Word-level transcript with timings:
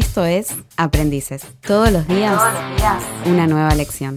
Esto 0.00 0.24
es 0.24 0.56
Aprendices. 0.78 1.42
Todos 1.60 1.92
los 1.92 2.08
días, 2.08 2.40
una 3.26 3.46
nueva 3.46 3.74
lección. 3.74 4.16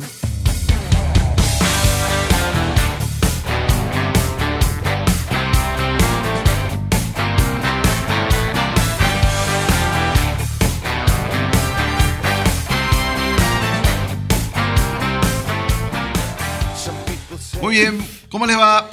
Muy 17.62 17.76
bien, 17.76 17.98
¿cómo 18.30 18.46
les 18.46 18.58
va? 18.58 18.90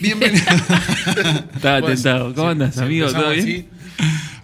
Bienvenidos. 0.00 0.46
Estaba 1.54 1.82
tentado. 1.82 2.34
¿Cómo 2.34 2.48
andas, 2.48 2.78
amigo? 2.78 3.12
¿Todo 3.12 3.30
bien? 3.32 3.68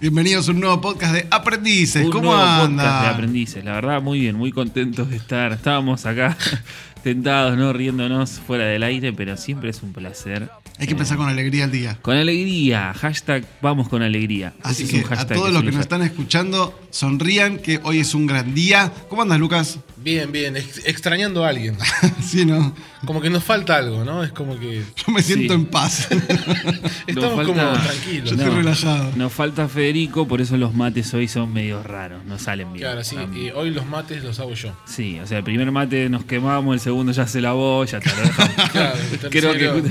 Bienvenidos 0.01 0.49
a 0.49 0.53
un 0.53 0.61
nuevo 0.61 0.81
podcast 0.81 1.13
de 1.15 1.27
Aprendices. 1.31 2.05
Un 2.05 2.13
¿Cómo 2.13 2.33
nuevo 2.33 2.61
podcast 2.69 3.03
de 3.03 3.09
aprendices. 3.09 3.65
La 3.65 3.73
verdad, 3.73 4.01
muy 4.01 4.21
bien, 4.21 4.37
muy 4.37 4.53
contentos 4.53 5.11
de 5.11 5.17
estar. 5.17 5.53
Estábamos 5.53 6.07
acá 6.07 6.37
tentados, 7.03 7.57
¿no? 7.59 7.73
Riéndonos 7.73 8.31
fuera 8.47 8.65
del 8.67 8.85
aire, 8.85 9.13
pero 9.13 9.37
siempre 9.37 9.71
es 9.71 9.83
un 9.83 9.93
placer. 9.93 10.51
Hay 10.79 10.87
que 10.87 10.93
Eh, 10.93 10.95
empezar 10.95 11.17
con 11.17 11.29
alegría 11.29 11.65
el 11.65 11.73
día. 11.73 11.99
Con 12.01 12.17
alegría. 12.17 12.95
Hashtag 12.95 13.45
vamos 13.61 13.89
con 13.89 14.03
alegría. 14.03 14.55
Así 14.63 14.87
que 14.87 14.99
es 15.01 15.05
un 15.05 15.13
a 15.19 15.27
todos 15.27 15.53
los 15.53 15.65
que 15.65 15.73
nos 15.73 15.81
están 15.81 16.03
escuchando, 16.03 16.79
sonrían 16.91 17.59
que 17.59 17.81
hoy 17.83 17.99
es 17.99 18.15
un 18.15 18.29
gran 18.29 18.55
día. 18.55 18.93
¿Cómo 19.09 19.23
andas, 19.23 19.41
Lucas? 19.41 19.81
Bien, 20.01 20.31
bien, 20.33 20.57
ex- 20.57 20.87
extrañando 20.87 21.45
a 21.45 21.49
alguien. 21.49 21.77
sí, 22.25 22.45
¿no? 22.45 22.75
Como 23.05 23.21
que 23.21 23.31
nos 23.31 23.43
falta 23.45 23.77
algo, 23.77 24.05
¿no? 24.05 24.23
Es 24.25 24.33
como 24.33 24.59
que 24.59 24.83
Yo 25.07 25.13
me 25.13 25.23
siento 25.23 25.55
Sí. 25.55 25.61
en 25.61 25.67
paz. 25.67 26.09
estamos 27.07 27.35
falta- 27.37 27.45
como 27.45 27.75
Yo 27.75 27.81
tranquilos. 27.83 28.33
estoy 28.33 28.49
relajado. 28.51 29.13
Nos 29.17 29.33
falta 29.33 29.69
Federico, 29.69 30.27
por 30.29 30.41
eso 30.41 30.57
los 30.57 30.75
mates 30.75 31.13
hoy 31.15 31.29
son 31.29 31.53
medio 31.53 31.83
raros, 31.83 32.25
no 32.25 32.39
salen 32.39 32.73
bien. 32.73 32.85
Claro, 32.87 33.05
sí, 33.05 33.17
y 33.35 33.51
hoy 33.51 33.71
los 33.71 33.87
mates 33.87 34.23
los 34.23 34.39
hago 34.41 34.55
yo. 34.55 34.73
Sí, 34.87 35.19
o 35.21 35.27
sea, 35.27 35.39
el 35.39 35.45
primer 35.45 35.71
mate 35.73 36.09
nos 36.09 36.25
quemamos, 36.25 36.75
el 36.75 36.81
segundo 36.81 37.13
ya 37.13 37.27
se 37.27 37.41
lavó, 37.41 37.85
ya 37.85 38.01
te 38.01 38.09
lo 38.11 38.17
dejamos. 38.23 38.71
Claro, 38.71 38.99
Creo 39.31 39.53
que 39.55 39.91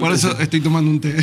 Por 0.00 0.12
eso 0.12 0.38
estoy 0.38 0.60
tomando 0.60 0.90
un 0.90 1.00
té. 1.00 1.16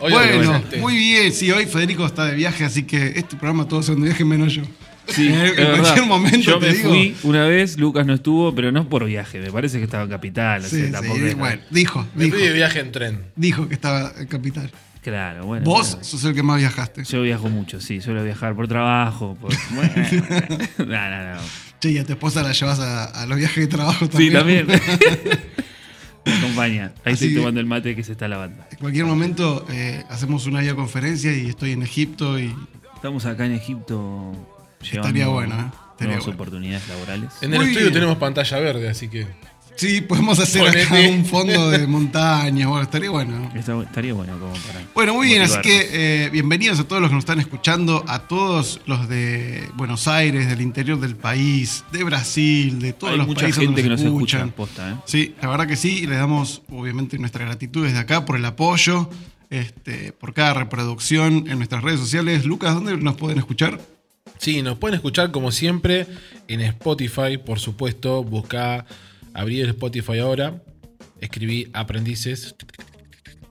Bueno, 0.00 0.62
muy 0.80 0.96
bien. 0.96 1.32
Sí, 1.32 1.50
hoy 1.50 1.66
Federico 1.66 2.06
está 2.06 2.24
de 2.26 2.34
viaje, 2.34 2.64
así 2.64 2.84
que 2.84 3.12
este 3.16 3.36
programa 3.36 3.66
todos 3.68 3.86
son 3.86 3.96
de 4.00 4.08
viaje 4.08 4.24
menos 4.24 4.52
yo. 4.54 4.62
Sí, 5.12 5.28
en, 5.32 5.78
cualquier 5.80 6.06
momento 6.06 6.38
Yo 6.38 6.58
te 6.58 6.66
me 6.66 6.72
digo. 6.74 6.88
fui 6.90 7.16
una 7.22 7.46
vez, 7.46 7.78
Lucas 7.78 8.06
no 8.06 8.14
estuvo, 8.14 8.54
pero 8.54 8.72
no 8.72 8.88
por 8.88 9.04
viaje, 9.04 9.38
me 9.40 9.50
parece 9.50 9.78
que 9.78 9.84
estaba 9.84 10.04
en 10.04 10.10
Capital. 10.10 10.62
Sí, 10.64 10.86
sí, 10.86 10.92
tampoco 10.92 11.18
bueno, 11.36 11.62
dijo, 11.70 12.06
Me 12.14 12.24
dijo, 12.24 12.36
fui 12.36 12.46
de 12.46 12.52
viaje 12.52 12.80
en 12.80 12.92
tren. 12.92 13.20
dijo 13.36 13.68
que 13.68 13.74
estaba 13.74 14.12
en 14.18 14.26
capital. 14.26 14.70
Claro, 15.02 15.46
bueno. 15.46 15.64
Vos 15.64 15.90
bueno. 15.92 16.04
sos 16.04 16.24
el 16.24 16.34
que 16.34 16.42
más 16.44 16.58
viajaste. 16.58 17.02
Yo 17.04 17.22
viajo 17.22 17.48
mucho, 17.48 17.80
sí, 17.80 18.00
suelo 18.00 18.22
viajar 18.24 18.54
por 18.54 18.68
trabajo. 18.68 19.36
Por... 19.40 19.52
Bueno, 19.74 19.92
no, 20.78 21.10
no, 21.10 21.34
no. 21.34 21.40
Che, 21.80 21.90
y 21.90 21.98
a 21.98 22.04
tu 22.06 22.12
esposa 22.12 22.42
la 22.42 22.52
llevas 22.52 22.78
a, 22.78 23.04
a 23.06 23.26
los 23.26 23.36
viajes 23.36 23.64
de 23.64 23.66
trabajo 23.66 24.06
Sí, 24.16 24.30
también. 24.30 24.66
también. 24.68 24.80
Me 26.24 26.32
acompaña. 26.34 26.92
Ahí 27.04 27.14
Así 27.14 27.24
estoy 27.24 27.40
tomando 27.40 27.58
el 27.58 27.66
mate 27.66 27.96
que 27.96 28.04
se 28.04 28.12
está 28.12 28.28
lavando. 28.28 28.62
En 28.70 28.78
cualquier 28.78 29.04
momento 29.06 29.66
eh, 29.72 30.04
hacemos 30.08 30.46
una 30.46 30.60
videoconferencia 30.60 31.36
y 31.36 31.48
estoy 31.48 31.72
en 31.72 31.82
Egipto 31.82 32.38
y 32.38 32.54
Estamos 32.94 33.26
acá 33.26 33.46
en 33.46 33.52
Egipto 33.54 34.32
Estaría 34.82 35.28
bueno, 35.28 35.54
¿eh? 35.54 35.64
Estaría 35.92 36.06
nuevas 36.16 36.24
bueno. 36.26 36.34
oportunidades 36.34 36.88
laborales. 36.88 37.30
En 37.40 37.52
el 37.54 37.58
Muy 37.60 37.66
estudio 37.68 37.86
bien. 37.88 37.94
tenemos 37.94 38.16
pantalla 38.18 38.58
verde, 38.58 38.88
así 38.88 39.08
que. 39.08 39.26
sí, 39.76 40.00
podemos 40.00 40.38
hacer 40.38 40.62
acá 40.68 40.88
Ponete. 40.88 41.10
un 41.10 41.24
fondo 41.24 41.70
de 41.70 41.86
montaña. 41.86 42.66
Bueno, 42.68 42.82
estaría 42.82 43.10
bueno. 43.10 43.50
Está- 43.54 43.80
estaría 43.82 44.12
bueno 44.12 44.38
como 44.38 44.52
para. 44.52 44.80
Bueno, 44.94 45.14
muy 45.14 45.28
bien, 45.28 45.42
así 45.42 45.58
que 45.62 45.88
eh, 46.26 46.30
bienvenidos 46.30 46.80
a 46.80 46.84
todos 46.84 47.00
los 47.00 47.10
que 47.10 47.14
nos 47.14 47.22
están 47.22 47.38
escuchando, 47.40 48.04
a 48.08 48.20
todos 48.20 48.80
los 48.86 49.08
de 49.08 49.68
Buenos 49.74 50.08
Aires, 50.08 50.48
del 50.48 50.60
interior 50.60 50.98
del 51.00 51.16
país, 51.16 51.84
de 51.92 52.02
Brasil, 52.04 52.80
de 52.80 52.92
todos 52.92 53.12
Hay 53.12 53.18
los 53.18 53.26
mucha 53.28 53.42
países 53.42 53.60
gente 53.62 53.82
que 53.82 53.88
donde 53.88 54.02
nos 54.04 54.12
escucha, 54.14 54.46
posta, 54.48 54.90
¿eh? 54.90 54.94
Sí, 55.06 55.34
la 55.40 55.48
verdad 55.48 55.66
que 55.66 55.76
sí, 55.76 56.00
y 56.02 56.06
le 56.06 56.16
damos 56.16 56.62
obviamente 56.70 57.16
nuestra 57.18 57.44
gratitud 57.44 57.84
desde 57.84 57.98
acá 57.98 58.24
por 58.24 58.36
el 58.36 58.44
apoyo, 58.44 59.08
este, 59.50 60.12
por 60.12 60.32
cada 60.34 60.54
reproducción 60.54 61.44
en 61.48 61.58
nuestras 61.58 61.82
redes 61.82 62.00
sociales. 62.00 62.44
Lucas, 62.44 62.74
¿dónde 62.74 62.96
nos 62.96 63.16
pueden 63.16 63.38
escuchar? 63.38 63.78
Sí, 64.38 64.62
nos 64.62 64.78
pueden 64.78 64.96
escuchar 64.96 65.30
como 65.30 65.52
siempre 65.52 66.06
en 66.48 66.60
Spotify, 66.60 67.38
por 67.38 67.60
supuesto. 67.60 68.24
Busca, 68.24 68.86
abrí 69.34 69.60
el 69.60 69.70
Spotify 69.70 70.18
ahora, 70.18 70.62
escribí 71.20 71.68
aprendices, 71.72 72.54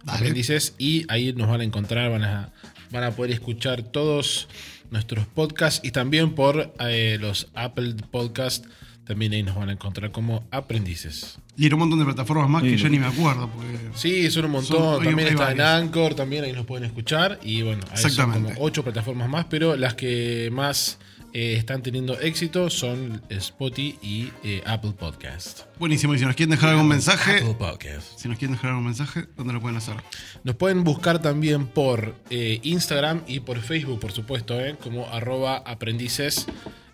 Dale. 0.03 0.17
aprendices 0.17 0.75
y 0.77 1.05
ahí 1.09 1.33
nos 1.33 1.47
van 1.47 1.61
a 1.61 1.63
encontrar, 1.63 2.11
van 2.11 2.23
a, 2.23 2.53
van 2.91 3.03
a 3.03 3.11
poder 3.11 3.31
escuchar 3.31 3.83
todos 3.83 4.47
nuestros 4.89 5.25
podcasts 5.27 5.79
y 5.83 5.91
también 5.91 6.35
por 6.35 6.73
eh, 6.79 7.17
los 7.19 7.47
Apple 7.53 7.95
Podcasts, 8.11 8.67
también 9.11 9.33
ahí 9.33 9.43
nos 9.43 9.55
van 9.55 9.69
a 9.69 9.73
encontrar 9.73 10.11
como 10.11 10.47
aprendices. 10.51 11.37
Y 11.57 11.67
en 11.67 11.73
un 11.73 11.79
montón 11.81 11.99
de 11.99 12.05
plataformas 12.05 12.49
más 12.49 12.63
que 12.63 12.77
ya 12.77 12.87
ni 12.89 12.97
me 12.97 13.07
acuerdo. 13.07 13.49
Porque... 13.49 13.77
Sí, 13.93 14.31
son 14.31 14.45
un 14.45 14.51
montón. 14.51 14.77
Son- 14.77 15.01
hay- 15.01 15.07
también 15.07 15.27
hay 15.27 15.33
está 15.33 15.51
en. 15.51 15.61
Anchor, 15.61 16.13
también 16.15 16.43
ahí 16.45 16.53
nos 16.53 16.65
pueden 16.65 16.85
escuchar. 16.85 17.39
Y 17.43 17.61
bueno, 17.61 17.81
ahí 17.91 17.97
son 17.97 18.09
Exactamente. 18.11 18.53
como 18.53 18.65
ocho 18.65 18.83
plataformas 18.83 19.29
más, 19.29 19.45
pero 19.49 19.75
las 19.75 19.93
que 19.95 20.49
más 20.51 20.97
eh, 21.33 21.55
están 21.57 21.81
teniendo 21.83 22.19
éxito 22.19 22.69
son 22.69 23.21
Spotify 23.29 23.97
y 24.01 24.29
eh, 24.43 24.61
Apple 24.65 24.91
Podcast. 24.97 25.61
Buenísimo, 25.79 26.13
y 26.15 26.19
si 26.19 26.25
nos 26.25 26.35
quieren 26.35 26.51
dejar 26.51 26.69
algún 26.71 26.87
mensaje, 26.87 27.37
Apple 27.37 27.55
Podcast. 27.57 28.17
si 28.19 28.27
nos 28.27 28.37
quieren 28.37 28.55
dejar 28.55 28.71
algún 28.71 28.85
mensaje, 28.85 29.25
¿dónde 29.37 29.53
lo 29.53 29.61
pueden 29.61 29.77
hacer? 29.77 29.95
Nos 30.43 30.55
pueden 30.55 30.83
buscar 30.83 31.21
también 31.21 31.67
por 31.67 32.15
eh, 32.29 32.59
Instagram 32.63 33.21
y 33.27 33.39
por 33.41 33.59
Facebook, 33.61 33.99
por 33.99 34.11
supuesto, 34.13 34.59
eh, 34.59 34.75
como 34.81 35.07
arroba 35.07 35.57
aprendices. 35.57 36.47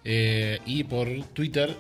eh, 0.10 0.60
y 0.66 0.84
por 0.86 1.08
Twitter, 1.34 1.76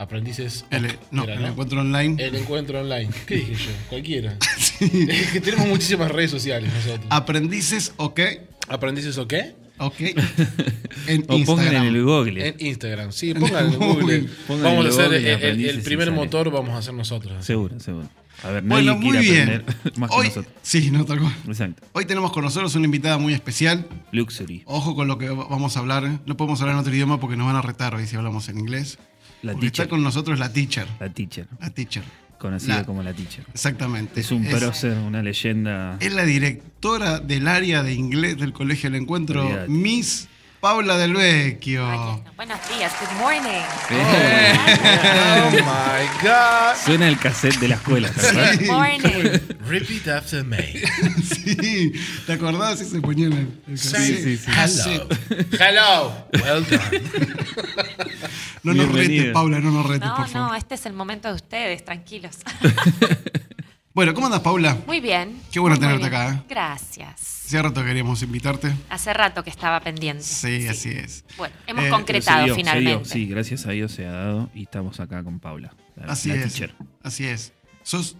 aprendices. 0.00 0.64
El, 0.70 0.88
no, 1.10 1.24
era, 1.24 1.34
el 1.34 1.44
encuentro 1.44 1.80
online. 1.80 2.22
El 2.24 2.34
encuentro 2.34 2.80
online. 2.80 3.10
¿Qué 3.26 3.36
dije 3.36 3.54
yo? 3.54 3.70
Cualquiera. 3.88 4.36
Es 4.80 5.32
que 5.32 5.40
tenemos 5.42 5.68
muchísimas 5.68 6.10
redes 6.10 6.30
sociales 6.30 6.72
nosotros. 6.72 7.06
Aprendices, 7.10 7.92
ok, 7.98 8.20
¿Aprendices 8.68 9.18
o 9.18 9.28
qué? 9.28 9.54
ok. 9.78 9.94
En 11.06 11.22
O 11.22 11.26
pongan 11.26 11.38
Instagram. 11.38 11.86
en 11.86 11.94
el 11.96 12.04
Google. 12.04 12.48
En 12.48 12.54
Instagram, 12.66 13.12
sí, 13.12 13.34
pongan 13.34 13.72
en 13.74 13.78
Google. 13.78 14.28
Pongan 14.46 14.64
vamos 14.64 14.80
en 14.80 14.86
a 14.86 14.88
hacer 14.94 15.06
Google 15.38 15.70
el, 15.70 15.82
primer 15.82 16.10
motor, 16.12 16.50
vamos 16.50 16.70
a 16.70 16.78
hacer 16.78 16.94
nosotros. 16.94 17.44
Seguro, 17.44 17.78
seguro. 17.80 18.08
A 18.42 18.50
ver, 18.52 18.64
nadie 18.64 18.84
Bueno, 18.90 18.98
muy 19.02 19.18
quiere 19.18 19.30
bien. 19.32 19.48
aprender 19.60 19.92
más 19.98 20.10
Hoy, 20.12 20.22
que 20.22 20.28
nosotros. 20.28 20.54
sí, 20.62 20.90
no, 20.90 21.04
tal 21.04 21.18
cual. 21.20 21.34
Exacto. 21.46 21.82
Hoy 21.92 22.06
tenemos 22.06 22.32
con 22.32 22.42
nosotros 22.44 22.74
una 22.74 22.86
invitada 22.86 23.18
muy 23.18 23.34
especial. 23.34 23.86
Luxury. 24.12 24.62
Ojo 24.64 24.94
con 24.94 25.08
lo 25.08 25.18
que 25.18 25.28
vamos 25.28 25.76
a 25.76 25.80
hablar. 25.80 26.20
No 26.24 26.36
podemos 26.38 26.58
hablar 26.62 26.76
en 26.76 26.80
otro 26.80 26.94
idioma 26.94 27.20
porque 27.20 27.36
nos 27.36 27.46
van 27.46 27.56
a 27.56 27.62
retar 27.62 27.94
hoy 27.94 28.06
si 28.06 28.16
hablamos 28.16 28.48
en 28.48 28.58
inglés. 28.58 28.98
La 29.42 29.52
Porque 29.52 29.66
teacher. 29.70 29.84
está 29.84 29.88
con 29.90 30.02
nosotros 30.02 30.38
la 30.38 30.52
teacher. 30.52 30.86
La 30.98 31.08
teacher. 31.08 31.46
La 31.60 31.70
teacher. 31.70 32.02
Conocida 32.38 32.76
La- 32.78 32.84
como 32.86 33.02
la 33.02 33.12
teacher. 33.12 33.44
Exactamente. 33.52 34.20
Es 34.20 34.30
un 34.32 34.44
prócer, 34.46 34.96
una 34.98 35.22
leyenda. 35.22 35.96
Es 36.00 36.12
la 36.14 36.24
directora 36.24 37.18
del 37.20 37.46
área 37.48 37.82
de 37.82 37.92
inglés 37.92 38.38
del 38.38 38.52
Colegio 38.52 38.90
del 38.90 39.02
Encuentro. 39.02 39.48
Miss 39.68 40.28
Paula 40.60 40.98
del 40.98 41.14
Vecchio. 41.14 42.22
Buenos 42.36 42.58
días, 42.68 42.92
good 43.00 43.18
morning. 43.18 43.62
Oh 43.90 45.50
my 45.52 46.06
god. 46.22 46.76
Suena 46.84 47.08
el 47.08 47.18
cassette 47.18 47.58
de 47.60 47.68
la 47.68 47.76
escuela, 47.76 48.10
¿verdad? 48.14 48.54
Good 48.58 48.66
morning. 48.66 49.38
Repeat 49.66 50.08
after 50.08 50.44
me. 50.44 50.58
Sí, 51.24 51.92
¿te 52.26 52.34
acordás? 52.34 52.78
Sí, 52.78 52.84
se 52.84 53.00
ponía 53.00 53.28
el, 53.28 53.48
cassette. 53.66 54.22
sí, 54.22 54.36
sí. 54.36 54.50
hello. 54.50 55.08
Hello. 55.58 56.26
Well 56.42 56.64
done. 56.68 57.02
No 58.62 58.74
nos 58.74 58.92
retes, 58.92 59.32
Paula, 59.32 59.58
no 59.60 59.70
nos 59.70 59.86
retes, 59.86 60.06
No, 60.06 60.16
por 60.16 60.28
favor. 60.28 60.50
no, 60.50 60.54
este 60.54 60.74
es 60.74 60.84
el 60.84 60.92
momento 60.92 61.28
de 61.28 61.34
ustedes, 61.34 61.84
tranquilos. 61.84 62.36
Bueno, 63.92 64.14
¿cómo 64.14 64.26
andas, 64.26 64.40
Paula? 64.40 64.78
Muy 64.86 65.00
bien. 65.00 65.42
Qué 65.50 65.58
bueno 65.58 65.74
muy 65.76 65.80
tenerte 65.84 66.08
bien. 66.08 66.22
acá, 66.22 66.34
¿eh? 66.34 66.42
Gracias. 66.48 67.39
Hace 67.50 67.62
rato 67.62 67.84
queríamos 67.84 68.22
invitarte. 68.22 68.72
Hace 68.90 69.12
rato 69.12 69.42
que 69.42 69.50
estaba 69.50 69.80
pendiente. 69.80 70.22
Sí, 70.22 70.68
así 70.68 70.90
es. 70.90 71.24
Bueno, 71.36 71.52
hemos 71.66 71.84
Eh, 71.84 71.88
concretado 71.90 72.44
dio, 72.44 72.54
finalmente. 72.54 73.06
Sí, 73.06 73.26
gracias 73.26 73.66
a 73.66 73.72
Dios 73.72 73.90
se 73.90 74.06
ha 74.06 74.12
dado 74.12 74.48
y 74.54 74.62
estamos 74.62 75.00
acá 75.00 75.24
con 75.24 75.40
Paula, 75.40 75.74
la, 75.96 76.12
Así 76.12 76.28
la 76.28 76.36
es. 76.36 76.42
teacher. 76.44 76.76
Así 77.02 77.26
es. 77.26 77.52
Sos 77.82 78.16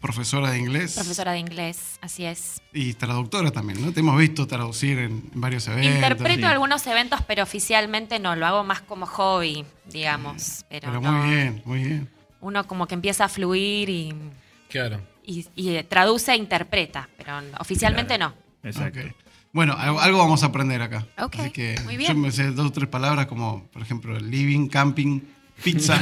profesora 0.00 0.50
de 0.50 0.58
inglés 0.58 0.94
Profesora 0.96 1.30
de 1.32 1.38
inglés, 1.38 1.98
así 2.00 2.24
es. 2.24 2.60
y 2.72 2.94
traductora 2.94 3.52
también, 3.52 3.80
¿no? 3.80 3.92
Te 3.92 4.00
hemos 4.00 4.18
visto 4.18 4.44
traducir 4.48 4.98
en 4.98 5.22
varios 5.34 5.68
eventos. 5.68 5.94
Interpreto 5.94 6.40
sí. 6.40 6.44
algunos 6.46 6.84
eventos, 6.88 7.20
pero 7.28 7.44
oficialmente 7.44 8.18
no, 8.18 8.34
lo 8.34 8.44
hago 8.44 8.64
más 8.64 8.80
como 8.80 9.06
hobby, 9.06 9.64
digamos. 9.88 10.64
Pero, 10.68 10.88
Pero 10.88 11.00
no. 11.00 11.12
muy 11.12 11.30
bien, 11.32 11.62
muy 11.64 11.78
bien. 11.84 12.10
Uno 12.40 12.66
como 12.66 12.88
que 12.88 12.94
empieza 12.94 13.26
a 13.26 13.28
fluir 13.28 13.88
y, 13.88 14.12
Claro. 14.68 15.00
y- 15.24 15.46
y, 15.54 15.80
traduce 15.84 16.32
e 16.32 16.36
interpreta, 16.36 17.08
pero 17.16 17.34
oficialmente 17.60 18.18
no. 18.18 18.42
Exacto. 18.64 19.00
Bueno, 19.52 19.74
algo, 19.78 20.18
vamos 20.18 20.42
a 20.42 20.46
aprender 20.46 20.82
acá. 20.82 21.06
Ok, 21.18 21.36
Así 21.38 21.50
que 21.50 21.76
muy 21.84 21.92
yo 21.94 21.98
bien. 21.98 22.20
me 22.20 22.32
sé 22.32 22.50
dos 22.50 22.66
o 22.66 22.72
tres 22.72 22.88
palabras 22.88 23.26
como, 23.26 23.68
por 23.68 23.82
ejemplo, 23.82 24.18
living, 24.18 24.66
camping, 24.66 25.20
pizza. 25.62 25.96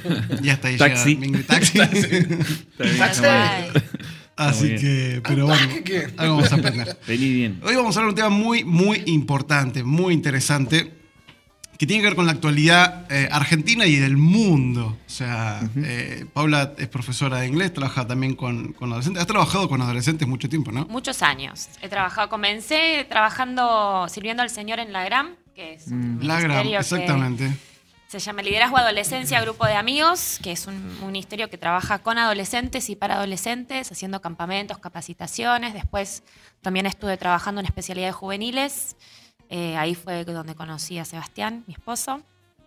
y 0.42 0.48
hasta 0.48 0.68
ahí 0.68 0.76
Taxi. 0.76 1.16
llega. 1.16 1.46
Taxi. 1.46 1.78
Taxi. 1.78 3.22
Ay, 4.40 4.48
Así 4.48 4.76
que, 4.76 5.20
pero 5.26 5.46
bueno, 5.46 5.68
algo 6.16 6.36
vamos 6.36 6.52
a 6.52 6.56
aprender. 6.56 6.98
Vení 7.06 7.32
bien. 7.32 7.60
Hoy 7.64 7.74
vamos 7.76 7.96
a 7.96 8.00
hablar 8.00 8.14
de 8.14 8.22
un 8.22 8.28
tema 8.28 8.36
muy, 8.36 8.64
muy 8.64 9.02
importante, 9.06 9.82
muy 9.84 10.14
interesante, 10.14 10.92
que 11.78 11.86
tiene 11.86 12.02
que 12.02 12.08
ver 12.08 12.16
con 12.16 12.26
la 12.26 12.32
actualidad 12.32 13.06
eh, 13.08 13.28
argentina 13.30 13.86
y 13.86 13.96
del 13.96 14.16
mundo. 14.16 14.98
O 15.06 15.10
sea, 15.10 15.60
eh, 15.76 16.26
Paula 16.32 16.72
es 16.76 16.88
profesora 16.88 17.38
de 17.38 17.46
inglés, 17.46 17.72
trabaja 17.72 18.04
también 18.04 18.34
con, 18.34 18.72
con 18.72 18.90
adolescentes. 18.90 19.20
Has 19.20 19.28
trabajado 19.28 19.68
con 19.68 19.80
adolescentes 19.80 20.26
mucho 20.26 20.48
tiempo, 20.48 20.72
¿no? 20.72 20.86
Muchos 20.86 21.22
años. 21.22 21.68
He 21.80 21.88
trabajado, 21.88 22.28
comencé 22.28 23.06
trabajando, 23.08 24.08
sirviendo 24.08 24.42
al 24.42 24.50
Señor 24.50 24.80
en 24.80 24.92
la 24.92 25.04
GRAM, 25.04 25.36
que 25.54 25.74
es 25.74 25.86
un 25.86 26.18
La 26.20 26.40
gran, 26.40 26.64
ministerio 26.66 26.78
que 26.80 26.82
exactamente. 26.82 27.56
se 28.08 28.18
llama 28.18 28.42
Liderazgo 28.42 28.76
Adolescencia 28.76 29.40
Grupo 29.40 29.64
de 29.64 29.74
Amigos, 29.74 30.40
que 30.42 30.50
es 30.50 30.66
un, 30.66 30.74
un 31.00 31.12
ministerio 31.12 31.48
que 31.48 31.58
trabaja 31.58 32.00
con 32.00 32.18
adolescentes 32.18 32.90
y 32.90 32.96
para 32.96 33.14
adolescentes, 33.14 33.92
haciendo 33.92 34.20
campamentos, 34.20 34.78
capacitaciones. 34.78 35.74
Después 35.74 36.24
también 36.60 36.86
estuve 36.86 37.16
trabajando 37.16 37.60
en 37.60 37.66
especialidades 37.66 38.16
juveniles. 38.16 38.96
Eh, 39.50 39.76
ahí 39.76 39.94
fue 39.94 40.24
donde 40.24 40.54
conocí 40.54 40.98
a 40.98 41.04
Sebastián, 41.04 41.64
mi 41.66 41.74
esposo. 41.74 42.20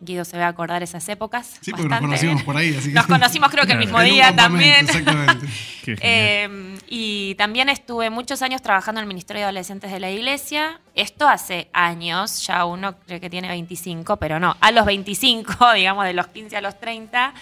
Guido 0.04 0.25
se 0.25 0.36
va 0.36 0.45
a 0.45 0.48
acordar 0.48 0.81
esas 0.81 1.07
épocas. 1.10 1.60
Sí, 1.62 1.69
porque 1.69 1.88
nos 1.88 2.00
conocimos 2.00 2.42
por 2.42 2.57
ahí. 2.57 2.75
Así 2.75 2.88
que- 2.89 2.95
Nos 2.95 3.06
conocimos 3.07 3.51
creo 3.51 3.68
que 3.68 3.74
el 3.74 3.78
mismo 3.78 4.01
día 4.01 4.36
también. 4.36 4.86
Exactamente. 4.86 5.45
Qué. 5.86 5.95
Eh, 6.01 6.78
y 6.88 7.36
también 7.36 7.69
estuve 7.69 8.10
muchos 8.10 8.42
años 8.42 8.63
trabajando 8.63 9.00
en 9.00 9.04
el 9.04 9.07
Ministerio 9.07 9.42
de 9.42 9.44
Adolescentes 9.45 9.92
de 9.92 10.00
la 10.00 10.10
Iglesia. 10.10 10.80
Esto 10.95 11.30
hace 11.30 11.69
años, 11.72 12.45
ya 12.48 12.66
uno 12.66 12.95
cree 13.06 13.19
que 13.19 13.30
tiene 13.30 13.48
25, 13.50 14.18
pero 14.18 14.39
no, 14.39 14.57
a 14.60 14.72
los 14.72 14.88
25, 14.88 15.72
digamos 15.75 16.04
de 16.06 16.13
los 16.13 16.25
15 16.28 16.57
a 16.57 16.62
los 16.62 16.80
30, 16.80 17.36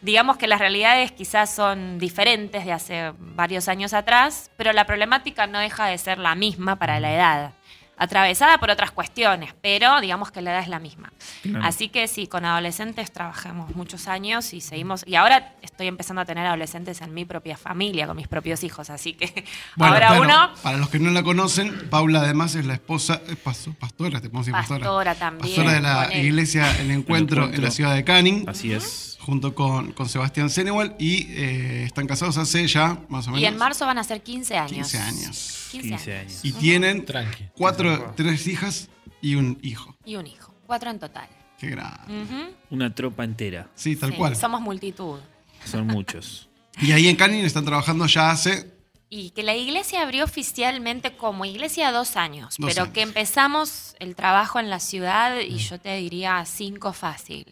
digamos 0.00 0.36
que 0.38 0.48
las 0.48 0.58
realidades 0.58 1.12
quizás 1.12 1.54
son 1.54 2.00
diferentes 2.00 2.64
de 2.64 2.72
hace 2.72 3.12
varios 3.16 3.68
años 3.68 3.94
atrás, 3.94 4.50
pero 4.56 4.72
la 4.72 4.86
problemática 4.86 5.46
no 5.46 5.60
deja 5.60 5.86
de 5.86 5.96
ser 5.98 6.18
la 6.18 6.34
misma 6.34 6.74
para 6.74 6.98
la 6.98 7.14
edad. 7.14 7.52
Atravesada 7.98 8.58
por 8.58 8.70
otras 8.70 8.90
cuestiones, 8.90 9.54
pero 9.60 10.00
digamos 10.00 10.32
que 10.32 10.40
la 10.42 10.50
edad 10.52 10.60
es 10.62 10.68
la 10.68 10.80
misma. 10.80 11.12
Claro. 11.42 11.64
Así 11.64 11.88
que 11.88 12.08
sí, 12.08 12.26
con 12.26 12.44
adolescentes 12.44 13.12
trabajamos 13.12 13.76
muchos 13.76 14.08
años 14.08 14.52
y 14.54 14.60
seguimos. 14.60 15.04
Y 15.06 15.14
ahora 15.14 15.54
estoy 15.62 15.86
empezando 15.86 16.20
a 16.22 16.24
tener 16.24 16.44
adolescentes 16.46 17.00
en 17.00 17.14
mi 17.14 17.24
propia 17.24 17.56
familia, 17.56 18.06
con 18.06 18.16
mis 18.16 18.26
propios 18.28 18.64
hijos. 18.64 18.90
Así 18.90 19.12
que 19.12 19.44
Bueno, 19.76 19.94
ahora 19.94 20.06
claro, 20.08 20.22
uno, 20.22 20.50
Para 20.62 20.78
los 20.78 20.88
que 20.88 20.98
no 20.98 21.10
la 21.10 21.22
conocen, 21.22 21.88
Paula 21.90 22.20
además 22.22 22.54
es 22.54 22.66
la 22.66 22.74
esposa, 22.74 23.20
es 23.28 23.36
paso- 23.36 23.74
pastora, 23.78 24.20
te 24.20 24.28
podemos 24.30 24.46
decir 24.46 24.54
pastora. 24.58 24.80
Pastora 24.80 25.14
también, 25.14 25.54
Pastora 25.56 25.72
de 25.74 25.80
la 25.80 26.14
iglesia 26.16 26.70
El 26.80 26.90
Encuentro, 26.90 27.36
Encuentro. 27.42 27.56
en 27.56 27.62
la 27.62 27.70
ciudad 27.70 27.94
de 27.94 28.02
Canning. 28.04 28.48
Así 28.48 28.72
es. 28.72 29.11
Junto 29.24 29.54
con, 29.54 29.92
con 29.92 30.08
Sebastián 30.08 30.50
Senewal 30.50 30.96
y 30.98 31.26
eh, 31.30 31.84
están 31.84 32.06
casados 32.06 32.36
hace 32.38 32.66
ya 32.66 32.98
más 33.08 33.26
o 33.26 33.30
menos 33.30 33.42
y 33.42 33.46
en 33.46 33.56
marzo 33.56 33.86
van 33.86 33.98
a 33.98 34.04
ser 34.04 34.22
15 34.22 34.56
años. 34.56 34.70
15 34.90 34.98
años. 34.98 35.68
15 35.72 35.88
15 35.88 36.16
años. 36.18 36.40
Y 36.44 36.52
tienen 36.52 37.04
Tranqui. 37.04 37.44
cuatro, 37.54 38.12
tres 38.16 38.46
hijas 38.46 38.88
y 39.20 39.36
un 39.36 39.58
hijo. 39.62 39.96
Y 40.04 40.16
un 40.16 40.26
hijo. 40.26 40.54
Cuatro 40.66 40.90
en 40.90 40.98
total. 40.98 41.28
Qué 41.58 41.68
grande. 41.70 42.52
Una 42.70 42.92
tropa 42.94 43.22
entera. 43.24 43.68
Sí, 43.74 43.94
tal 43.96 44.10
Sí, 44.10 44.16
cual. 44.16 44.34
Somos 44.36 44.60
multitud. 44.60 45.20
Son 45.64 45.86
muchos. 45.86 46.48
Y 46.80 46.90
ahí 46.92 47.06
en 47.08 47.14
Canning 47.16 47.44
están 47.44 47.64
trabajando 47.64 48.06
ya 48.06 48.30
hace 48.30 48.72
Y 49.08 49.30
que 49.30 49.42
la 49.44 49.54
iglesia 49.54 50.02
abrió 50.02 50.24
oficialmente 50.24 51.16
como 51.16 51.44
iglesia 51.44 51.92
dos 51.92 52.16
años, 52.16 52.56
Dos 52.58 52.68
pero 52.70 52.82
años. 52.84 52.94
que 52.94 53.02
empezamos 53.02 53.94
el 54.00 54.16
trabajo 54.16 54.58
en 54.58 54.70
la 54.70 54.80
ciudad 54.80 55.38
y 55.38 55.58
yo 55.58 55.78
te 55.78 55.94
diría 55.96 56.44
cinco 56.46 56.92
fácil. 56.92 57.46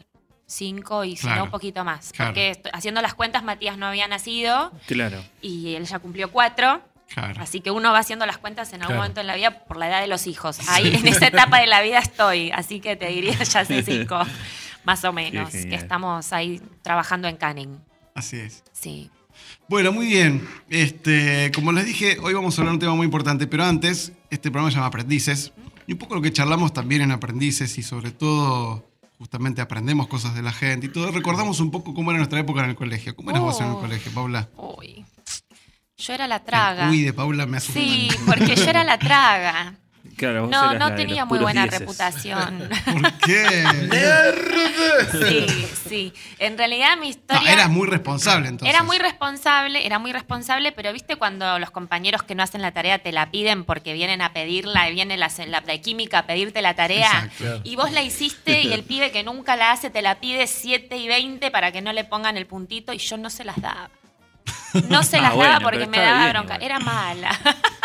Cinco 0.50 1.04
y 1.04 1.16
si 1.16 1.22
Claro. 1.22 1.38
no 1.38 1.44
un 1.44 1.50
poquito 1.50 1.84
más. 1.84 2.12
Claro. 2.12 2.30
Porque 2.32 2.60
haciendo 2.72 3.00
las 3.02 3.14
cuentas, 3.14 3.44
Matías 3.44 3.78
no 3.78 3.86
había 3.86 4.08
nacido 4.08 4.72
Claro. 4.86 5.22
y 5.40 5.74
él 5.76 5.84
ya 5.86 6.00
cumplió 6.00 6.30
cuatro. 6.32 6.80
Claro. 7.12 7.40
Así 7.40 7.60
que 7.60 7.70
uno 7.70 7.92
va 7.92 7.98
haciendo 7.98 8.26
las 8.26 8.38
cuentas 8.38 8.68
en 8.72 8.82
algún 8.82 8.88
Claro. 8.88 9.00
momento 9.02 9.20
en 9.20 9.26
la 9.28 9.36
vida 9.36 9.64
por 9.64 9.76
la 9.76 9.88
edad 9.88 10.00
de 10.00 10.06
los 10.08 10.26
hijos. 10.26 10.58
Ahí 10.68 10.94
en 10.94 11.06
esa 11.06 11.26
etapa 11.28 11.60
de 11.60 11.66
la 11.66 11.82
vida 11.82 11.98
estoy. 12.00 12.50
Así 12.50 12.80
que 12.80 12.96
te 12.96 13.06
diría 13.08 13.40
ya 13.42 13.60
hace 13.60 13.82
cinco, 13.84 14.18
más 14.84 15.04
o 15.04 15.12
menos, 15.12 15.50
que 15.50 15.74
estamos 15.74 16.32
ahí 16.32 16.60
trabajando 16.82 17.28
en 17.28 17.36
Canning. 17.36 17.78
Así 18.14 18.36
es. 18.36 18.64
Sí. 18.72 19.08
Bueno, 19.68 19.92
muy 19.92 20.06
bien. 20.06 20.48
Este, 20.68 21.52
como 21.54 21.70
les 21.72 21.86
dije, 21.86 22.18
hoy 22.22 22.34
vamos 22.34 22.58
a 22.58 22.62
hablar 22.62 22.72
de 22.72 22.74
un 22.76 22.80
tema 22.80 22.94
muy 22.96 23.04
importante, 23.04 23.46
pero 23.46 23.64
antes, 23.64 24.12
este 24.30 24.50
programa 24.50 24.70
se 24.70 24.76
llama 24.76 24.88
Aprendices. 24.88 25.52
Y 25.86 25.92
un 25.92 25.98
poco 25.98 26.14
lo 26.16 26.22
que 26.22 26.32
charlamos 26.32 26.72
también 26.72 27.02
en 27.02 27.10
Aprendices 27.12 27.76
y 27.78 27.82
sobre 27.82 28.10
todo, 28.12 28.89
justamente 29.20 29.60
aprendemos 29.60 30.08
cosas 30.08 30.34
de 30.34 30.40
la 30.40 30.50
gente 30.50 30.86
y 30.86 30.88
todo. 30.88 31.10
Recordamos 31.12 31.60
un 31.60 31.70
poco 31.70 31.92
cómo 31.92 32.10
era 32.10 32.16
nuestra 32.16 32.40
época 32.40 32.64
en 32.64 32.70
el 32.70 32.74
colegio. 32.76 33.14
¿Cómo 33.14 33.28
eras 33.30 33.42
vos 33.42 33.60
en 33.60 33.66
el 33.66 33.72
Oh. 33.74 33.80
colegio, 33.80 34.10
Paula? 34.12 34.48
Uy. 34.56 35.04
Yo 35.98 36.14
era 36.14 36.26
la 36.26 36.42
traga. 36.42 36.88
Uy, 36.88 37.02
de 37.02 37.12
Paula 37.12 37.44
me 37.44 37.58
hace 37.58 37.70
Sí, 37.74 38.08
porque 38.24 38.56
yo 38.56 38.64
era 38.64 38.82
la 38.82 38.98
traga. 38.98 39.74
Claro, 40.16 40.42
vos 40.42 40.50
No, 40.50 40.74
no 40.74 40.90
la 40.90 40.96
tenía 40.96 41.24
muy 41.24 41.38
buena 41.38 41.62
dieces. 41.62 41.80
reputación. 41.80 42.68
¿Por 42.84 43.12
qué? 43.18 43.64
Sí, 45.12 45.66
sí. 45.88 46.12
En 46.38 46.56
realidad 46.58 46.96
mi 46.96 47.06
No, 47.06 47.10
historia... 47.10 47.52
eras 47.52 47.68
muy 47.70 47.86
responsable 47.88 48.48
entonces. 48.48 48.74
Era 48.74 48.82
muy 48.84 48.98
responsable, 48.98 49.84
era 49.86 49.98
muy 49.98 50.12
responsable, 50.12 50.72
pero 50.72 50.92
viste 50.92 51.16
cuando 51.16 51.58
los 51.58 51.70
compañeros 51.70 52.22
que 52.22 52.34
no 52.34 52.42
hacen 52.42 52.62
la 52.62 52.72
tarea 52.72 52.98
te 52.98 53.12
la 53.12 53.30
piden 53.30 53.64
porque 53.64 53.92
vienen 53.92 54.20
a 54.22 54.32
pedirla, 54.32 54.88
y 54.90 54.94
viene 54.94 55.16
la, 55.16 55.30
la 55.46 55.60
de 55.62 55.80
química 55.80 56.20
a 56.20 56.26
pedirte 56.26 56.62
la 56.62 56.74
tarea 56.74 57.28
Exacto. 57.32 57.60
y 57.64 57.76
vos 57.76 57.90
la 57.92 58.02
hiciste 58.02 58.62
y 58.62 58.72
el 58.72 58.82
pibe 58.84 59.10
que 59.10 59.22
nunca 59.22 59.56
la 59.56 59.72
hace 59.72 59.90
te 59.90 60.02
la 60.02 60.20
pide 60.20 60.46
7 60.46 60.96
y 60.96 61.08
20 61.08 61.50
para 61.50 61.72
que 61.72 61.80
no 61.82 61.92
le 61.92 62.04
pongan 62.04 62.36
el 62.36 62.46
puntito 62.46 62.92
y 62.92 62.98
yo 62.98 63.16
no 63.16 63.30
se 63.30 63.44
las 63.44 63.60
daba. 63.60 63.90
No 64.88 65.02
se 65.02 65.16
Ah, 65.18 65.22
las 65.22 65.34
bueno, 65.34 65.52
daba 65.52 65.64
porque 65.64 65.86
me 65.86 65.98
daba 65.98 66.20
bien 66.20 66.30
bronca. 66.32 66.56
Era 66.56 66.78
mala. 66.78 67.30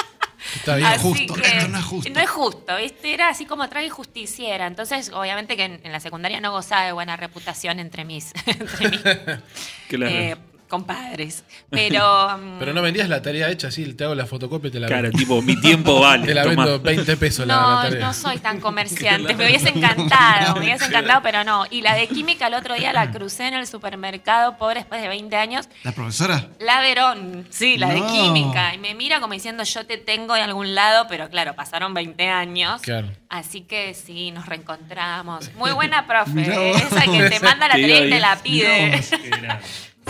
Está 0.56 0.75
bien. 0.75 0.88
Así 0.90 1.02
justo, 1.02 1.34
que- 1.36 1.42
esto 1.48 1.68
no 1.69 1.78
es 1.78 1.86
justo. 1.86 2.10
No 2.13 2.19
es 2.19 2.30
justo, 2.30 2.75
¿viste? 2.78 3.13
Era 3.13 3.30
así 3.30 3.46
como 3.46 3.68
traga 3.69 3.86
y 3.86 3.90
justiciera. 3.90 4.68
Entonces, 4.68 5.12
obviamente 5.13 5.56
que 5.57 5.63
en, 5.66 5.80
en 5.84 5.92
la 5.92 6.00
secundaria 6.00 6.40
no 6.42 6.52
gozaba 6.52 6.86
de 6.86 6.92
buena 6.92 7.16
reputación 7.18 7.80
entre 7.80 8.06
mis, 8.06 8.31
entre 8.46 8.90
mis 8.90 9.02
Claro. 9.88 10.12
eh, 10.12 10.36
compadres. 10.68 11.44
Pero. 11.70 12.38
mm, 12.38 12.60
Pero 12.60 12.74
no 12.74 12.82
vendías 12.82 13.10
la 13.10 13.22
tarea 13.22 13.50
hecha, 13.50 13.72
sí, 13.72 13.94
te 13.94 14.04
hago 14.04 14.16
la 14.16 14.26
fotocopia 14.26 14.68
y 14.70 14.72
te 14.72 14.80
la 14.80 14.88
Claro, 14.88 15.04
vendo. 15.04 15.18
tipo, 15.18 15.42
mi 15.42 15.60
tiempo 15.60 16.00
vale. 16.02 16.26
Te 16.26 16.34
la 16.34 16.46
vendo 16.46 16.80
20 16.80 17.18
pesos 17.18 17.46
la, 17.48 17.56
la 17.56 17.62
No, 17.62 17.82
tarea. 17.84 18.06
no 18.08 18.14
soy 18.14 18.38
tan 18.40 18.60
comerciante. 18.62 19.34
Me 19.36 19.46
hubiese 19.48 19.70
encantado, 19.70 20.56
me 20.56 20.62
hubiese 20.66 20.86
encantado, 20.86 21.22
pero 21.24 21.44
no. 21.44 21.66
Y 21.70 21.82
la 21.82 21.96
de 21.96 22.08
química 22.08 22.48
el 22.48 22.54
otro 22.56 22.76
día 22.76 22.94
la 22.94 23.12
crucé 23.12 23.48
en 23.48 23.54
el 23.56 23.68
supermercado, 23.68 24.58
pobre, 24.58 24.80
después 24.82 25.02
de 25.02 25.08
20 25.08 25.36
años. 25.36 25.70
¿La 25.84 25.92
profesora? 25.92 26.48
La 26.60 26.82
Verón, 26.82 27.48
sí, 27.50 27.78
la 27.78 27.89
de 27.89 28.01
química. 28.06 28.74
Y 28.74 28.78
me 28.78 28.94
mira 28.96 29.20
como 29.20 29.34
diciendo, 29.34 29.63
yo 29.63 29.86
te 29.86 29.98
tengo 29.98 30.34
de 30.36 30.42
algún 30.42 30.75
lado, 30.75 31.06
pero 31.10 31.30
claro, 31.30 31.56
pasaron 31.56 31.94
20 31.94 32.28
años. 32.30 32.82
Claro. 32.82 33.10
Así 33.30 33.62
que 33.62 33.94
sí, 33.94 34.32
nos 34.32 34.46
reencontramos. 34.46 35.51
Muy 35.56 35.72
buena 35.72 36.08
profe, 36.08 36.72
esa 36.72 37.01
que 37.01 37.30
te 37.30 37.39
manda 37.39 37.68
la 37.68 37.74
tarea 37.74 38.06
y 38.06 38.10
te 38.10 38.20
la 38.20 38.36
pide. 38.42 39.01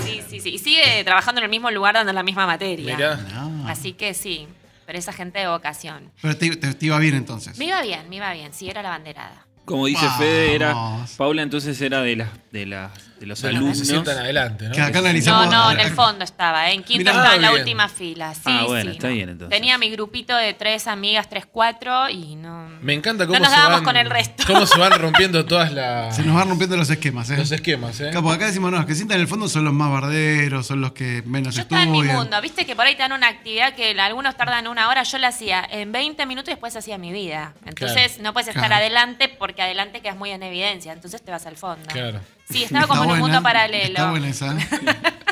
Sí, 0.04 0.22
sí, 0.28 0.40
sí. 0.40 0.50
Y 0.56 0.58
sigue 0.60 1.04
trabajando 1.04 1.40
en 1.40 1.46
el 1.46 1.50
mismo 1.52 1.72
lugar 1.72 1.94
dando 1.96 2.12
la 2.14 2.24
misma 2.24 2.46
materia. 2.46 2.96
Mirá. 2.96 3.16
No. 3.16 3.68
Así 3.68 3.94
que 3.94 4.14
sí, 4.14 4.48
pero 4.86 4.98
esa 5.00 5.14
gente 5.14 5.40
de 5.40 5.48
vocación. 5.48 6.12
Pero 6.22 6.36
te, 6.38 6.56
te- 6.56 6.74
te 6.74 6.86
iba 6.86 6.98
bien 7.00 7.16
entonces. 7.16 7.58
Me 7.58 7.66
iba 7.66 7.82
bien, 7.82 8.10
me 8.10 8.18
iba 8.18 8.32
bien. 8.34 8.54
Sí, 8.54 8.70
era 8.70 8.82
la 8.82 8.90
banderada. 8.90 9.46
Como 9.66 9.88
dice 9.88 10.06
Vamos. 10.06 10.20
Fede, 10.20 10.56
era. 10.56 10.76
Paula 11.18 11.42
entonces 11.42 11.80
era 11.82 12.02
de 12.02 12.16
las 12.18 12.30
de 12.52 12.66
las 12.68 12.92
de 13.20 13.26
los 13.26 13.44
alumnos. 13.44 13.78
se 13.78 13.86
sientan 13.86 14.18
adelante, 14.18 14.68
¿no? 14.68 14.74
Que 14.76 14.82
acá 14.82 14.94
No, 15.00 15.06
analizamos. 15.06 15.48
no, 15.50 15.72
en 15.72 15.80
el 15.80 15.92
fondo 15.94 16.24
estaba, 16.24 16.70
¿eh? 16.70 16.74
en 16.74 16.84
quinto 16.84 17.00
Mirá. 17.00 17.12
estaba 17.12 17.36
en 17.36 17.42
la 17.42 17.50
bien. 17.50 17.62
última 17.62 17.88
fila. 17.90 18.34
Sí, 18.34 18.42
Ah, 18.46 18.64
bueno, 18.68 18.92
sí, 18.92 18.98
está 18.98 19.08
no. 19.08 19.14
bien, 19.14 19.30
entonces. 19.30 19.58
Tenía 19.58 19.78
mi 19.78 19.90
grupito 19.90 20.36
de 20.36 20.54
tres 20.54 20.88
amigas, 20.88 21.30
tres, 21.30 21.46
cuatro, 21.50 22.10
y 22.10 22.36
no. 22.36 22.68
Me 22.82 22.94
encanta 22.94 23.26
cómo 23.26 23.40
No 23.40 23.46
nos 23.46 23.54
se 23.54 23.58
dábamos 23.58 23.78
van, 23.80 23.86
con 23.86 23.96
el 23.98 24.10
resto. 24.10 24.44
Cómo 24.48 24.66
se 24.66 24.78
van 24.78 24.92
rompiendo 25.00 25.46
todas 25.46 25.72
las 25.72 26.16
Se 26.16 26.24
nos 26.24 26.36
van 26.36 26.50
rompiendo 26.50 26.76
los 26.78 26.90
esquemas, 26.90 27.30
¿eh? 27.30 27.38
los 27.38 27.52
esquemas, 27.52 28.00
¿eh? 28.02 28.10
Acá 28.10 28.48
decimos, 28.48 28.70
no, 28.72 28.78
los 28.78 28.86
que 28.86 28.96
sientan 28.96 29.16
en 29.16 29.22
el 29.22 29.28
fondo 29.28 29.48
son 29.48 29.64
los 29.64 29.74
más 29.74 29.90
barderos, 29.92 30.68
son 30.68 30.82
los 30.82 30.92
que 30.92 31.24
menos 31.26 31.56
Yo 31.56 31.62
estaba 31.62 31.84
en 31.84 31.92
mi 31.92 32.00
estudian. 32.00 32.18
mundo, 32.18 32.42
viste 32.42 32.66
que 32.66 32.76
por 32.76 32.86
ahí 32.86 32.96
te 32.96 33.04
dan 33.04 33.14
una 33.14 33.28
actividad 33.30 33.76
que 33.76 33.92
algunos 34.00 34.36
tardan 34.36 34.68
una 34.68 34.90
hora, 34.90 35.04
yo 35.04 35.18
la 35.20 35.30
hacía 35.30 35.66
en 35.72 35.92
20 35.92 36.26
minutos 36.26 36.50
y 36.50 36.52
después 36.52 36.76
hacía 36.76 36.98
mi 36.98 37.12
vida. 37.12 37.54
Entonces 37.66 38.14
Claro. 38.14 38.24
no 38.24 38.34
puedes 38.34 38.50
estar 38.50 38.66
Claro. 38.68 38.76
adelante 38.82 39.30
porque 39.30 39.62
adelante 39.62 40.02
quedas 40.02 40.18
muy 40.18 40.32
en 40.32 40.44
evidencia, 40.44 40.92
entonces 40.94 41.22
te 41.24 41.32
vas 41.32 41.46
al 41.46 41.56
fondo. 41.56 41.88
Claro. 41.92 42.20
Sí, 42.50 42.64
estaba 42.64 42.88
como 42.88 43.04
en 43.04 43.10
un 43.12 43.20
buena, 43.20 43.36
mundo 43.36 43.44
paralelo. 43.44 43.86
Está 43.88 44.10
buena 44.12 44.30
esa. 44.30 44.56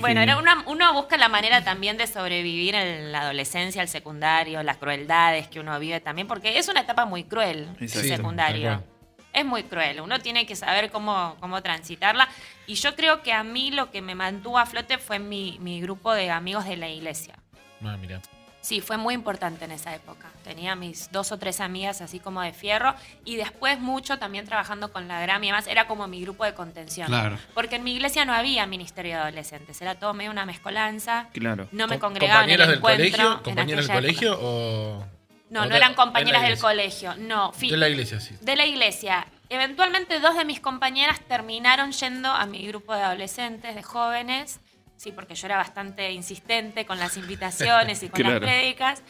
Bueno, 0.00 0.20
era 0.20 0.36
una- 0.36 0.64
uno 0.66 0.92
busca 0.94 1.16
la 1.16 1.28
manera 1.28 1.62
también 1.62 1.96
de 1.96 2.08
sobrevivir 2.08 2.74
en 2.74 3.12
la 3.12 3.20
adolescencia, 3.20 3.82
el 3.82 3.88
secundario, 3.88 4.60
las 4.64 4.78
crueldades 4.78 5.46
que 5.46 5.60
uno 5.60 5.78
vive 5.78 6.00
también, 6.00 6.26
porque 6.26 6.58
es 6.58 6.66
una 6.68 6.80
etapa 6.80 7.04
muy 7.04 7.22
cruel 7.22 7.68
el 7.78 7.88
secundario. 7.88 8.82
Es 9.32 9.44
muy 9.44 9.62
cruel, 9.64 10.00
uno 10.00 10.18
tiene 10.18 10.44
que 10.46 10.56
saber 10.56 10.90
cómo, 10.90 11.36
cómo 11.40 11.62
transitarla. 11.62 12.26
Y 12.66 12.74
yo 12.74 12.96
creo 12.96 13.22
que 13.22 13.32
a 13.32 13.44
mí 13.44 13.70
lo 13.70 13.90
que 13.92 14.00
me 14.02 14.14
mantuvo 14.14 14.58
a 14.58 14.66
flote 14.66 14.98
fue 14.98 15.18
mi, 15.18 15.58
mi 15.60 15.80
grupo 15.80 16.12
de 16.14 16.30
amigos 16.30 16.64
de 16.64 16.76
la 16.78 16.88
iglesia. 16.88 17.34
Ah, 17.84 17.96
mira. 18.00 18.20
Sí, 18.66 18.80
fue 18.80 18.96
muy 18.96 19.14
importante 19.14 19.64
en 19.64 19.70
esa 19.70 19.94
época. 19.94 20.26
Tenía 20.42 20.74
mis 20.74 21.12
dos 21.12 21.30
o 21.30 21.38
tres 21.38 21.60
amigas 21.60 22.00
así 22.00 22.18
como 22.18 22.42
de 22.42 22.52
fierro 22.52 22.96
y 23.24 23.36
después 23.36 23.78
mucho 23.78 24.18
también 24.18 24.44
trabajando 24.44 24.92
con 24.92 25.06
la 25.06 25.20
Grammy 25.20 25.46
y 25.46 25.50
demás, 25.50 25.68
era 25.68 25.86
como 25.86 26.08
mi 26.08 26.20
grupo 26.22 26.44
de 26.44 26.52
contención. 26.54 27.06
Claro. 27.06 27.38
Porque 27.54 27.76
en 27.76 27.84
mi 27.84 27.92
iglesia 27.94 28.24
no 28.24 28.32
había 28.32 28.66
ministerio 28.66 29.14
de 29.14 29.20
adolescentes, 29.22 29.80
era 29.80 29.94
todo 29.94 30.14
medio 30.14 30.32
una 30.32 30.46
mezcolanza. 30.46 31.28
Claro. 31.32 31.68
No 31.70 31.86
me 31.86 32.00
Co- 32.00 32.06
congregaba 32.08 32.42
en 32.42 32.50
el 32.50 32.56
¿Compañeras 32.56 32.68
del 32.68 32.78
encuentro. 32.78 33.24
colegio? 33.24 33.42
¿Compañeras 33.44 33.86
del 33.86 33.96
colegio 33.96 34.32
época. 34.32 34.46
o.? 34.48 35.06
No, 35.50 35.60
o 35.60 35.64
no 35.66 35.70
de- 35.70 35.76
eran 35.76 35.94
compañeras 35.94 36.42
del 36.42 36.58
colegio, 36.58 37.14
no. 37.18 37.52
De 37.60 37.76
la 37.76 37.88
iglesia, 37.88 38.18
sí. 38.18 38.34
de 38.40 38.56
la 38.56 38.66
iglesia. 38.66 39.28
Eventualmente 39.48 40.18
dos 40.18 40.34
de 40.36 40.44
mis 40.44 40.58
compañeras 40.58 41.20
terminaron 41.28 41.92
yendo 41.92 42.30
a 42.32 42.46
mi 42.46 42.66
grupo 42.66 42.96
de 42.96 43.02
adolescentes, 43.02 43.76
de 43.76 43.82
jóvenes, 43.84 44.58
sí, 44.96 45.12
porque 45.12 45.34
yo 45.34 45.46
era 45.46 45.56
bastante 45.56 46.12
insistente 46.12 46.84
con 46.86 46.98
las 46.98 47.16
invitaciones 47.16 48.02
y 48.02 48.08
con 48.10 48.20
Claro. 48.20 48.40
las 48.40 48.40
prédicas. 48.40 49.02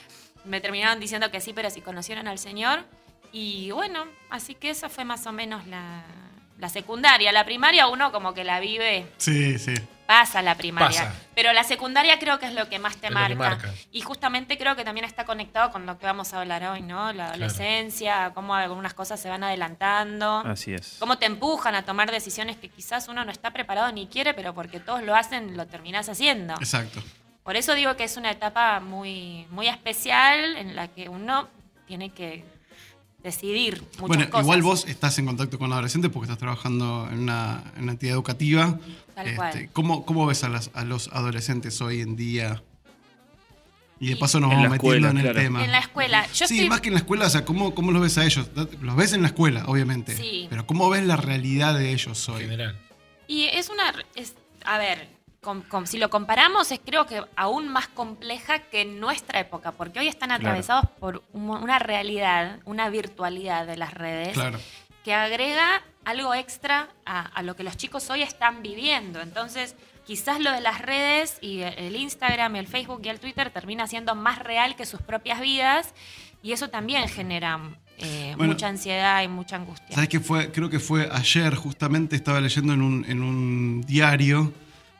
Me 0.45 0.61
terminaron 0.61 1.01
diciendo 1.01 1.31
que 1.31 1.41
sí, 1.41 1.53
pero 1.53 1.71
si 1.71 1.81
conocieron 1.81 2.29
al 2.29 2.39
Señor. 2.39 2.85
Y 3.33 3.71
bueno, 3.73 4.05
así 4.31 4.55
que 4.55 4.71
esa 4.71 4.89
fue 4.89 5.05
más 5.05 5.27
o 5.27 5.33
menos 5.33 5.67
la, 5.67 6.05
la 6.59 6.69
secundaria. 6.69 7.33
La 7.33 7.45
primaria 7.45 7.89
uno 7.89 8.13
como 8.13 8.33
que 8.35 8.45
la 8.45 8.61
vive 8.61 9.07
Sí, 9.19 9.59
sí. 9.59 9.75
Pasa 10.07 10.41
la 10.43 10.55
primaria. 10.55 11.05
Pasa. 11.07 11.15
Pero 11.35 11.53
la 11.53 11.65
secundaria 11.65 12.19
creo 12.19 12.39
que 12.39 12.47
es 12.47 12.55
lo 12.55 12.69
que 12.69 12.79
más 12.79 12.97
te 12.97 13.11
marca. 13.11 13.35
marca. 13.35 13.75
Y 13.93 14.01
justamente 14.03 14.57
creo 14.57 14.77
que 14.77 14.85
también 14.85 15.05
está 15.05 15.25
conectado 15.25 15.71
con 15.73 15.85
lo 15.85 15.99
que 15.99 16.07
vamos 16.07 16.33
a 16.33 16.41
hablar 16.41 16.65
hoy, 16.65 16.83
¿no? 16.83 17.13
La 17.13 17.29
adolescencia, 17.29 18.31
cómo 18.35 18.55
algunas 18.55 18.95
cosas 18.95 19.21
se 19.21 19.29
van 19.29 19.43
adelantando. 19.45 20.39
Así 20.47 20.73
es. 20.73 20.97
Cómo 20.99 21.19
te 21.19 21.27
empujan 21.27 21.75
a 21.75 21.85
tomar 21.85 22.11
decisiones 22.11 22.57
que 22.57 22.69
quizás 22.69 23.09
uno 23.09 23.25
no 23.25 23.33
está 23.33 23.53
preparado 23.53 23.91
ni 23.93 24.07
quiere, 24.07 24.33
pero 24.35 24.55
porque 24.55 24.81
todos 24.81 25.03
lo 25.03 25.15
hacen, 25.15 25.57
lo 25.57 25.67
terminás 25.67 26.09
haciendo. 26.09 26.55
Exacto. 26.55 27.03
Por 27.43 27.57
eso 27.57 27.75
digo 27.75 27.97
que 27.97 28.05
es 28.05 28.17
una 28.17 28.31
etapa 28.31 28.81
muy, 28.81 29.47
muy 29.51 29.69
especial 29.69 30.57
en 30.57 30.75
la 30.75 30.89
que 30.89 31.09
uno 31.09 31.49
tiene 31.87 32.11
que 32.11 32.45
decidir 33.23 33.81
muchas 33.99 34.09
Bueno, 34.09 34.31
cosas. 34.31 34.45
igual 34.45 34.63
vos 34.63 34.85
estás 34.87 35.19
en 35.19 35.27
contacto 35.27 35.59
con 35.59 35.73
adolescentes 35.73 36.11
porque 36.13 36.25
estás 36.27 36.39
trabajando 36.39 37.09
en 37.11 37.21
una, 37.21 37.63
en 37.77 37.85
una 37.85 37.93
entidad 37.93 38.15
educativa. 38.15 38.79
Tal 39.17 39.27
Este, 39.29 39.37
cual. 39.37 39.69
¿cómo, 39.73 40.05
cómo 40.05 40.27
ves 40.27 40.45
a, 40.45 40.51
las- 40.51 40.71
a 40.75 40.85
los 40.85 41.09
adolescentes 41.09 41.81
hoy 41.81 42.03
en 42.03 42.17
día? 42.17 42.63
Y 43.99 44.11
de 44.11 44.17
paso 44.17 44.39
nos 44.41 44.51
En 44.53 44.57
vamos 44.59 44.73
metiendo 44.73 45.09
escuela, 45.09 45.11
en 45.11 45.17
el 45.17 45.23
claro. 45.23 45.41
tema. 45.41 45.65
En 45.65 45.73
la 45.73 45.79
escuela. 45.79 46.27
Yo 46.35 46.47
sí, 46.47 46.57
estoy 46.57 46.69
más 46.69 46.83
que 46.83 46.89
en 46.89 46.95
la 46.95 47.01
escuela, 47.01 47.27
o 47.27 47.31
sea, 47.31 47.47
¿cómo, 47.47 47.75
cómo 47.75 47.93
los 47.93 48.03
ves 48.03 48.19
a 48.19 48.27
ellos? 48.27 48.47
Los 48.83 48.95
ves 48.95 49.15
en 49.15 49.23
la 49.23 49.29
escuela, 49.29 49.65
obviamente. 49.69 50.15
Sí. 50.15 50.47
Pero 50.51 50.67
¿cómo 50.67 50.91
ves 50.91 51.03
la 51.07 51.17
realidad 51.17 51.75
de 51.79 51.93
ellos 51.95 52.29
En 52.29 52.35
hoy? 52.35 52.41
general. 52.43 52.79
Y 53.27 53.45
es 53.47 53.71
una. 53.71 53.95
es- 54.15 54.35
a 54.67 54.77
ver, 54.77 55.09
com- 55.41 55.63
com- 55.63 55.87
si 55.87 55.97
lo 55.97 56.11
comparamos, 56.11 56.71
es 56.73 56.81
creo 56.85 57.07
que 57.07 57.23
aún 57.37 57.69
más 57.69 57.89
compleja 57.89 58.59
que 58.59 58.83
en 58.83 59.01
nuestra 59.01 59.41
época, 59.41 59.73
porque 59.73 59.99
hoy 59.99 60.09
están 60.09 60.31
atravesados 60.31 60.91
por 61.01 61.23
un- 61.33 61.49
una 61.49 61.79
realidad, 61.79 62.61
una 62.67 62.91
virtualidad 62.91 63.67
de 63.67 63.79
las 63.79 63.95
redes 63.95 64.35
Claro. 64.35 64.59
que 65.05 65.15
agrega 65.15 65.83
algo 66.07 66.33
extra 66.35 66.89
a, 67.05 67.21
a 67.21 67.43
lo 67.43 67.55
que 67.57 67.65
los 67.65 67.77
chicos 67.77 68.09
hoy 68.11 68.23
están 68.23 68.63
viviendo. 68.63 69.21
Entonces, 69.21 69.75
quizás 70.07 70.41
lo 70.41 70.53
de 70.53 70.61
las 70.61 70.81
redes 70.81 71.37
y 71.41 71.61
el 71.63 71.97
Instagram, 71.97 72.57
el 72.57 72.69
Facebook 72.69 73.01
y 73.05 73.09
el 73.09 73.19
Twitter 73.21 73.51
termina 73.51 73.87
siendo 73.89 74.15
más 74.15 74.39
real 74.39 74.77
que 74.77 74.87
sus 74.87 75.03
propias 75.03 75.41
vidas 75.41 75.93
y 76.43 76.53
eso 76.53 76.69
también 76.71 77.09
genera 77.09 77.59
eh, 77.99 78.35
Bueno. 78.37 78.53
mucha 78.53 78.69
ansiedad 78.69 79.23
y 79.25 79.29
mucha 79.29 79.57
angustia. 79.57 79.95
¿Sabes 79.97 80.09
qué 80.09 80.21
fue? 80.21 80.53
Creo 80.53 80.71
que 80.71 80.79
fue 80.79 81.09
ayer, 81.13 81.55
justamente 81.57 82.15
estaba 82.15 82.41
leyendo 82.41 82.73
en 82.73 82.83
un, 82.83 83.05
en 83.09 83.23
un 83.23 83.83
diario 83.83 84.53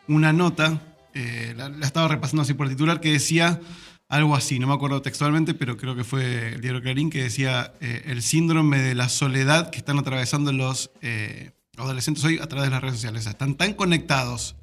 una 0.09 0.33
nota, 0.33 0.81
eh, 1.15 1.55
la, 1.57 1.69
la 1.69 1.87
estaba 1.87 2.09
repasando 2.09 2.43
así 2.43 2.55
por 2.55 2.69
titular, 2.69 3.01
que 3.01 3.13
decía 3.13 3.61
algo 4.09 4.37
así, 4.37 4.59
no 4.59 4.67
me 4.67 4.75
acuerdo 4.75 5.03
textualmente, 5.03 5.55
pero 5.55 5.77
creo 5.77 5.97
que 5.97 6.05
fue 6.05 6.55
el 6.55 6.61
diario 6.61 6.81
Clarín, 6.81 7.11
que 7.11 7.23
decía 7.23 7.75
eh, 7.81 8.05
el 8.07 8.23
síndrome 8.23 8.79
de 8.79 8.95
la 8.95 9.09
soledad 9.09 9.71
que 9.71 9.79
están 9.79 9.99
atravesando 9.99 10.53
los 10.53 10.91
eh, 11.03 11.53
adolescentes 11.77 12.25
hoy 12.25 12.39
a 12.39 12.47
través 12.47 12.67
de 12.67 12.71
las 12.71 12.83
redes 12.83 12.97
sociales. 12.97 13.21
O 13.21 13.25
sea, 13.25 13.33
están 13.33 13.57
tan 13.57 13.75
conectados 13.75 14.57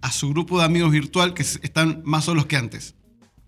a 0.00 0.12
su 0.12 0.30
grupo 0.30 0.58
de 0.60 0.64
amigos 0.64 0.92
virtual 0.92 1.34
que 1.34 1.42
están 1.42 2.02
más 2.04 2.24
solos 2.24 2.46
que 2.46 2.56
antes. 2.56 2.94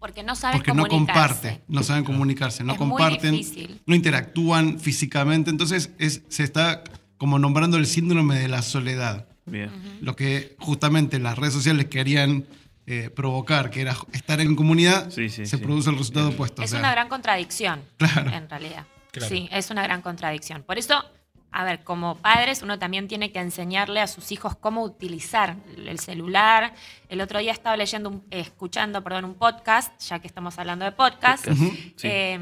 Porque 0.01 0.23
no 0.23 0.35
saben 0.35 0.59
Porque 0.59 0.73
no 0.73 0.87
comparten, 0.87 1.61
no 1.69 1.83
saben 1.83 2.05
comunicarse, 2.05 2.65
no 2.65 2.73
Es 2.73 2.79
comparten, 2.79 3.41
no 3.87 3.95
interactúan 3.95 4.81
físicamente. 4.81 5.51
Entonces 5.51 5.91
es, 5.99 6.23
se 6.29 6.43
está 6.43 6.83
como 7.19 7.39
nombrando 7.39 7.77
el 7.77 7.87
síndrome 7.87 8.39
de 8.39 8.49
la 8.49 8.63
soledad. 8.63 9.29
Bien. 9.45 9.71
Lo 10.01 10.17
que 10.17 10.57
justamente 10.59 11.19
las 11.19 11.39
redes 11.39 11.53
sociales 11.53 11.87
querían 11.87 12.47
eh, 12.93 13.09
provocar, 13.11 13.71
que 13.71 13.81
era 13.83 13.97
estar 14.13 14.41
en 14.41 14.57
comunidad, 14.57 15.11
Sí, 15.11 15.29
sí, 15.29 15.47
se 15.47 15.57
sí. 15.59 15.63
produce 15.63 15.91
el 15.91 15.97
resultado 15.99 16.31
opuesto. 16.31 16.61
o 16.61 16.65
Es 16.65 16.71
sea, 16.71 16.81
una 16.81 16.91
gran 16.91 17.09
contradicción, 17.09 17.83
Claro. 17.99 18.31
en 18.33 18.51
realidad. 18.51 18.85
Claro. 19.13 19.29
Sí, 19.29 19.49
es 19.53 19.71
una 19.71 19.83
gran 19.85 20.03
contradicción. 20.03 20.63
Por 20.65 20.77
eso, 20.79 21.05
a 21.53 21.65
ver, 21.65 21.83
como 21.83 22.17
padres, 22.17 22.63
uno 22.63 22.79
también 22.79 23.09
tiene 23.09 23.33
que 23.33 23.41
enseñarle 23.41 24.01
a 24.01 24.07
sus 24.07 24.31
hijos 24.33 24.57
cómo 24.57 24.83
utilizar 24.83 25.57
el 25.77 25.99
celular. 25.99 26.75
El 27.09 27.21
otro 27.21 27.39
día 27.41 27.51
estaba 27.53 27.77
leyendo, 27.77 28.09
un- 28.11 28.25
escuchando, 28.31 29.03
perdón, 29.03 29.25
un 29.25 29.35
podcast, 29.35 29.99
ya 30.03 30.21
que 30.21 30.29
estamos 30.29 30.59
hablando 30.59 30.85
de 30.85 30.93
podcast. 30.93 31.47
Podcast, 31.47 31.61
sí. 31.97 32.09
Eh, 32.09 32.39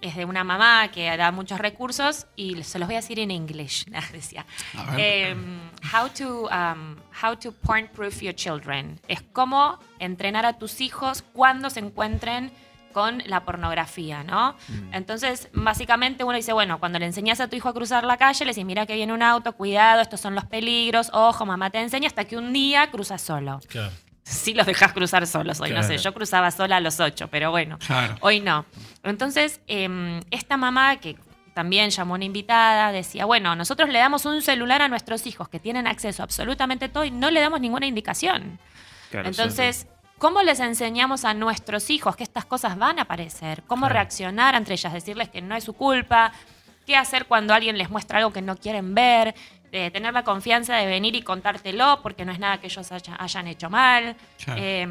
es 0.00 0.16
de 0.16 0.24
una 0.24 0.44
mamá 0.44 0.88
que 0.88 1.16
da 1.16 1.30
muchos 1.30 1.58
recursos 1.58 2.26
y 2.36 2.62
se 2.64 2.78
los 2.78 2.88
voy 2.88 2.96
a 2.96 2.98
decir 3.00 3.18
en 3.20 3.30
inglés, 3.30 3.86
decía. 4.12 4.44
Eh, 4.98 5.34
how 5.94 6.08
to 6.08 6.48
um, 6.48 6.96
how 7.22 7.36
to 7.36 7.52
porn 7.52 7.88
proof 7.88 8.20
your 8.22 8.34
children. 8.34 9.00
Es 9.08 9.22
cómo 9.32 9.78
entrenar 9.98 10.46
a 10.46 10.58
tus 10.58 10.80
hijos 10.80 11.22
cuando 11.32 11.70
se 11.70 11.80
encuentren 11.80 12.50
con 12.96 13.22
la 13.26 13.44
pornografía, 13.44 14.24
¿no? 14.24 14.54
Mm. 14.68 14.94
Entonces, 14.94 15.50
básicamente 15.52 16.24
uno 16.24 16.34
dice, 16.34 16.54
bueno, 16.54 16.80
cuando 16.80 16.98
le 16.98 17.04
enseñas 17.04 17.40
a 17.40 17.46
tu 17.48 17.54
hijo 17.54 17.68
a 17.68 17.74
cruzar 17.74 18.04
la 18.04 18.16
calle, 18.16 18.42
le 18.46 18.52
dices, 18.52 18.64
mira 18.64 18.86
que 18.86 18.94
viene 18.94 19.12
un 19.12 19.22
auto, 19.22 19.52
cuidado, 19.52 20.00
estos 20.00 20.18
son 20.18 20.34
los 20.34 20.46
peligros, 20.46 21.10
ojo, 21.12 21.44
mamá 21.44 21.68
te 21.68 21.78
enseña, 21.78 22.06
hasta 22.06 22.24
que 22.24 22.38
un 22.38 22.54
día 22.54 22.90
cruza 22.90 23.18
solo. 23.18 23.60
Claro. 23.68 23.92
Sí 24.22 24.54
los 24.54 24.64
dejas 24.64 24.94
cruzar 24.94 25.26
solos 25.26 25.60
hoy, 25.60 25.72
no 25.72 25.82
sé, 25.82 25.98
yo 25.98 26.14
cruzaba 26.14 26.50
sola 26.50 26.78
a 26.78 26.80
los 26.80 26.98
ocho, 26.98 27.28
pero 27.28 27.50
bueno, 27.50 27.76
Claro. 27.86 28.16
hoy 28.20 28.40
no. 28.40 28.64
Entonces, 29.02 29.60
eh, 29.66 30.22
esta 30.30 30.56
mamá 30.56 30.96
que 30.96 31.18
también 31.52 31.90
llamó 31.90 32.14
una 32.14 32.24
invitada, 32.24 32.92
decía, 32.92 33.26
bueno, 33.26 33.54
nosotros 33.56 33.90
le 33.90 33.98
damos 33.98 34.24
un 34.24 34.40
celular 34.40 34.80
a 34.80 34.88
nuestros 34.88 35.26
hijos 35.26 35.50
que 35.50 35.60
tienen 35.60 35.86
acceso 35.86 36.22
a 36.22 36.24
absolutamente 36.24 36.88
todo 36.88 37.04
y 37.04 37.10
no 37.10 37.30
le 37.30 37.40
damos 37.40 37.60
ninguna 37.60 37.84
indicación. 37.86 38.58
Claro, 39.10 39.28
Entonces, 39.28 39.86
¿cómo 40.18 40.42
les 40.42 40.60
enseñamos 40.60 41.24
a 41.24 41.34
nuestros 41.34 41.90
hijos 41.90 42.16
que 42.16 42.22
estas 42.24 42.44
cosas 42.44 42.76
van 42.78 42.98
a 42.98 43.02
aparecer? 43.02 43.62
¿Cómo 43.66 43.82
Claro. 43.82 43.94
reaccionar 43.94 44.54
entre 44.54 44.74
ellas? 44.74 44.92
Decirles 44.92 45.28
que 45.28 45.42
no 45.42 45.54
es 45.54 45.64
su 45.64 45.72
culpa, 45.74 46.32
qué 46.86 46.96
hacer 46.96 47.26
cuando 47.26 47.52
alguien 47.54 47.76
les 47.78 47.90
muestra 47.90 48.18
algo 48.18 48.32
que 48.32 48.42
no 48.42 48.56
quieren 48.56 48.94
ver, 48.94 49.34
de 49.70 49.90
tener 49.90 50.14
la 50.14 50.22
confianza 50.24 50.76
de 50.76 50.86
venir 50.86 51.14
y 51.16 51.22
contártelo 51.22 52.00
porque 52.02 52.24
no 52.24 52.32
es 52.32 52.38
nada 52.38 52.58
que 52.60 52.66
ellos 52.68 52.90
haya- 52.92 53.16
hayan 53.18 53.46
hecho 53.48 53.68
mal. 53.68 54.16
Claro. 54.44 54.60
Eh, 54.62 54.88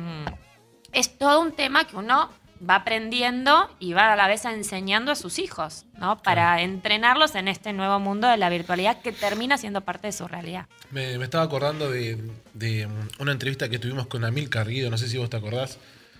es 0.91 1.17
todo 1.17 1.41
un 1.41 1.53
tema 1.53 1.85
que 1.85 1.95
uno 1.95 2.29
va 2.67 2.75
aprendiendo 2.77 3.69
y 3.79 3.93
va 3.93 4.13
a 4.13 4.15
la 4.15 4.27
vez 4.27 4.45
enseñando 4.45 5.11
a 5.11 5.15
sus 5.15 5.39
hijos, 5.39 5.85
¿no? 5.97 6.21
Para 6.23 6.61
entrenarlos 6.61 7.35
en 7.35 7.47
este 7.47 7.73
nuevo 7.73 7.99
mundo 7.99 8.27
de 8.27 8.37
la 8.37 8.49
virtualidad 8.49 9.01
que 9.01 9.11
termina 9.11 9.57
siendo 9.57 9.81
parte 9.81 10.07
de 10.07 10.13
su 10.13 10.27
realidad. 10.27 10.65
Me, 10.91 11.17
me 11.17 11.25
estaba 11.25 11.43
acordando 11.43 11.89
de, 11.91 12.17
de, 12.53 12.87
mm, 12.87 13.09
una 13.21 13.31
entrevista 13.31 13.69
que 13.69 13.79
tuvimos 13.79 14.07
con 14.07 14.23
Amil 14.25 14.49
Carrido, 14.49 14.89
no 14.89 14.97
sé 14.97 15.07
si 15.07 15.17
vos 15.17 15.29
te 15.29 15.37
acordás, 15.37 15.77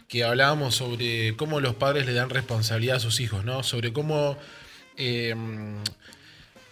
que 0.07 0.23
hablábamos 0.23 0.75
sobre 0.75 1.35
cómo 1.35 1.59
los 1.59 1.75
padres 1.75 2.05
le 2.05 2.13
dan 2.13 2.29
responsabilidad 2.29 2.97
a 2.97 2.99
sus 2.99 3.19
hijos, 3.19 3.43
¿no? 3.43 3.63
Sobre 3.63 3.91
cómo 3.91 4.37
eh, 4.97 5.33
mm, 5.35 5.83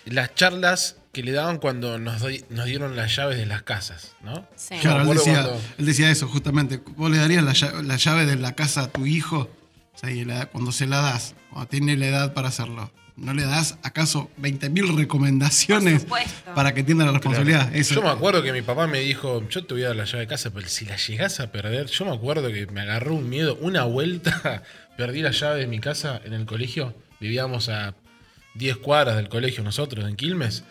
las 0.06 0.36
charlas 0.36 0.98
que 1.12 1.24
le 1.24 1.32
daban 1.32 1.58
cuando 1.60 2.00
nos, 2.00 2.22
doy- 2.22 2.44
nos 2.50 2.66
dieron 2.66 2.96
las 2.96 3.16
llaves 3.16 3.38
de 3.38 3.46
las 3.46 3.62
casas, 3.64 4.16
¿no? 4.22 4.48
Sí. 4.56 4.76
Claro, 4.82 5.04
él 5.04 5.18
decía, 5.18 5.34
cuando- 5.44 5.62
él 5.78 5.86
decía 5.86 6.10
eso, 6.12 6.28
justamente. 6.28 6.82
¿Vos 6.96 7.10
le 7.12 7.18
darías 7.18 7.44
la 7.44 7.54
llave, 7.54 7.84
la 7.84 7.96
llave 7.98 8.26
de 8.26 8.36
la 8.36 8.54
casa 8.54 8.82
a 8.84 8.88
tu 8.88 9.06
hijo? 9.06 9.50
O 9.94 9.98
sea, 9.98 10.12
y 10.12 10.26
la- 10.26 10.48
cuando 10.48 10.72
se 10.72 10.88
la 10.88 11.02
das, 11.02 11.36
cuando 11.50 11.68
tiene 11.70 11.96
la 11.98 12.08
edad 12.08 12.34
para 12.34 12.48
hacerlo, 12.50 12.92
¿no 13.16 13.34
le 13.34 13.44
das 13.44 13.78
acaso 13.84 14.30
20.000 14.38 14.96
recomendaciones 14.98 16.06
para 16.56 16.74
que 16.74 16.80
entienda 16.82 17.06
la 17.06 17.12
responsabilidad? 17.12 17.76
Eso- 17.76 17.96
Yo 17.96 18.02
me 18.02 18.10
acuerdo 18.10 18.42
que 18.42 18.52
mi 18.52 18.62
papá 18.64 18.88
me 18.88 19.00
dijo, 19.00 19.48
yo 19.50 19.66
te 19.66 19.74
voy 19.76 19.84
a 19.84 19.88
dar 19.88 19.96
la 19.96 20.06
llave 20.06 20.22
de 20.22 20.28
casa, 20.28 20.52
pero 20.52 20.68
si 20.68 20.86
la 20.86 20.96
llegás 20.98 21.40
a 21.40 21.52
perder, 21.52 21.88
yo 21.88 22.06
me 22.06 22.12
acuerdo 22.14 22.52
que 22.52 22.66
me 22.68 22.82
agarró 22.82 23.14
un 23.16 23.30
miedo. 23.30 23.58
Una 23.62 23.84
vuelta 23.84 24.64
perdí 24.98 25.22
la 25.22 25.32
llave 25.32 25.60
de 25.62 25.68
mi 25.68 25.80
casa 25.80 26.20
en 26.26 26.34
el 26.34 26.46
colegio. 26.46 26.96
Vivíamos 27.20 27.70
a 27.70 27.94
10 28.56 28.78
cuadras 28.78 29.16
del 29.16 29.30
colegio 29.30 29.64
nosotros, 29.64 30.08
en 30.10 30.16
Quilmes. 30.16 30.64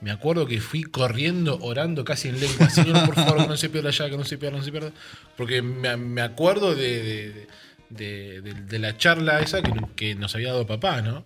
Me 0.00 0.10
acuerdo 0.10 0.46
que 0.46 0.60
fui 0.60 0.82
corriendo, 0.82 1.58
orando 1.62 2.04
casi 2.04 2.28
en 2.28 2.40
lengua. 2.40 2.68
Señor, 2.68 3.06
por 3.06 3.14
favor, 3.14 3.42
que 3.42 3.48
no 3.48 3.56
se 3.56 3.68
pierda 3.70 3.90
la 3.90 3.96
llave, 3.96 4.10
que 4.10 4.16
no 4.18 4.24
se 4.24 4.36
pierda, 4.38 4.58
no 4.58 4.64
se 4.64 4.70
pierda. 4.70 4.90
Porque 5.36 5.62
me, 5.62 5.96
me 5.96 6.20
acuerdo 6.20 6.74
de, 6.74 7.02
de- 7.02 7.32
de- 7.32 7.46
de- 7.90 8.40
de 8.40 8.78
la 8.78 8.96
charla 8.96 9.40
esa 9.40 9.62
que, 9.62 9.72
que 9.96 10.14
nos 10.14 10.34
había 10.34 10.48
dado 10.48 10.66
papá, 10.66 11.02
¿no? 11.02 11.24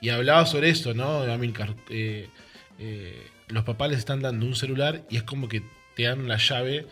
Y 0.00 0.08
hablaba 0.10 0.46
sobre 0.46 0.70
esto, 0.70 0.94
¿no? 0.94 1.22
Amilcar, 1.22 1.74
eh, 1.90 2.28
eh, 2.78 3.26
los 3.48 3.64
papás 3.64 3.90
les 3.90 3.98
están 3.98 4.22
dando 4.22 4.46
un 4.46 4.54
celular 4.56 5.02
y 5.10 5.16
es 5.16 5.22
como 5.24 5.48
que 5.48 5.62
te 5.96 6.04
dan 6.04 6.26
la 6.28 6.36
llave 6.38 6.86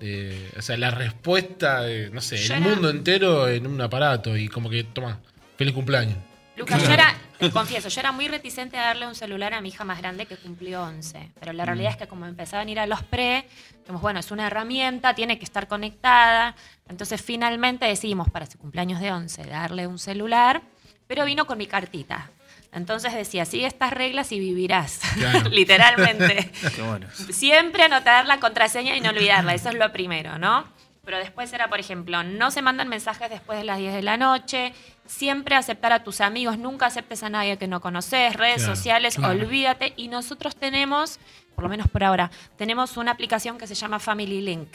de- 0.00 0.48
o 0.56 0.62
sea, 0.62 0.76
la 0.76 0.90
respuesta 0.90 1.82
de, 1.82 2.10
no 2.10 2.20
sé, 2.20 2.36
Yo 2.38 2.54
el 2.54 2.62
era- 2.62 2.70
mundo 2.70 2.88
entero 2.90 3.48
en 3.48 3.66
un 3.66 3.80
aparato 3.80 4.36
y 4.36 4.48
como 4.48 4.70
que, 4.70 4.84
toma, 4.84 5.20
feliz 5.56 5.74
cumpleaños. 5.74 6.16
Lucas, 6.58 6.82
yo 6.82 6.92
era, 6.92 7.14
te 7.38 7.50
confieso, 7.50 7.88
yo 7.88 8.00
era 8.00 8.12
muy 8.12 8.28
reticente 8.28 8.76
a 8.76 8.82
darle 8.82 9.06
un 9.06 9.14
celular 9.14 9.54
a 9.54 9.60
mi 9.60 9.68
hija 9.68 9.84
más 9.84 9.98
grande 9.98 10.26
que 10.26 10.36
cumplió 10.36 10.82
11. 10.82 11.30
Pero 11.38 11.52
la 11.52 11.64
realidad 11.64 11.92
es 11.92 11.96
que 11.96 12.06
como 12.08 12.26
empezaban 12.26 12.68
a 12.68 12.70
ir 12.70 12.80
a 12.80 12.86
los 12.86 13.02
pre, 13.04 13.46
dijimos, 13.80 14.02
bueno, 14.02 14.20
es 14.20 14.30
una 14.30 14.46
herramienta, 14.48 15.14
tiene 15.14 15.38
que 15.38 15.44
estar 15.44 15.68
conectada. 15.68 16.54
Entonces 16.88 17.22
finalmente 17.22 17.86
decidimos 17.86 18.28
para 18.30 18.46
su 18.46 18.58
cumpleaños 18.58 19.00
de 19.00 19.12
11 19.12 19.44
darle 19.44 19.86
un 19.86 19.98
celular, 19.98 20.62
pero 21.06 21.24
vino 21.24 21.46
con 21.46 21.58
mi 21.58 21.66
cartita. 21.66 22.30
Entonces 22.72 23.14
decía, 23.14 23.44
sigue 23.46 23.66
estas 23.66 23.92
reglas 23.92 24.30
y 24.32 24.38
vivirás, 24.40 25.00
Claro. 25.14 25.48
literalmente. 25.50 26.50
Qué 26.76 26.82
bueno. 26.82 27.06
Siempre 27.30 27.84
anotar 27.84 28.26
la 28.26 28.40
contraseña 28.40 28.94
y 28.96 29.00
no 29.00 29.10
olvidarla, 29.10 29.54
eso 29.54 29.70
es 29.70 29.74
lo 29.76 29.90
primero, 29.92 30.38
¿no? 30.38 30.64
Pero 31.02 31.16
después 31.16 31.50
era, 31.54 31.68
por 31.70 31.80
ejemplo, 31.80 32.22
no 32.22 32.50
se 32.50 32.60
mandan 32.60 32.88
mensajes 32.88 33.30
después 33.30 33.58
de 33.58 33.64
las 33.64 33.78
10 33.78 33.94
de 33.94 34.02
la 34.02 34.18
noche, 34.18 34.74
siempre 35.08 35.56
aceptar 35.56 35.92
a 35.92 36.04
tus 36.04 36.20
amigos, 36.20 36.56
nunca 36.58 36.86
aceptes 36.86 37.22
a 37.24 37.28
nadie 37.30 37.56
que 37.58 37.66
no 37.66 37.80
conoces, 37.80 38.34
redes 38.36 38.58
Claro, 38.62 38.76
sociales, 38.76 39.16
claro. 39.16 39.34
olvídate. 39.34 39.94
Y 39.96 40.06
nosotros 40.08 40.54
tenemos, 40.54 41.18
por 41.56 41.64
lo 41.64 41.70
menos 41.70 41.88
por 41.88 42.04
ahora, 42.04 42.30
tenemos 42.56 42.96
una 42.96 43.10
aplicación 43.10 43.58
que 43.58 43.66
se 43.66 43.74
llama 43.74 43.98
Family 43.98 44.40
Link. 44.42 44.68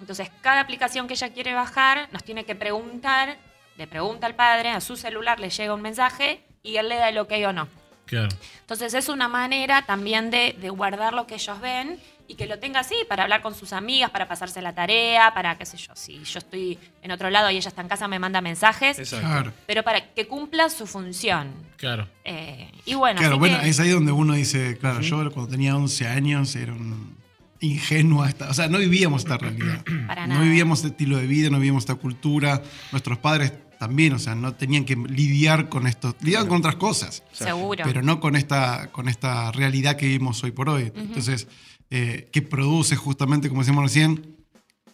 Entonces, 0.00 0.30
cada 0.42 0.60
aplicación 0.60 1.08
que 1.08 1.14
ella 1.14 1.30
quiere 1.32 1.54
bajar 1.54 2.08
nos 2.12 2.22
tiene 2.22 2.44
que 2.44 2.54
preguntar, 2.54 3.36
le 3.76 3.86
pregunta 3.88 4.26
al 4.28 4.34
padre, 4.36 4.70
a 4.70 4.80
su 4.80 4.96
celular 4.96 5.40
le 5.40 5.50
llega 5.50 5.74
un 5.74 5.82
mensaje 5.82 6.44
y 6.62 6.76
él 6.76 6.88
le 6.88 6.96
da 6.96 7.08
el 7.08 7.18
ok 7.18 7.32
o 7.48 7.52
no. 7.52 7.66
Claro. 8.06 8.28
Entonces 8.60 8.94
es 8.94 9.08
una 9.08 9.28
manera 9.28 9.82
también 9.82 10.30
de, 10.30 10.56
de 10.60 10.70
guardar 10.70 11.12
lo 11.14 11.26
que 11.26 11.34
ellos 11.34 11.60
ven 11.60 12.00
y 12.28 12.34
que 12.34 12.46
lo 12.46 12.58
tenga 12.58 12.80
así 12.80 12.94
para 13.08 13.22
hablar 13.24 13.40
con 13.42 13.54
sus 13.54 13.72
amigas, 13.72 14.10
para 14.10 14.28
pasarse 14.28 14.60
la 14.62 14.74
tarea, 14.74 15.32
para 15.34 15.56
qué 15.58 15.64
sé 15.66 15.78
yo, 15.78 15.92
si 15.96 16.22
yo 16.24 16.38
estoy 16.38 16.78
en 17.02 17.10
otro 17.10 17.30
lado 17.30 17.50
y 17.50 17.56
ella 17.56 17.68
está 17.70 17.80
en 17.82 17.88
casa 17.88 18.06
me 18.06 18.18
manda 18.18 18.40
mensajes, 18.42 18.98
Exacto. 18.98 19.52
Pero 19.66 19.82
para 19.82 20.12
que 20.14 20.26
cumpla 20.28 20.68
su 20.68 20.86
función. 20.86 21.52
Claro. 21.78 22.06
Eh, 22.24 22.70
y 22.84 22.94
bueno, 22.94 23.18
Claro, 23.18 23.38
bueno, 23.38 23.58
que- 23.60 23.68
es 23.70 23.80
ahí 23.80 23.88
donde 23.90 24.12
uno 24.12 24.34
dice, 24.34 24.76
claro, 24.78 25.00
yo 25.00 25.16
cuando 25.32 25.50
tenía 25.50 25.74
11 25.74 26.06
años 26.06 26.54
era 26.54 26.72
un 26.74 27.16
ingenua, 27.60 28.28
esta- 28.28 28.50
o 28.50 28.54
sea, 28.54 28.68
no 28.68 28.78
vivíamos 28.78 29.22
esta 29.22 29.36
realidad. 29.38 29.82
Para 30.06 30.26
no 30.26 30.34
nada. 30.34 30.44
vivíamos 30.44 30.78
este 30.80 30.88
estilo 30.90 31.16
de 31.16 31.26
vida, 31.26 31.50
no 31.50 31.56
vivíamos 31.58 31.82
esta 31.82 31.94
cultura. 31.96 32.62
Nuestros 32.92 33.18
padres 33.18 33.52
también, 33.78 34.12
o 34.12 34.18
sea, 34.18 34.34
no 34.34 34.54
tenían 34.54 34.84
que 34.84 34.96
lidiar 34.96 35.68
con 35.68 35.86
esto, 35.86 36.14
lidiaban 36.20 36.48
con 36.48 36.58
otras 36.58 36.76
cosas, 36.76 37.22
seguro. 37.32 37.84
pero 37.84 38.02
no 38.02 38.20
con 38.20 38.36
esta, 38.36 38.90
con 38.92 39.08
esta 39.08 39.50
realidad 39.52 39.96
que 39.96 40.06
vivimos 40.06 40.42
hoy 40.44 40.50
por 40.52 40.68
hoy. 40.68 40.92
Entonces, 40.94 41.46
eh, 41.90 42.28
que 42.32 42.42
produce 42.42 42.96
justamente, 42.96 43.48
como 43.48 43.62
decíamos 43.62 43.84
recién, 43.84 44.36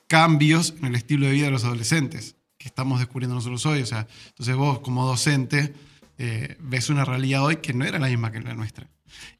cambios 0.06 0.74
en 0.78 0.86
el 0.86 0.94
estilo 0.94 1.26
de 1.26 1.32
vida 1.32 1.46
de 1.46 1.50
los 1.50 1.64
adolescentes, 1.64 2.36
que 2.58 2.68
estamos 2.68 3.00
descubriendo 3.00 3.34
nosotros 3.34 3.64
hoy. 3.66 3.82
O 3.82 3.86
sea, 3.86 4.06
entonces 4.28 4.54
vos 4.56 4.80
como 4.80 5.06
docente 5.06 5.74
eh, 6.18 6.56
ves 6.60 6.90
una 6.90 7.04
realidad 7.04 7.44
hoy 7.44 7.56
que 7.56 7.74
no 7.74 7.84
era 7.84 7.98
la 7.98 8.08
misma 8.08 8.30
que 8.30 8.40
la 8.40 8.54
nuestra. 8.54 8.88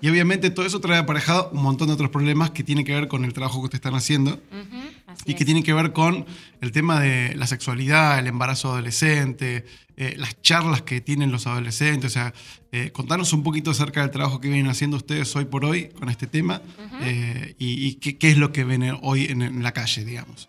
Y 0.00 0.08
obviamente 0.08 0.50
todo 0.50 0.66
eso 0.66 0.80
trae 0.80 0.98
aparejado 0.98 1.50
un 1.52 1.62
montón 1.62 1.88
de 1.88 1.94
otros 1.94 2.10
problemas 2.10 2.50
que 2.50 2.62
tienen 2.62 2.84
que 2.84 2.92
ver 2.92 3.08
con 3.08 3.24
el 3.24 3.32
trabajo 3.32 3.60
que 3.60 3.64
ustedes 3.64 3.80
están 3.80 3.94
haciendo 3.94 4.32
Ujú, 4.32 5.03
así 5.14 5.24
y 5.32 5.34
que 5.34 5.44
tienen 5.44 5.62
que 5.62 5.72
ver 5.72 5.92
con 5.92 6.26
el 6.60 6.72
tema 6.72 7.00
de 7.00 7.34
la 7.34 7.46
sexualidad, 7.46 8.18
el 8.18 8.26
embarazo 8.26 8.72
adolescente, 8.72 9.64
eh, 9.96 10.14
las 10.18 10.40
charlas 10.42 10.82
que 10.82 11.00
tienen 11.00 11.32
los 11.32 11.46
adolescentes. 11.46 12.12
O 12.12 12.14
sea, 12.14 12.34
eh, 12.72 12.90
contanos 12.92 13.32
un 13.32 13.42
poquito 13.42 13.70
acerca 13.70 14.02
del 14.02 14.10
trabajo 14.10 14.40
que 14.40 14.48
vienen 14.48 14.68
haciendo 14.68 14.96
ustedes 14.96 15.34
hoy 15.36 15.46
por 15.46 15.64
hoy 15.64 15.88
con 15.88 16.08
este 16.08 16.26
tema 16.26 16.60
eh, 17.02 17.54
y, 17.58 17.86
y 17.86 17.94
qué, 17.94 18.18
qué 18.18 18.30
es 18.30 18.36
lo 18.36 18.52
que 18.52 18.64
ven 18.64 18.98
hoy 19.02 19.26
en, 19.26 19.42
en 19.42 19.62
la 19.62 19.72
calle, 19.72 20.04
digamos. 20.04 20.48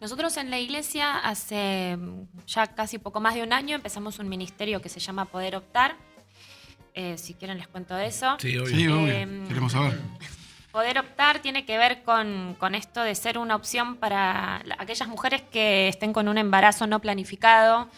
Nosotros 0.00 0.36
en 0.36 0.50
la 0.50 0.58
iglesia 0.58 1.16
hace 1.16 1.96
mm, 1.96 2.26
ya 2.46 2.66
casi 2.66 2.98
poco 2.98 3.20
más 3.20 3.34
de 3.34 3.42
un 3.42 3.54
año 3.54 3.74
empezamos 3.74 4.18
un 4.18 4.28
ministerio 4.28 4.82
que 4.82 4.90
se 4.90 5.00
llama 5.00 5.24
Poder 5.24 5.56
Optar. 5.56 5.96
Eh, 6.92 7.16
si 7.16 7.32
quieren 7.34 7.56
les 7.56 7.66
cuento 7.68 7.94
de 7.94 8.06
eso. 8.06 8.36
Sí, 8.38 8.56
obvio. 8.56 8.76
Sí, 8.76 8.86
obvio. 8.86 9.12
Em, 9.12 9.48
Queremos 9.48 9.72
saber. 9.72 9.98
Poder 10.74 10.98
optar 10.98 11.38
tiene 11.38 11.64
que 11.64 11.78
ver 11.78 12.02
con, 12.02 12.56
con 12.58 12.74
esto 12.74 13.00
de 13.04 13.14
ser 13.14 13.38
una 13.38 13.54
opción 13.54 13.94
para 13.94 14.60
la- 14.64 14.74
aquellas 14.80 15.06
mujeres 15.06 15.40
que 15.40 15.86
estén 15.86 16.12
con 16.12 16.26
un 16.26 16.36
embarazo 16.36 16.88
no 16.88 16.98
planificado. 16.98 17.88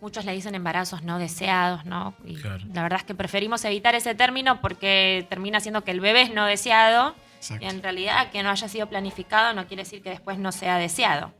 Muchos 0.00 0.24
le 0.24 0.32
dicen 0.32 0.54
embarazos 0.54 1.02
no 1.02 1.18
deseados, 1.18 1.84
¿no? 1.84 2.14
Y 2.24 2.36
Claro. 2.36 2.64
la 2.72 2.82
verdad 2.84 3.00
es 3.00 3.04
que 3.04 3.14
preferimos 3.14 3.62
evitar 3.66 3.94
ese 3.94 4.14
término 4.14 4.62
porque 4.62 5.26
termina 5.28 5.60
siendo 5.60 5.84
que 5.84 5.90
el 5.90 6.00
bebé 6.00 6.22
es 6.22 6.30
no 6.32 6.46
deseado 6.46 7.14
Exacto. 7.36 7.62
y 7.66 7.68
en 7.68 7.82
realidad 7.82 8.30
que 8.30 8.42
no 8.42 8.48
haya 8.48 8.66
sido 8.66 8.86
planificado 8.88 9.52
no 9.52 9.66
quiere 9.66 9.82
decir 9.82 10.02
que 10.02 10.08
después 10.08 10.38
no 10.38 10.52
sea 10.52 10.78
deseado. 10.78 11.34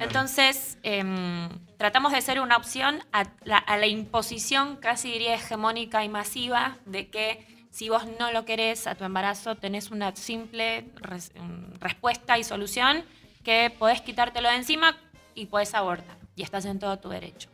Entonces, 0.00 0.78
em, 0.82 1.48
tratamos 1.76 2.10
de 2.10 2.20
ser 2.22 2.40
una 2.40 2.56
opción 2.56 3.04
a 3.12 3.26
la, 3.44 3.58
a 3.58 3.76
la 3.76 3.86
imposición, 3.86 4.78
casi 4.78 5.12
diría 5.12 5.34
hegemónica 5.34 6.02
y 6.02 6.08
masiva, 6.08 6.76
de 6.86 7.08
que 7.08 7.46
si 7.78 7.90
vos 7.90 8.02
no 8.18 8.32
lo 8.32 8.44
querés 8.44 8.88
a 8.88 8.96
tu 8.96 9.04
embarazo, 9.04 9.54
tenés 9.54 9.92
una 9.92 10.16
simple 10.16 10.82
mm, 10.82 11.78
respuesta 11.78 12.36
y 12.36 12.42
solución 12.42 13.04
que 13.44 13.72
podés 13.78 14.00
quitártelo 14.00 14.48
de 14.48 14.56
encima 14.56 14.96
y 15.36 15.46
podés 15.46 15.74
abortar. 15.74 16.16
Y 16.34 16.42
estás 16.42 16.64
en 16.64 16.80
todo 16.80 16.98
tu 16.98 17.08
derecho. 17.08 17.48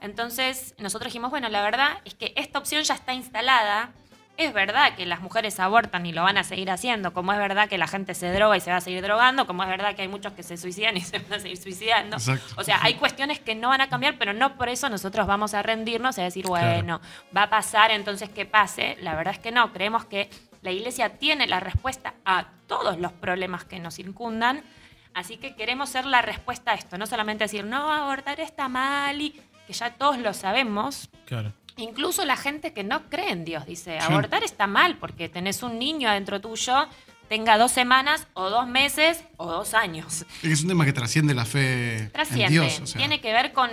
Entonces, 0.00 0.74
nosotros 0.78 1.12
dijimos, 1.12 1.30
bueno, 1.30 1.50
la 1.50 1.60
verdad 1.60 1.98
es 2.06 2.14
que 2.14 2.32
esta 2.36 2.58
opción 2.58 2.84
ya 2.84 2.94
está 2.94 3.12
instalada. 3.12 3.92
Es 4.36 4.52
verdad 4.52 4.96
que 4.96 5.06
las 5.06 5.20
mujeres 5.20 5.60
abortan 5.60 6.04
y 6.06 6.12
lo 6.12 6.24
van 6.24 6.36
a 6.38 6.42
seguir 6.42 6.68
haciendo, 6.68 7.12
como 7.12 7.32
es 7.32 7.38
verdad 7.38 7.68
que 7.68 7.78
la 7.78 7.86
gente 7.86 8.14
se 8.14 8.32
droga 8.32 8.56
y 8.56 8.60
se 8.60 8.72
va 8.72 8.78
a 8.78 8.80
seguir 8.80 9.00
drogando, 9.00 9.46
como 9.46 9.62
es 9.62 9.68
verdad 9.68 9.94
que 9.94 10.02
hay 10.02 10.08
muchos 10.08 10.32
que 10.32 10.42
se 10.42 10.56
suicidan 10.56 10.96
y 10.96 11.00
se 11.02 11.20
van 11.20 11.34
a 11.34 11.38
seguir 11.38 11.56
suicidando. 11.56 12.16
Exacto. 12.16 12.54
O 12.56 12.64
sea, 12.64 12.80
hay 12.82 12.94
cuestiones 12.94 13.38
que 13.38 13.54
no 13.54 13.68
van 13.68 13.80
a 13.80 13.88
cambiar, 13.88 14.16
pero 14.18 14.32
no 14.32 14.56
por 14.56 14.68
eso 14.68 14.88
nosotros 14.88 15.28
vamos 15.28 15.54
a 15.54 15.62
rendirnos 15.62 16.18
y 16.18 16.22
a 16.22 16.24
decir, 16.24 16.46
Claro. 16.46 16.66
bueno, 16.74 17.00
va 17.36 17.44
a 17.44 17.50
pasar, 17.50 17.92
entonces 17.92 18.28
que 18.28 18.44
pase. 18.44 18.96
La 19.00 19.14
verdad 19.14 19.34
es 19.34 19.38
que 19.40 19.52
no, 19.52 19.72
creemos 19.72 20.04
que 20.04 20.28
la 20.62 20.72
iglesia 20.72 21.10
tiene 21.10 21.46
la 21.46 21.60
respuesta 21.60 22.14
a 22.24 22.46
todos 22.66 22.98
los 22.98 23.12
problemas 23.12 23.64
que 23.64 23.78
nos 23.78 24.00
incundan, 24.00 24.62
así 25.14 25.36
que 25.36 25.54
queremos 25.54 25.90
ser 25.90 26.06
la 26.06 26.22
respuesta 26.22 26.72
a 26.72 26.74
esto, 26.74 26.98
no 26.98 27.06
solamente 27.06 27.44
decir, 27.44 27.64
no, 27.64 27.92
abortar 27.92 28.40
está 28.40 28.68
mal 28.68 29.20
y 29.20 29.30
que 29.68 29.72
ya 29.74 29.90
todos 29.94 30.18
lo 30.18 30.34
sabemos, 30.34 31.08
Claro. 31.26 31.52
Incluso 31.76 32.24
la 32.24 32.36
gente 32.36 32.72
que 32.72 32.84
no 32.84 33.08
cree 33.10 33.30
en 33.32 33.44
Dios 33.44 33.66
dice, 33.66 33.98
Sí. 34.00 34.06
abortar 34.12 34.44
está 34.44 34.66
mal 34.66 34.96
porque 34.98 35.28
tenés 35.28 35.62
un 35.62 35.78
niño 35.78 36.08
adentro 36.08 36.40
tuyo, 36.40 36.86
tenga 37.28 37.58
dos 37.58 37.72
semanas 37.72 38.28
o 38.34 38.48
dos 38.50 38.66
meses 38.68 39.24
o 39.38 39.46
dos 39.46 39.74
años. 39.74 40.24
Es 40.42 40.62
un 40.62 40.68
tema 40.68 40.84
que 40.84 40.92
trasciende 40.92 41.34
la 41.34 41.44
fe 41.44 41.96
en 41.98 42.10
Trasciende. 42.12 42.50
Dios. 42.52 42.80
o 42.80 42.86
sea, 42.86 42.98
Tiene 42.98 43.20
que 43.20 43.32
ver 43.32 43.52
con 43.52 43.70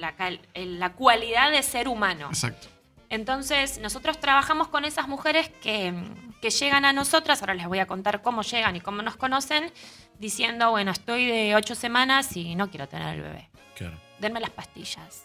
la, 0.00 0.14
la 0.54 0.92
cualidad 0.92 1.50
de 1.50 1.62
ser 1.62 1.88
humano. 1.88 2.26
Exacto. 2.28 2.68
Entonces, 3.10 3.78
nosotros 3.78 4.20
trabajamos 4.20 4.68
con 4.68 4.84
esas 4.84 5.08
mujeres 5.08 5.48
que, 5.62 5.94
que 6.42 6.50
llegan 6.50 6.84
a 6.84 6.92
nosotras, 6.92 7.40
ahora 7.40 7.54
les 7.54 7.66
voy 7.66 7.78
a 7.78 7.86
contar 7.86 8.20
cómo 8.20 8.42
llegan 8.42 8.76
y 8.76 8.80
cómo 8.82 9.00
nos 9.00 9.16
conocen, 9.16 9.72
diciendo, 10.18 10.70
bueno, 10.72 10.90
estoy 10.90 11.24
de 11.24 11.54
ocho 11.56 11.74
semanas 11.74 12.36
y 12.36 12.54
no 12.54 12.68
quiero 12.68 12.86
tener 12.88 13.14
el 13.14 13.22
bebé 13.22 13.48
Claro. 13.76 13.98
denme 14.18 14.40
las 14.40 14.50
pastillas. 14.50 15.24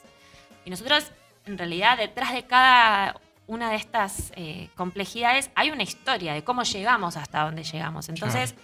Y 0.63 0.69
nosotros, 0.69 1.11
en 1.45 1.57
realidad, 1.57 1.97
detrás 1.97 2.33
de 2.33 2.43
cada 2.43 3.19
una 3.47 3.69
de 3.69 3.75
estas 3.75 4.31
eh, 4.35 4.69
complejidades 4.75 5.51
hay 5.55 5.71
una 5.71 5.83
historia 5.83 6.33
de 6.33 6.43
cómo 6.43 6.63
llegamos 6.63 7.17
hasta 7.17 7.41
donde 7.41 7.63
llegamos. 7.63 8.09
Entonces, 8.09 8.55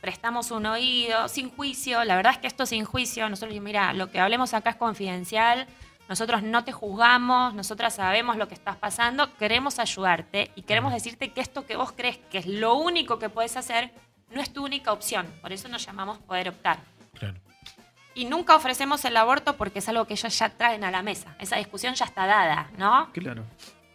prestamos 0.00 0.50
un 0.50 0.66
oído 0.66 1.28
sin 1.28 1.50
juicio. 1.50 2.02
La 2.04 2.16
verdad 2.16 2.32
es 2.32 2.38
que 2.38 2.46
esto 2.46 2.66
sin 2.66 2.84
juicio, 2.84 3.28
nosotros 3.28 3.58
mira, 3.60 3.92
lo 3.92 4.10
que 4.10 4.20
hablemos 4.20 4.54
acá 4.54 4.70
es 4.70 4.76
confidencial. 4.76 5.66
Nosotros 6.08 6.42
no 6.42 6.64
te 6.64 6.72
juzgamos, 6.72 7.54
nosotras 7.54 7.94
sabemos 7.94 8.36
lo 8.36 8.48
que 8.48 8.54
estás 8.54 8.74
pasando, 8.74 9.32
queremos 9.36 9.78
ayudarte 9.78 10.50
y 10.56 10.62
queremos 10.62 10.92
decirte 10.92 11.30
que 11.30 11.40
esto 11.40 11.66
que 11.66 11.76
vos 11.76 11.92
crees 11.92 12.18
que 12.18 12.38
es 12.38 12.46
lo 12.46 12.74
único 12.74 13.20
que 13.20 13.28
puedes 13.28 13.56
hacer 13.56 13.92
no 14.30 14.40
es 14.40 14.52
tu 14.52 14.64
única 14.64 14.92
opción. 14.92 15.28
Por 15.40 15.52
eso 15.52 15.68
nos 15.68 15.86
llamamos 15.86 16.18
poder 16.18 16.48
optar. 16.48 16.78
Claro. 17.14 17.38
Y 18.20 18.26
nunca 18.26 18.54
ofrecemos 18.54 19.02
el 19.06 19.16
aborto 19.16 19.56
porque 19.56 19.78
es 19.78 19.88
algo 19.88 20.04
que 20.06 20.12
ellas 20.12 20.38
ya 20.38 20.50
traen 20.50 20.84
a 20.84 20.90
la 20.90 21.00
mesa. 21.02 21.34
Esa 21.38 21.56
discusión 21.56 21.94
ya 21.94 22.04
está 22.04 22.26
dada, 22.26 22.70
¿no? 22.76 23.10
Claro. 23.14 23.44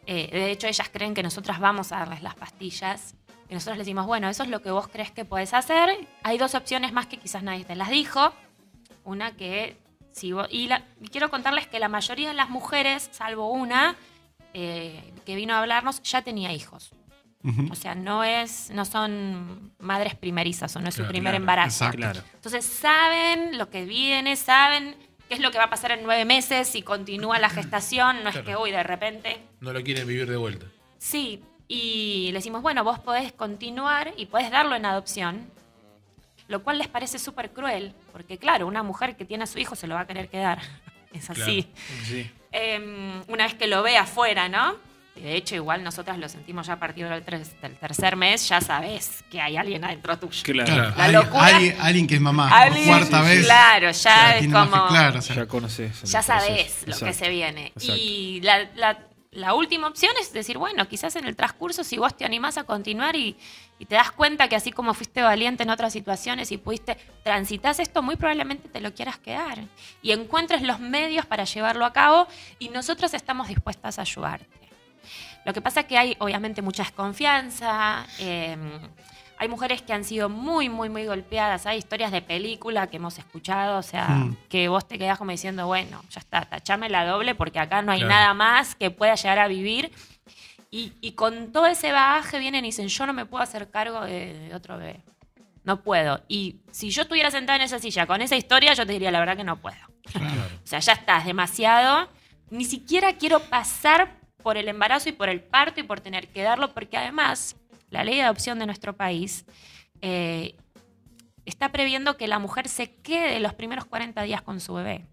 Eh, 0.08 0.30
de 0.32 0.50
hecho, 0.52 0.66
ellas 0.66 0.90
creen 0.92 1.14
que 1.14 1.22
nosotras 1.22 1.60
vamos 1.60 1.92
a 1.92 1.98
darles 2.00 2.24
las 2.24 2.34
pastillas. 2.34 3.14
Y 3.50 3.54
nosotros 3.54 3.78
les 3.78 3.86
decimos, 3.86 4.08
bueno, 4.08 4.28
eso 4.28 4.42
es 4.42 4.50
lo 4.50 4.64
que 4.64 4.72
vos 4.72 4.88
crees 4.88 5.12
que 5.12 5.26
podés 5.26 5.54
hacer. 5.54 6.08
Hay 6.24 6.40
dos 6.40 6.56
opciones 6.56 6.92
más 6.92 7.06
que 7.06 7.18
quizás 7.18 7.44
nadie 7.44 7.66
te 7.66 7.76
las 7.76 7.90
dijo. 7.90 8.34
Una 9.04 9.34
que, 9.36 9.78
si 10.12 10.32
vos- 10.32 10.48
y, 10.50 10.70
la- 10.70 10.82
y 11.00 11.10
quiero 11.10 11.30
contarles 11.30 11.68
que 11.68 11.80
la 11.80 11.88
mayoría 11.88 12.30
de 12.30 12.34
las 12.34 12.50
mujeres, 12.50 13.08
salvo 13.12 13.52
una 13.52 13.96
eh, 14.56 15.14
que 15.26 15.36
vino 15.36 15.54
a 15.54 15.60
hablarnos, 15.60 16.02
ya 16.02 16.24
tenía 16.24 16.52
hijos. 16.52 16.90
O 17.72 17.76
sea, 17.76 17.94
no, 17.94 18.24
es, 18.24 18.72
no 18.72 18.86
son 18.86 19.72
madres 19.78 20.16
primerizas 20.16 20.76
o 20.76 20.80
no 20.80 20.90
es 20.90 20.96
su 20.96 21.04
primer 21.04 21.34
claro, 21.34 21.38
embarazo. 21.38 21.86
exacto. 21.86 21.98
Claro. 21.98 22.22
Entonces 22.34 22.66
saben 22.66 23.58
lo 23.60 23.70
que 23.70 23.86
viene, 23.86 24.36
saben 24.36 24.96
qué 25.30 25.36
es 25.36 25.40
lo 25.40 25.52
que 25.52 25.60
va 25.60 25.66
a 25.66 25.70
pasar 25.70 25.92
en 25.92 26.02
nueve 26.04 26.26
meses 26.26 26.68
si 26.68 26.82
continúa 26.82 27.38
la 27.38 27.50
gestación. 27.50 28.24
No 28.24 28.30
es 28.32 28.40
que 28.40 28.56
hoy 28.56 28.72
de 28.72 28.82
repente. 28.82 29.38
No 29.60 29.74
lo 29.74 29.84
quieren 29.84 30.08
vivir 30.08 30.28
de 30.28 30.38
vuelta. 30.38 30.66
Sí, 30.98 31.44
y 31.68 32.28
le 32.28 32.40
decimos, 32.40 32.64
bueno, 32.64 32.84
vos 32.84 32.98
podés 33.00 33.32
continuar 33.32 34.14
y 34.18 34.26
podés 34.26 34.50
darlo 34.50 34.76
en 34.76 34.86
adopción. 34.86 35.48
lo 36.48 36.64
cual 36.64 36.78
les 36.80 36.88
parece 36.88 37.18
súper 37.20 37.52
cruel, 37.52 37.94
porque 38.12 38.38
claro, 38.38 38.68
una 38.68 38.84
mujer 38.84 39.16
que 39.16 39.26
tiene 39.26 39.44
a 39.44 39.48
su 39.48 39.58
hijo 39.60 39.76
se 39.76 39.88
lo 39.88 39.96
va 39.96 40.02
a 40.02 40.08
querer 40.08 40.30
quedar. 40.30 40.60
Es 41.14 41.30
así. 41.30 41.64
Claro, 41.64 42.06
sí. 42.06 42.32
Eh, 42.52 43.22
una 43.30 43.46
vez 43.46 43.54
que 43.54 43.68
lo 43.68 43.82
ve 43.84 43.96
afuera, 43.98 44.50
¿no? 44.50 44.76
Y 45.16 45.22
de 45.22 45.36
hecho, 45.38 45.56
igual 45.56 45.82
nosotras 45.84 46.18
lo 46.18 46.28
sentimos 46.28 46.68
ya 46.68 46.74
a 46.74 46.80
partir 46.80 47.08
del, 47.08 47.24
tres- 47.24 47.60
del 47.62 47.76
tercer 47.78 48.16
mes, 48.18 48.48
ya 48.50 48.60
sabes 48.60 49.24
que 49.32 49.40
hay 49.40 49.56
alguien 49.56 49.84
adentro 49.86 50.18
tuyo. 50.20 50.44
Claro. 50.44 50.66
Claro, 50.74 50.94
La 50.98 51.04
alguien, 51.06 51.22
locura- 51.22 51.46
alguien- 51.46 51.78
alguien 51.80 52.08
que 52.08 52.16
es 52.16 52.22
mamá 52.22 52.50
por 52.50 52.58
Alguien- 52.58 52.88
cuarta 52.88 53.22
vez. 53.22 53.46
Claro, 53.46 53.92
ya 53.92 54.38
es 54.38 54.48
como- 54.52 54.88
claro, 54.88 55.20
o 55.20 55.22
sea, 55.22 55.36
Ya 55.38 55.46
conoces. 55.46 56.04
el 56.04 56.10
ya 56.10 56.22
sabes 56.22 56.84
lo 56.86 56.98
que 57.00 57.14
se 57.14 57.30
viene. 57.30 57.68
Exacto. 57.68 57.94
Y 57.98 58.42
la, 58.42 58.64
la- 58.76 59.00
la 59.32 59.54
última 59.54 59.88
opción 59.88 60.12
es 60.22 60.32
decir, 60.34 60.58
bueno, 60.58 60.88
quizás 60.88 61.16
en 61.18 61.26
el 61.26 61.36
transcurso, 61.36 61.84
si 61.84 61.98
vos 61.98 62.16
te 62.16 62.24
animás 62.26 62.58
a 62.58 62.64
continuar 62.64 63.16
y, 63.18 63.36
y 63.80 63.86
te 63.86 63.96
das 63.96 64.12
cuenta 64.12 64.48
que 64.50 64.56
así 64.56 64.72
como 64.72 64.94
fuiste 64.94 65.22
valiente 65.22 65.64
en 65.64 65.70
otras 65.70 65.92
situaciones 65.94 66.52
y 66.54 66.58
pudiste 66.58 66.98
transitar 67.24 67.76
esto, 67.80 68.02
muy 68.02 68.16
probablemente 68.18 68.70
te 68.70 68.80
lo 68.82 68.94
quieras 68.94 69.18
quedar. 69.18 69.60
Y 70.02 70.12
encuentres 70.12 70.62
los 70.62 70.80
medios 70.80 71.26
para 71.26 71.44
llevarlo 71.46 71.86
a 71.86 71.92
cabo 71.94 72.28
y 72.60 72.70
nosotros 72.70 73.14
estamos 73.14 73.48
dispuestas 73.50 73.98
a 74.00 74.04
ayudarte. 74.04 74.65
Lo 75.46 75.54
que 75.54 75.62
pasa 75.62 75.82
es 75.82 75.86
que 75.86 75.98
hay 75.98 76.16
obviamente 76.20 76.62
mucha 76.62 76.84
desconfianza. 76.84 78.06
eh, 78.20 78.58
hay 79.38 79.50
mujeres 79.50 79.82
que 79.82 79.92
han 79.92 80.06
sido 80.06 80.30
muy, 80.30 80.70
muy, 80.70 80.88
muy 80.90 81.06
golpeadas. 81.06 81.66
Hay 81.66 81.78
historias 81.78 82.10
de 82.14 82.22
película 82.22 82.88
que 82.88 82.96
hemos 82.98 83.18
escuchado, 83.20 83.78
o 83.80 83.84
sea, 83.84 84.08
Mm. 84.08 84.38
que 84.50 84.70
vos 84.70 84.88
te 84.88 84.98
quedás 84.98 85.18
como 85.18 85.32
diciendo, 85.32 85.68
bueno, 85.68 86.02
ya 86.10 86.22
está, 86.22 86.46
tachame 86.46 86.90
la 86.90 87.06
doble 87.06 87.36
porque 87.36 87.60
acá 87.60 87.82
no 87.82 87.92
hay 87.92 88.00
Claro. 88.00 88.14
nada 88.14 88.34
más 88.34 88.76
que 88.76 88.92
pueda 88.92 89.16
llegar 89.16 89.40
a 89.40 89.48
vivir. 89.50 89.92
Y, 90.72 90.94
y 91.02 91.12
con 91.14 91.52
todo 91.52 91.66
ese 91.68 91.92
bagaje 91.92 92.40
vienen 92.40 92.64
y 92.66 92.70
dicen, 92.70 92.88
yo 92.88 93.06
no 93.06 93.12
me 93.14 93.26
puedo 93.26 93.44
hacer 93.44 93.70
cargo 93.70 94.02
de, 94.06 94.34
de 94.48 94.56
otro 94.56 94.78
bebé. 94.78 95.02
No 95.66 95.82
puedo. 95.82 96.22
Y 96.30 96.62
si 96.72 96.90
yo 96.92 97.02
estuviera 97.02 97.30
sentada 97.30 97.58
en 97.58 97.64
esa 97.64 97.80
silla 97.80 98.08
con 98.08 98.22
esa 98.22 98.36
historia, 98.38 98.74
yo 98.74 98.86
te 98.86 98.94
diría, 98.94 99.12
la 99.12 99.20
verdad 99.20 99.36
que 99.36 99.44
no 99.44 99.58
puedo. 99.58 99.78
claro. 100.14 100.42
O 100.64 100.68
sea, 100.68 100.80
ya 100.80 100.94
estás 100.94 101.26
demasiado. 101.26 102.08
Ni 102.52 102.64
siquiera 102.66 103.14
quiero 103.18 103.40
pasar 103.42 104.16
por 104.46 104.58
el 104.58 104.68
embarazo 104.68 105.10
y 105.10 105.12
por 105.12 105.28
el 105.28 105.42
parto 105.42 105.80
y 105.80 105.84
por 105.84 106.02
tener 106.02 106.28
que 106.28 106.44
darlo, 106.44 106.72
porque 106.72 106.98
además 106.98 107.56
la 107.90 108.04
ley 108.04 108.18
de 108.18 108.22
adopción 108.22 108.60
de 108.60 108.68
nuestro 108.68 108.96
país 108.96 109.44
eh, 110.02 110.54
está 111.46 111.72
previendo 111.72 112.16
que 112.16 112.28
la 112.28 112.38
mujer 112.38 112.70
se 112.70 112.94
quede 112.94 113.40
los 113.40 113.56
primeros 113.56 113.86
40 113.86 114.22
días 114.22 114.44
con 114.44 114.60
su 114.60 114.76
bebé. 114.76 115.04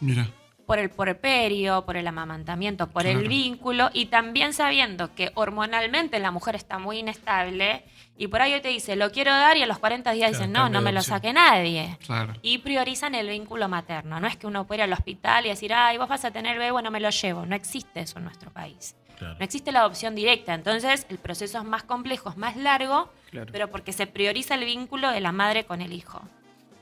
Mira, 0.00 0.26
Por 0.66 0.78
el 0.78 0.88
porperio, 0.90 1.84
por 1.84 1.96
el 1.96 2.06
amamantamiento, 2.06 2.88
por 2.88 3.06
el 3.06 3.28
vínculo 3.28 3.90
y 3.92 4.06
también 4.06 4.52
sabiendo 4.54 5.14
que 5.14 5.30
hormonalmente 5.34 6.18
la 6.18 6.30
mujer 6.30 6.54
está 6.54 6.78
muy 6.78 6.98
inestable 7.00 7.84
y 8.16 8.28
por 8.28 8.40
ahí 8.40 8.54
hoy 8.54 8.60
te 8.60 8.68
dice, 8.68 8.96
lo 8.96 9.10
quiero 9.10 9.32
dar 9.32 9.56
y 9.56 9.62
a 9.62 9.66
los 9.66 9.78
40 9.78 10.12
días 10.12 10.30
Claro, 10.30 10.38
dicen, 10.44 10.52
no, 10.52 10.68
no 10.70 10.80
me 10.80 10.92
lo 10.92 11.02
saque 11.02 11.32
nadie 11.32 11.98
claro. 12.06 12.32
y 12.42 12.58
priorizan 12.58 13.14
el 13.14 13.28
vínculo 13.28 13.68
materno. 13.68 14.20
No 14.20 14.26
es 14.26 14.36
que 14.36 14.46
uno 14.46 14.66
pueda 14.66 14.78
ir 14.80 14.82
al 14.84 14.92
hospital 14.92 15.44
y 15.46 15.48
decir, 15.50 15.74
ay, 15.74 15.98
vos 15.98 16.08
vas 16.08 16.24
a 16.24 16.30
tener 16.30 16.56
bebé, 16.58 16.70
bueno, 16.70 16.90
me 16.90 17.00
lo 17.00 17.10
llevo. 17.10 17.44
No 17.44 17.54
existe 17.56 18.00
eso 18.00 18.18
en 18.18 18.24
nuestro 18.24 18.50
país. 18.50 18.94
No 19.20 19.44
existe 19.44 19.70
la 19.72 19.80
adopción 19.80 20.14
directa. 20.14 20.54
Entonces, 20.54 21.06
el 21.08 21.18
proceso 21.18 21.58
es 21.58 21.64
más 21.64 21.82
complejo, 21.82 22.30
es 22.30 22.36
más 22.36 22.56
largo, 22.56 23.10
pero 23.52 23.70
porque 23.70 23.92
se 23.92 24.06
prioriza 24.06 24.54
el 24.54 24.64
vínculo 24.64 25.10
de 25.10 25.20
la 25.20 25.32
madre 25.32 25.64
con 25.64 25.80
el 25.80 25.92
hijo. 25.92 26.20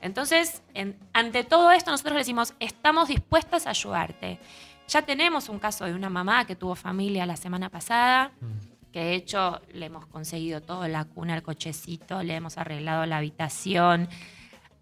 Entonces, 0.03 0.61
en- 0.73 0.97
ante 1.13 1.43
todo 1.43 1.71
esto, 1.71 1.89
nosotros 1.91 2.13
le 2.13 2.19
decimos, 2.19 2.53
estamos 2.59 3.07
dispuestas 3.07 3.65
a 3.67 3.71
ayudarte. 3.71 4.39
Ya 4.89 5.01
tenemos 5.01 5.47
un 5.49 5.59
caso 5.59 5.85
de 5.85 5.93
una 5.93 6.09
mamá 6.09 6.45
que 6.45 6.55
tuvo 6.57 6.75
familia 6.75 7.25
la 7.25 7.37
semana 7.37 7.69
pasada, 7.69 8.31
que 8.91 8.99
de 8.99 9.15
hecho 9.15 9.61
le 9.73 9.85
hemos 9.85 10.05
conseguido 10.05 10.61
todo, 10.61 10.87
la 10.89 11.05
cuna, 11.05 11.35
el 11.35 11.41
cochecito, 11.41 12.21
le 12.21 12.35
hemos 12.35 12.57
arreglado 12.57 13.05
la 13.05 13.17
habitación. 13.17 14.09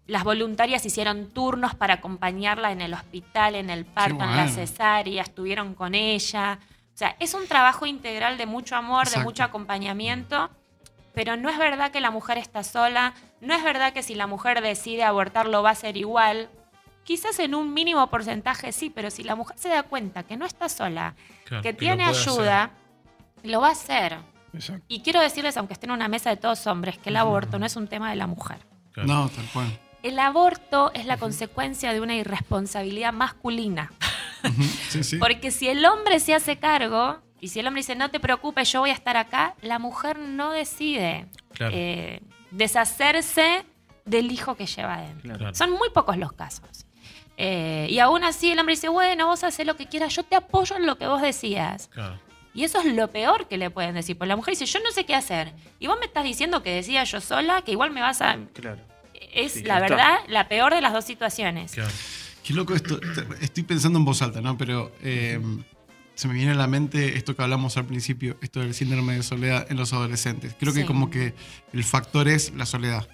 Las 0.08 0.24
voluntarias 0.24 0.84
hicieron 0.84 1.28
turnos 1.30 1.76
para 1.76 1.94
acompañarla 1.94 2.72
en 2.72 2.80
el 2.82 2.92
hospital, 2.92 3.54
en 3.54 3.70
el 3.70 3.84
parto, 3.84 4.24
en 4.24 4.36
la 4.36 4.48
cesárea, 4.48 5.22
estuvieron 5.22 5.74
con 5.74 5.94
ella. 5.94 6.58
O 6.92 6.96
sea, 6.98 7.16
es 7.20 7.32
un 7.34 7.46
trabajo 7.46 7.86
integral 7.86 8.36
de 8.36 8.44
mucho 8.46 8.74
amor, 8.74 9.02
Exacto. 9.04 9.20
de 9.20 9.24
mucho 9.24 9.44
acompañamiento, 9.44 10.50
pero 11.14 11.36
no 11.36 11.48
es 11.50 11.58
verdad 11.58 11.90
que 11.90 12.00
la 12.00 12.10
mujer 12.10 12.38
está 12.38 12.62
sola, 12.62 13.14
no 13.40 13.54
es 13.54 13.62
verdad 13.62 13.92
que 13.92 14.02
si 14.02 14.14
la 14.14 14.26
mujer 14.26 14.60
decide 14.62 15.04
abortarlo 15.04 15.62
va 15.62 15.70
a 15.70 15.74
ser 15.74 15.96
igual. 15.96 16.48
Quizás 17.04 17.38
en 17.40 17.54
un 17.54 17.74
mínimo 17.74 18.06
porcentaje 18.08 18.72
sí, 18.72 18.88
pero 18.90 19.10
si 19.10 19.24
la 19.24 19.34
mujer 19.34 19.58
se 19.58 19.68
da 19.68 19.82
cuenta 19.82 20.22
que 20.22 20.36
no 20.36 20.46
está 20.46 20.68
sola, 20.68 21.14
Claro, 21.44 21.62
que 21.62 21.70
que 21.70 21.74
tiene 21.74 22.04
lo 22.04 22.10
ayuda, 22.10 22.70
lo 23.42 23.60
va 23.60 23.68
a 23.68 23.72
hacer. 23.72 24.18
Exacto. 24.54 24.84
Y 24.88 25.00
quiero 25.00 25.20
decirles, 25.20 25.56
aunque 25.56 25.72
estén 25.74 25.90
en 25.90 25.96
una 25.96 26.08
mesa 26.08 26.30
de 26.30 26.36
todos 26.36 26.66
hombres, 26.66 26.98
que 26.98 27.10
el 27.10 27.16
aborto 27.16 27.58
no 27.58 27.66
es 27.66 27.74
un 27.76 27.88
tema 27.88 28.10
de 28.10 28.16
la 28.16 28.26
mujer. 28.26 28.58
Claro. 28.92 29.08
No, 29.08 29.28
tal 29.28 29.46
cual. 29.52 29.78
El 30.02 30.18
aborto 30.18 30.90
es 30.94 31.06
la 31.06 31.16
consecuencia 31.16 31.92
de 31.92 32.00
una 32.00 32.14
irresponsabilidad 32.14 33.12
masculina. 33.12 33.92
Sí, 34.88 35.04
sí. 35.04 35.18
Porque 35.18 35.52
si 35.52 35.68
el 35.68 35.84
hombre 35.84 36.18
se 36.18 36.34
hace 36.34 36.58
cargo 36.58 37.20
y 37.42 37.48
si 37.48 37.60
el 37.60 37.66
hombre 37.66 37.80
dice, 37.80 37.94
no 37.94 38.10
te 38.10 38.18
preocupes, 38.20 38.72
yo 38.72 38.80
voy 38.80 38.88
a 38.90 38.94
estar 38.94 39.18
acá, 39.18 39.54
la 39.60 39.78
mujer 39.78 40.18
no 40.18 40.50
decide 40.52 41.26
Claro. 41.52 41.74
eh, 41.76 42.20
deshacerse 42.50 43.64
del 44.04 44.30
hijo 44.32 44.56
que 44.56 44.66
lleva 44.66 44.94
adentro. 44.94 45.36
Claro. 45.36 45.54
Son 45.54 45.70
muy 45.70 45.90
pocos 45.90 46.16
los 46.16 46.32
casos. 46.32 46.86
Eh, 47.36 47.86
y 47.90 47.98
aún 47.98 48.24
así 48.24 48.50
el 48.52 48.58
hombre 48.58 48.74
dice, 48.74 48.88
bueno, 48.88 49.26
vos 49.26 49.44
haces 49.44 49.66
lo 49.66 49.76
que 49.76 49.86
quieras, 49.86 50.14
yo 50.14 50.22
te 50.22 50.36
apoyo 50.36 50.76
en 50.76 50.86
lo 50.86 50.96
que 50.96 51.06
vos 51.06 51.20
decías. 51.22 51.88
Claro. 51.92 52.18
Y 52.54 52.64
eso 52.64 52.80
es 52.80 52.86
lo 52.94 53.08
peor 53.10 53.48
que 53.48 53.56
le 53.56 53.70
pueden 53.70 53.94
decir. 53.94 54.16
Porque 54.18 54.28
la 54.28 54.36
mujer 54.36 54.52
dice, 54.52 54.66
yo 54.66 54.78
no 54.84 54.90
sé 54.90 55.04
qué 55.06 55.14
hacer. 55.14 55.52
Y 55.78 55.86
vos 55.86 55.96
me 55.98 56.06
estás 56.06 56.24
diciendo 56.24 56.62
que 56.62 56.70
decía 56.74 57.02
yo 57.04 57.20
sola, 57.20 57.62
que 57.62 57.72
igual 57.72 57.90
me 57.90 58.00
vas 58.02 58.20
a... 58.20 58.36
Claro. 58.52 58.80
Es 59.32 59.52
Sí, 59.52 59.62
la 59.62 59.76
está. 59.76 59.88
verdad 59.88 60.18
la 60.28 60.48
peor 60.48 60.74
de 60.74 60.82
las 60.82 60.92
dos 60.92 61.04
situaciones. 61.06 61.72
Claro. 61.72 61.90
Qué 62.44 62.52
loco 62.52 62.74
esto. 62.74 63.00
Estoy 63.40 63.62
pensando 63.62 63.98
en 63.98 64.04
voz 64.04 64.20
alta, 64.20 64.40
¿no? 64.42 64.58
Pero 64.58 64.92
eh, 65.02 65.40
se 66.14 66.28
me 66.28 66.34
viene 66.34 66.52
a 66.52 66.54
la 66.54 66.66
mente 66.66 67.16
esto 67.16 67.34
que 67.34 67.42
hablamos 67.42 67.76
al 67.76 67.86
principio, 67.86 68.36
esto 68.42 68.60
del 68.60 68.74
síndrome 68.74 69.14
de 69.16 69.22
soledad 69.22 69.66
en 69.70 69.76
los 69.76 69.92
adolescentes. 69.92 70.54
Creo 70.58 70.72
que 70.72 70.80
Sí. 70.82 70.86
como 70.86 71.10
que 71.10 71.34
el 71.72 71.84
factor 71.84 72.28
es 72.28 72.52
la 72.54 72.66
soledad. 72.66 73.08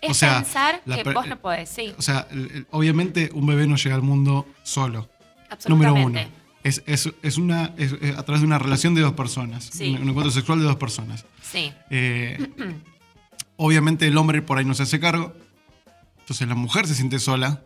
Es 0.00 0.10
O 0.10 0.14
sea, 0.14 0.36
pensar 0.42 0.82
la 0.84 1.02
que 1.02 1.12
vos 1.12 1.26
no 1.26 1.38
podés, 1.40 1.68
sí. 1.68 1.92
O 1.98 2.02
sea, 2.02 2.28
obviamente 2.70 3.30
un 3.32 3.46
bebé 3.46 3.66
no 3.66 3.76
llega 3.76 3.94
al 3.94 4.02
mundo 4.02 4.46
solo. 4.62 5.08
Número 5.68 5.94
uno. 5.94 6.20
Es, 6.62 6.82
es, 6.86 7.10
es 7.22 7.38
una, 7.38 7.72
es 7.78 7.92
a 8.16 8.22
través 8.24 8.40
de 8.40 8.46
una 8.46 8.58
relación 8.58 8.94
de 8.94 9.00
dos 9.00 9.12
personas. 9.14 9.64
Sí. 9.72 9.94
Un, 9.94 10.02
un 10.02 10.08
encuentro 10.10 10.30
sexual 10.32 10.58
de 10.58 10.64
dos 10.64 10.76
personas. 10.76 11.24
Sí. 11.42 11.72
Eh, 11.90 12.38
obviamente 13.56 14.06
el 14.06 14.16
hombre 14.18 14.42
por 14.42 14.58
ahí 14.58 14.64
no 14.64 14.74
se 14.74 14.82
hace 14.82 15.00
cargo. 15.00 15.32
Entonces 16.20 16.46
la 16.48 16.54
mujer 16.56 16.86
se 16.86 16.94
siente 16.94 17.18
sola, 17.20 17.62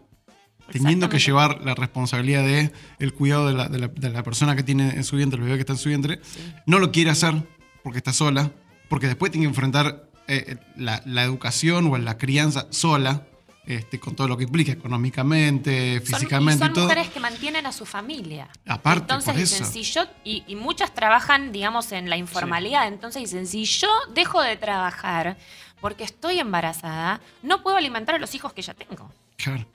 teniendo 0.72 1.08
que 1.08 1.18
llevar 1.18 1.60
la 1.64 1.74
responsabilidad 1.74 2.44
de 2.44 2.72
el 2.98 3.12
cuidado 3.14 3.46
de 3.48 3.54
la, 3.54 3.68
de 3.68 3.78
la- 3.78 3.88
de 3.88 4.10
la 4.10 4.22
persona 4.22 4.56
que 4.56 4.62
tiene 4.62 4.90
en 4.90 5.04
su 5.04 5.16
vientre, 5.16 5.38
el 5.38 5.44
bebé 5.44 5.56
que 5.56 5.60
está 5.62 5.72
en 5.74 5.78
su 5.78 5.88
vientre. 5.88 6.20
No 6.66 6.78
lo 6.78 6.90
quiere 6.92 7.10
hacer 7.10 7.34
porque 7.82 7.98
está 7.98 8.12
sola, 8.12 8.50
porque 8.88 9.06
después 9.06 9.32
tiene 9.32 9.44
que 9.46 9.50
enfrentar 9.50 10.08
eh, 10.28 10.56
la, 10.76 11.02
la 11.06 11.22
educación 11.24 11.86
o 11.92 11.98
la 11.98 12.16
crianza 12.18 12.66
sola, 12.70 13.26
este, 13.66 14.00
con 14.00 14.14
todo 14.16 14.26
lo 14.28 14.36
que 14.36 14.44
implica 14.44 14.72
económicamente, 14.72 15.98
Son- 15.98 16.06
físicamente 16.06 16.64
y 16.64 16.64
y, 16.64 16.66
son 16.66 16.72
todo. 16.74 16.84
mujeres 16.84 17.08
que 17.08 17.20
mantienen 17.20 17.66
a 17.66 17.72
su 17.72 17.84
familia. 17.86 18.48
Aparte, 18.66 19.00
entonces 19.02 19.32
por 19.32 19.40
dicen, 19.40 19.62
eso. 19.62 19.72
si 19.72 19.82
yo, 19.82 20.02
y, 20.24 20.44
y 20.46 20.56
muchas 20.56 20.94
trabajan, 20.94 21.52
digamos, 21.52 21.92
en 21.92 22.08
la 22.10 22.16
informalidad, 22.16 22.88
entonces 22.88 23.22
dicen, 23.22 23.46
si 23.46 23.64
yo 23.64 23.88
dejo 24.14 24.40
de 24.42 24.56
trabajar 24.56 25.36
porque 25.80 26.04
estoy 26.04 26.38
embarazada, 26.38 27.20
no 27.42 27.62
puedo 27.62 27.76
alimentar 27.76 28.14
a 28.14 28.18
los 28.18 28.34
hijos 28.34 28.52
que 28.52 28.62
ya 28.62 28.74
tengo. 28.74 29.10
Claro. 29.36 29.66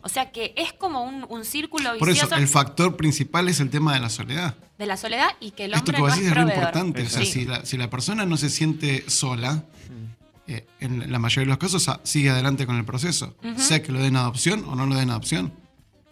O 0.00 0.08
sea 0.08 0.30
que 0.30 0.54
es 0.56 0.72
como 0.72 1.02
un, 1.02 1.26
un 1.28 1.44
círculo 1.44 1.90
Por 1.98 2.08
vicioso 2.08 2.34
eso, 2.34 2.40
el 2.40 2.46
factor 2.46 2.96
principal 2.96 3.48
es 3.48 3.58
el 3.58 3.68
tema 3.68 3.94
de 3.94 4.00
la 4.00 4.08
soledad. 4.10 4.54
de 4.78 4.86
la 4.86 4.96
soledad 4.96 5.26
y 5.40 5.50
que 5.50 5.64
el 5.64 5.74
Esto 5.74 5.80
hombre 5.90 5.96
que 5.96 6.00
vos 6.02 6.10
no 6.10 6.14
decís 6.16 6.26
es 6.30 6.36
es 6.38 6.44
re 6.44 6.54
importante. 6.54 7.02
O 7.02 7.08
sea, 7.08 7.20
Sí. 7.24 7.26
si 7.32 7.44
la, 7.46 7.66
si 7.66 7.76
la 7.76 7.90
persona 7.90 8.24
no 8.24 8.36
se 8.36 8.48
siente 8.48 9.04
sola, 9.10 9.64
eh, 10.46 10.66
en 10.78 11.10
la 11.10 11.18
mayoría 11.18 11.46
de 11.46 11.48
los 11.48 11.58
casos 11.58 11.88
ah, 11.88 12.00
sigue 12.04 12.30
adelante 12.30 12.64
con 12.64 12.76
el 12.76 12.84
proceso. 12.84 13.34
Sea 13.56 13.82
que 13.82 13.90
lo 13.90 14.00
den 14.00 14.14
adopción 14.14 14.64
o 14.68 14.76
no 14.76 14.86
lo 14.86 14.94
den 14.94 15.10
adopción. 15.10 15.52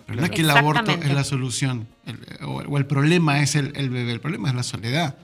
Pero 0.05 0.19
no 0.21 0.25
es 0.25 0.31
que 0.33 0.41
el 0.43 0.51
aborto 0.51 0.91
es 0.91 1.13
la 1.15 1.23
solución. 1.25 1.87
el- 2.07 2.19
o, 2.45 2.57
o 2.57 2.79
el 2.79 2.87
problema 2.87 3.41
es 3.41 3.55
el, 3.55 3.73
el 3.77 3.89
bebé. 3.91 4.11
El 4.13 4.21
problema 4.21 4.49
es 4.49 4.55
la 4.57 4.63
soledad. 4.65 5.17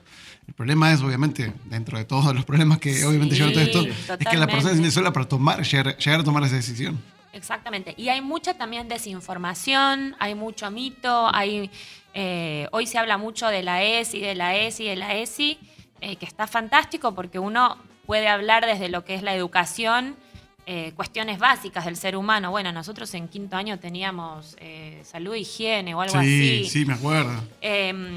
El 0.47 0.55
problema 0.55 0.93
es, 0.93 1.01
obviamente, 1.01 1.53
dentro 1.65 1.99
de 1.99 2.05
todos 2.05 2.33
los 2.35 2.45
problemas 2.45 2.79
que 2.79 2.95
Sí, 2.95 3.03
obviamente 3.05 3.35
llevan 3.35 3.53
todo 3.55 3.63
esto, 3.63 3.81
es 3.83 3.87
que 3.97 4.03
la 4.13 4.17
totalmente. 4.19 4.47
persona 4.47 4.69
se 4.71 4.77
siente 4.77 4.91
sola 4.93 5.13
para 5.13 5.27
tomar, 5.29 5.63
llegar, 5.65 5.97
llegar 5.99 6.21
a 6.21 6.25
tomar 6.25 6.45
esa 6.45 6.55
decisión. 6.57 7.01
Exactamente. 7.33 7.95
Y 7.97 8.09
hay 8.09 8.21
mucha 8.21 8.55
también 8.55 8.89
desinformación, 8.89 10.17
hay 10.19 10.35
mucho 10.35 10.71
mito, 10.71 11.29
hay 11.33 11.71
eh, 12.15 12.69
hoy 12.73 12.87
se 12.87 12.99
habla 12.99 13.17
mucho 13.17 13.49
de 13.49 13.63
la 13.63 13.83
ESI, 13.83 14.21
de 14.21 14.35
la 14.35 14.55
ESI, 14.57 14.85
de 14.85 14.97
la 14.97 15.15
ESI, 15.17 15.59
eh, 16.01 16.17
que 16.17 16.27
está 16.27 16.47
fantástico 16.47 17.15
porque 17.15 17.39
uno 17.39 17.79
puede 18.07 18.29
hablar 18.29 18.67
desde 18.67 18.89
lo 18.89 19.05
que 19.05 19.15
es 19.15 19.23
la 19.23 19.35
educación, 19.35 20.17
eh, 20.67 20.93
cuestiones 20.95 21.39
básicas 21.39 21.87
del 21.87 21.97
ser 21.97 22.17
humano. 22.17 22.51
Bueno, 22.51 22.71
nosotros 22.71 23.13
en 23.15 23.29
quinto 23.29 23.57
año 23.57 23.79
teníamos 23.79 24.57
eh, 24.61 25.01
salud, 25.05 25.35
higiene 25.35 25.95
o 25.95 26.03
algo 26.03 26.21
Sí, 26.21 26.63
así. 26.65 26.69
sí, 26.69 26.85
me 26.85 26.95
acuerdo. 26.95 27.33
Em, 27.61 28.15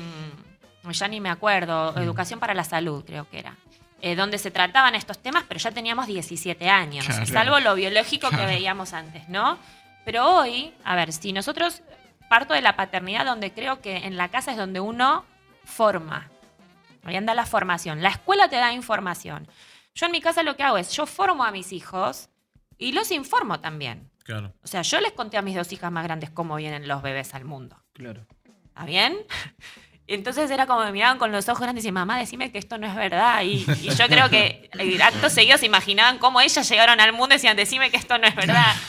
ya 0.91 1.07
ni 1.07 1.19
me 1.19 1.29
acuerdo, 1.29 1.95
educación 1.97 2.39
para 2.39 2.53
la 2.53 2.63
salud 2.63 3.03
creo 3.05 3.27
que 3.29 3.39
era. 3.39 3.55
Eh, 4.05 4.15
donde 4.15 4.37
se 4.37 4.51
trataban 4.51 4.93
estos 4.93 5.17
temas, 5.17 5.45
pero 5.47 5.59
ya 5.59 5.71
teníamos 5.71 6.05
17 6.05 6.69
años, 6.69 7.07
Claro. 7.07 7.25
salvo 7.25 7.59
lo 7.59 7.73
biológico 7.73 8.29
que 8.29 8.45
veíamos 8.45 8.93
antes, 8.93 9.27
¿no? 9.29 9.57
Pero 10.05 10.29
hoy, 10.29 10.71
a 10.83 10.95
ver, 10.95 11.11
si 11.11 11.33
nosotros 11.33 11.81
parto 12.29 12.53
de 12.53 12.61
la 12.61 12.75
paternidad 12.75 13.25
donde 13.25 13.51
creo 13.51 13.81
que 13.81 13.97
en 13.97 14.15
la 14.15 14.29
casa 14.29 14.51
es 14.51 14.57
donde 14.57 14.79
uno 14.79 15.25
forma. 15.63 16.29
Ahí 17.03 17.15
anda 17.15 17.33
la 17.33 17.47
formación. 17.47 18.03
La 18.03 18.09
escuela 18.09 18.47
te 18.47 18.57
da 18.57 18.71
información. 18.73 19.47
Yo 19.95 20.05
en 20.05 20.11
mi 20.11 20.21
casa 20.21 20.43
lo 20.43 20.55
que 20.55 20.61
hago 20.61 20.77
es, 20.77 20.91
yo 20.91 21.07
formo 21.07 21.43
a 21.43 21.49
mis 21.49 21.71
hijos 21.71 22.29
y 22.77 22.91
los 22.91 23.09
informo 23.09 23.59
también. 23.59 24.11
Claro. 24.23 24.53
O 24.63 24.67
sea, 24.67 24.83
yo 24.83 25.01
les 25.01 25.13
conté 25.13 25.37
a 25.37 25.41
mis 25.41 25.55
dos 25.55 25.71
hijas 25.73 25.91
más 25.91 26.03
grandes 26.03 26.29
cómo 26.29 26.55
vienen 26.57 26.87
los 26.87 27.01
bebés 27.01 27.33
al 27.33 27.45
mundo. 27.45 27.81
Claro. 27.93 28.27
¿Está 28.67 28.85
bien? 28.85 29.17
Entonces 30.07 30.51
era 30.51 30.67
como 30.67 30.81
me 30.83 30.91
miraban 30.91 31.17
con 31.17 31.31
los 31.31 31.49
ojos 31.49 31.61
grandes 31.61 31.83
y 31.83 31.87
decían, 31.87 31.95
mamá, 31.95 32.19
decime 32.19 32.51
que 32.51 32.59
esto 32.59 32.77
no 32.77 32.85
es 32.87 32.95
verdad. 32.95 33.41
Y, 33.43 33.65
y 33.81 33.89
yo 33.95 34.07
creo 34.07 34.29
que 34.29 34.69
actos 35.03 35.33
seguidos 35.33 35.59
se 35.61 35.65
imaginaban 35.65 36.19
cómo 36.19 36.41
ellas 36.41 36.67
llegaron 36.69 36.99
al 36.99 37.11
mundo 37.13 37.33
y 37.33 37.37
decían, 37.37 37.57
decime 37.57 37.89
que 37.89 37.97
esto 37.97 38.17
no 38.17 38.27
es 38.27 38.35
verdad. 38.35 38.73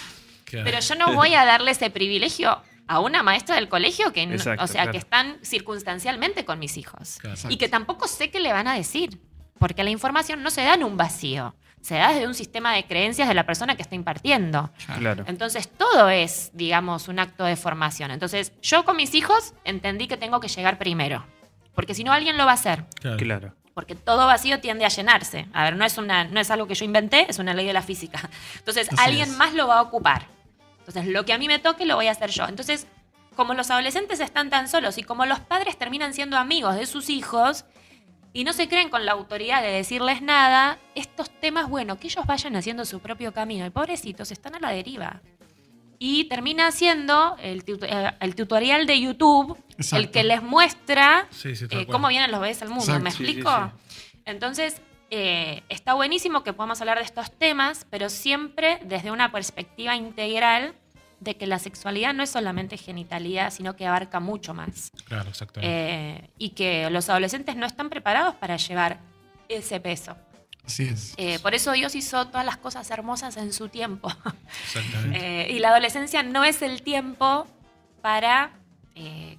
Claro. 0.47 0.65
Pero 0.65 0.79
yo 0.79 0.95
no 0.95 1.13
voy 1.15 1.35
a 1.35 1.45
darle 1.45 1.73
ese 1.73 1.91
privilegio 1.91 2.63
a 2.87 3.01
una 3.01 3.25
maestra 3.25 3.57
del 3.57 3.69
colegio 3.69 4.13
que, 4.13 4.25
no- 4.27 4.35
Exacto, 4.37 4.63
o 4.63 4.69
sea, 4.69 4.83
claro. 4.83 4.93
que 4.93 4.99
están 4.99 5.39
circunstancialmente 5.43 6.45
con 6.45 6.61
mis 6.61 6.77
hijos. 6.77 7.19
Y 7.49 7.57
que 7.57 7.69
tampoco 7.69 8.07
sé 8.07 8.31
qué 8.31 8.39
le 8.39 8.53
van 8.53 8.69
a 8.69 8.75
decir, 8.75 9.19
porque 9.59 9.83
la 9.83 9.91
información 9.91 10.45
no 10.45 10.51
se 10.53 10.63
da 10.63 10.75
en 10.75 10.85
un 10.85 10.97
vacío, 10.97 11.57
se 11.87 11.95
da 11.95 12.09
desde 12.13 12.27
un 12.27 12.35
sistema 12.35 12.73
de 12.75 12.85
creencias 12.85 13.29
de 13.29 13.35
la 13.35 13.47
persona 13.47 13.77
que 13.77 13.83
está 13.83 13.95
impartiendo. 13.95 14.71
Claro. 14.99 15.23
Entonces, 15.29 15.69
todo 15.69 16.09
es, 16.09 16.51
digamos, 16.53 17.07
un 17.07 17.21
acto 17.21 17.45
de 17.45 17.55
formación. 17.55 18.11
Entonces, 18.11 18.53
yo 18.61 18.85
con 18.85 18.97
mis 18.97 19.15
hijos 19.15 19.55
entendí 19.63 20.09
que 20.09 20.17
tengo 20.17 20.41
que 20.41 20.49
llegar 20.49 20.79
primero, 20.79 21.25
porque 21.77 21.95
si 21.95 22.03
no, 22.03 22.13
alguien 22.13 22.37
lo 22.39 22.45
va 22.45 22.51
a 22.51 22.55
hacer. 22.55 22.83
Claro. 23.01 23.17
Claro. 23.19 23.55
Porque 23.73 23.95
todo 23.95 24.27
vacío 24.27 24.59
tiende 24.59 24.85
a 24.85 24.89
llenarse. 24.89 25.47
A 25.53 25.63
ver, 25.63 25.77
no 25.77 25.85
es, 25.85 25.97
una, 25.97 26.25
no 26.25 26.41
es 26.41 26.51
algo 26.51 26.67
que 26.67 26.75
yo 26.75 26.85
inventé, 26.85 27.31
es 27.31 27.39
una 27.39 27.55
ley 27.55 27.67
de 27.67 27.73
la 27.73 27.83
física. 27.83 28.31
Entonces, 28.59 28.89
Así 28.91 29.01
alguien 29.05 29.29
es. 29.29 29.37
más 29.37 29.55
lo 29.55 29.69
va 29.69 29.79
a 29.79 29.83
ocupar. 29.83 30.27
Entonces, 30.81 31.07
lo 31.07 31.25
que 31.25 31.35
a 31.35 31.39
mí 31.39 31.47
me 31.47 31.61
toque 31.61 31.87
lo 31.87 31.95
voy 31.95 32.09
a 32.09 32.11
hacer 32.11 32.31
yo. 32.31 32.49
Entonces, 32.49 32.89
como 33.37 33.55
los 33.55 33.71
adolescentes 33.71 34.19
están 34.19 34.51
tan 34.51 34.67
solos 34.67 34.99
y 34.99 35.05
como 35.05 35.25
los 35.25 35.39
padres 35.39 35.79
terminan 35.79 36.15
siendo 36.15 36.37
amigos 36.37 36.75
de 36.75 36.87
sus 36.87 37.11
hijos 37.11 37.65
y 38.39 38.45
no 38.45 38.53
se 38.53 38.69
creen 38.69 38.91
con 38.91 39.07
la 39.07 39.13
autoridad 39.13 39.63
de 39.63 39.69
decirles 39.71 40.21
nada, 40.21 40.79
estos 40.95 41.31
temas, 41.31 41.69
bueno, 41.71 41.99
que 41.99 42.09
ellos 42.09 42.27
vayan 42.27 42.55
haciendo 42.57 42.85
su 42.85 43.01
propio 43.01 43.33
camino. 43.33 43.65
Y 43.65 43.71
pobrecitos, 43.71 44.31
están 44.31 44.55
a 44.57 44.61
la 44.61 44.71
deriva. 44.71 45.23
Y 45.99 46.25
termina 46.25 46.71
siendo 46.71 47.37
el, 47.43 47.65
tuto- 47.65 47.87
eh, 47.87 48.13
el 48.21 48.35
tutorial 48.35 48.87
de 48.87 49.01
YouTube 49.01 49.57
el 49.93 50.11
que 50.11 50.23
les 50.25 50.43
muestra 50.43 51.27
Sí, 51.31 51.57
sí, 51.57 51.67
tal 51.67 51.81
eh, 51.81 51.87
cómo 51.87 52.09
vienen 52.09 52.31
los 52.31 52.41
bebés 52.41 52.61
al 52.61 52.69
mundo. 52.69 52.85
Exacto. 52.85 53.03
¿Me 53.05 53.09
explico? 53.09 53.73
sí. 53.89 54.13
Entonces, 54.27 54.83
eh, 55.11 55.63
está 55.71 55.95
buenísimo 55.95 56.43
que 56.45 56.53
podamos 56.53 56.79
hablar 56.83 56.99
de 56.99 57.05
estos 57.05 57.31
temas, 57.33 57.87
pero 57.89 58.11
siempre 58.11 58.81
desde 58.85 59.11
una 59.13 59.33
perspectiva 59.33 59.97
integral 59.97 60.75
de 61.21 61.37
que 61.37 61.47
la 61.47 61.59
sexualidad 61.59 62.13
no 62.15 62.23
es 62.23 62.31
solamente 62.31 62.77
genitalidad, 62.77 63.51
sino 63.51 63.77
que 63.77 63.87
abarca 63.87 64.21
mucho 64.21 64.55
más. 64.55 64.91
Claro, 65.07 65.31
exactamente. 65.31 65.75
Eh, 65.75 66.31
y 66.39 66.51
que 66.51 66.91
los 66.91 67.09
adolescentes 67.09 67.57
no 67.57 67.67
están 67.67 67.89
preparados 67.89 68.35
para 68.35 68.57
llevar 68.57 68.99
ese 69.49 69.81
peso. 69.81 70.17
Así 70.65 70.85
es. 70.85 71.15
Eh, 71.17 71.39
por 71.39 71.55
eso 71.55 71.73
Dios 71.73 71.95
hizo 71.95 72.27
todas 72.27 72.45
las 72.45 72.57
cosas 72.57 72.91
hermosas 72.91 73.37
en 73.37 73.53
su 73.53 73.69
tiempo. 73.69 74.13
exactamente. 74.65 75.17
Eh, 75.27 75.53
y 75.53 75.59
la 75.61 75.71
adolescencia 75.71 76.23
no 76.23 76.45
es 76.45 76.63
el 76.63 76.83
tiempo 76.83 77.47
para 78.03 78.53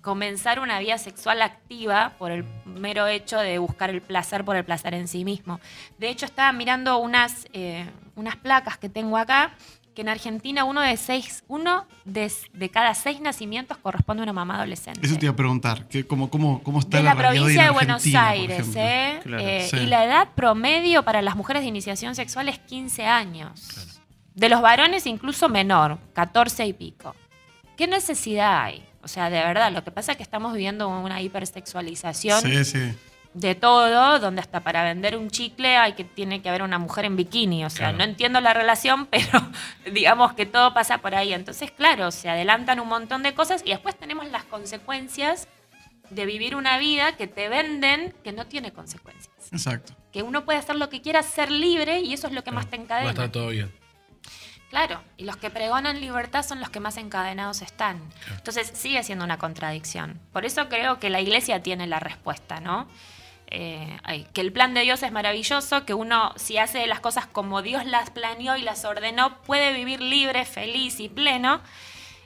comenzar 0.01 0.59
una 0.59 0.77
vida 0.77 0.99
sexual 0.99 1.41
activa 1.41 2.13
por 2.19 2.31
el 2.31 2.45
mero 2.65 3.07
hecho 3.07 3.39
de 3.39 3.57
buscar 3.57 3.89
el 3.89 4.03
placer 4.03 4.45
por 4.45 4.55
el 4.55 4.63
placer 4.63 4.93
en 4.93 5.07
sí 5.07 5.25
mismo. 5.25 5.59
De 5.97 6.09
hecho, 6.09 6.27
estaba 6.27 6.51
mirando 6.53 6.99
unas, 6.99 7.47
unas 8.15 8.35
placas 8.35 8.77
que 8.77 8.87
tengo 8.87 9.17
acá, 9.17 9.55
que 9.97 10.01
en 10.01 10.09
Argentina 10.09 10.63
uno 10.63 10.81
de, 10.81 10.95
seis, 10.95 11.43
uno 11.47 11.87
de, 12.05 12.31
de 12.53 12.69
cada 12.69 12.93
seis 12.93 13.19
nacimientos 13.19 13.77
corresponde 13.79 14.21
a 14.21 14.25
una 14.25 14.33
mamá 14.33 14.57
adolescente. 14.57 14.99
Eso 15.01 15.17
te 15.17 15.25
iba 15.25 15.33
a 15.33 15.35
preguntar, 15.35 15.87
que 15.87 16.05
cómo, 16.05 16.29
cómo, 16.29 16.61
cómo 16.61 16.81
está 16.81 16.97
de 16.97 17.03
la, 17.03 17.15
provincia 17.15 17.63
de 17.63 17.69
Buenos 17.71 18.05
Aires? 18.05 18.67
¿eh? 18.75 19.19
Claro, 19.23 19.43
Eh, 19.43 19.67
sí. 19.67 19.77
Y 19.77 19.85
la 19.87 20.05
edad 20.05 20.29
promedio 20.35 21.01
para 21.01 21.23
las 21.23 21.35
mujeres 21.35 21.63
de 21.63 21.69
iniciación 21.69 22.13
sexual 22.13 22.47
es 22.47 22.59
15 22.59 23.07
años. 23.07 23.99
De 24.35 24.49
los 24.49 24.61
varones 24.61 25.07
incluso 25.07 25.49
menor, 25.49 25.97
14 26.13 26.67
y 26.67 26.73
pico. 26.73 27.15
¿Qué 27.75 27.87
necesidad 27.87 28.65
hay? 28.65 28.85
O 29.01 29.07
sea, 29.07 29.31
de 29.31 29.39
verdad, 29.39 29.71
lo 29.71 29.83
que 29.83 29.89
pasa 29.89 30.11
es 30.11 30.17
que 30.17 30.23
estamos 30.23 30.53
viviendo 30.53 30.89
una 30.89 31.19
hipersexualización 31.23 32.39
Sí, 32.41 32.65
sí. 32.65 32.93
De 33.39 33.53
todo, 33.55 34.19
donde 34.19 34.41
hasta 34.41 34.61
para 34.61 34.83
vender 34.83 35.15
un 35.15 35.29
chicle 35.29 35.77
hay 35.77 35.93
que 35.93 36.03
tiene 36.03 36.41
que 36.41 36.49
haber 36.49 36.63
una 36.63 36.79
mujer 36.79 37.05
en 37.05 37.15
bikini. 37.15 37.65
O 37.65 37.69
sea, 37.69 37.87
Claro. 37.89 37.97
no 37.99 38.03
entiendo 38.03 38.41
la 38.41 38.53
relación, 38.53 39.05
pero 39.11 39.29
digamos 39.91 40.33
que 40.33 40.45
todo 40.45 40.73
pasa 40.73 40.97
por 40.99 41.13
ahí. 41.13 41.33
Entonces, 41.33 41.69
claro, 41.71 42.11
se 42.11 42.29
adelantan 42.29 42.79
un 42.79 42.87
montón 42.87 43.21
de 43.23 43.33
cosas 43.33 43.61
y 43.65 43.69
después 43.69 43.95
tenemos 43.97 44.27
las 44.31 44.43
consecuencias 44.45 45.47
de 46.09 46.25
vivir 46.25 46.55
una 46.55 46.77
vida 46.77 47.17
que 47.17 47.27
te 47.27 47.49
venden 47.49 48.13
que 48.23 48.31
no 48.31 48.45
tiene 48.47 48.71
consecuencias. 48.71 49.33
Exacto. 49.51 49.93
Que 50.11 50.23
uno 50.23 50.45
puede 50.45 50.57
hacer 50.57 50.75
lo 50.77 50.89
que 50.89 51.01
quiera, 51.01 51.21
ser 51.21 51.51
libre 51.51 51.99
y 51.99 52.13
eso 52.13 52.27
es 52.27 52.33
lo 52.33 52.43
que 52.43 52.51
más 52.51 52.67
te 52.69 52.77
Va 52.77 52.81
a 52.81 52.83
encadena. 52.85 53.09
estar 53.11 53.29
todo 53.29 53.49
bien. 53.49 53.71
Claro, 54.69 55.01
y 55.15 55.23
los 55.23 55.37
que 55.37 55.49
pregonan 55.49 56.01
libertad 56.01 56.43
son 56.43 56.59
los 56.59 56.69
que 56.69 56.79
más 56.79 56.97
encadenados 56.97 57.61
están. 57.61 58.01
Entonces 58.35 58.71
sigue 58.73 59.01
siendo 59.03 59.23
una 59.23 59.37
contradicción. 59.37 60.19
Por 60.33 60.43
eso 60.45 60.67
creo 60.69 60.99
que 60.99 61.09
la 61.09 61.21
iglesia 61.21 61.61
tiene 61.63 61.87
la 61.87 61.99
respuesta, 61.99 62.59
¿no? 62.59 62.87
Eh, 63.49 63.97
ay, 64.03 64.27
que 64.33 64.41
el 64.41 64.51
plan 64.51 64.73
de 64.73 64.81
Dios 64.81 65.03
es 65.03 65.11
maravilloso, 65.11 65.85
que 65.85 65.93
uno 65.93 66.33
si 66.35 66.57
hace 66.57 66.85
las 66.85 66.99
cosas 66.99 67.27
como 67.27 67.61
Dios 67.61 67.85
las 67.85 68.09
planeó 68.09 68.57
y 68.57 68.61
las 68.61 68.83
ordenó, 68.83 69.41
puede 69.43 69.73
vivir 69.73 70.01
libre, 70.01 70.45
feliz 70.45 70.99
y 70.99 71.07
pleno. 71.07 71.61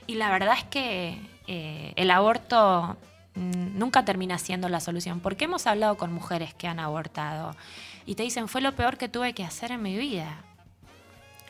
Y 0.06 0.16
la 0.16 0.30
verdad 0.30 0.56
es 0.58 0.64
que 0.64 1.16
eh, 1.46 1.92
el 1.96 2.10
aborto 2.10 2.96
mm, 3.34 3.78
nunca 3.78 4.04
termina 4.04 4.38
siendo 4.38 4.68
la 4.68 4.80
solución, 4.80 5.20
porque 5.20 5.44
hemos 5.44 5.66
hablado 5.66 5.96
con 5.96 6.12
mujeres 6.12 6.54
que 6.54 6.66
han 6.66 6.80
abortado 6.80 7.54
y 8.04 8.16
te 8.16 8.24
dicen, 8.24 8.48
fue 8.48 8.60
lo 8.60 8.72
peor 8.72 8.98
que 8.98 9.08
tuve 9.08 9.32
que 9.32 9.44
hacer 9.44 9.70
en 9.70 9.82
mi 9.82 9.96
vida. 9.96 10.42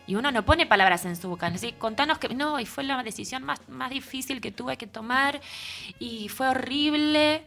Y 0.06 0.16
uno 0.16 0.32
no 0.32 0.44
pone 0.44 0.66
palabras 0.66 1.04
en 1.06 1.16
su 1.16 1.28
boca. 1.28 1.46
Así, 1.46 1.72
contanos 1.72 2.18
que 2.18 2.28
no, 2.35 2.58
y 2.61 2.66
fue 2.66 2.85
la 2.85 3.02
decisión 3.02 3.44
más, 3.44 3.61
más 3.68 3.90
difícil 3.90 4.40
que 4.40 4.50
tuve 4.50 4.76
que 4.76 4.87
tomar 4.87 5.40
y 5.98 6.28
fue 6.28 6.48
horrible. 6.48 7.44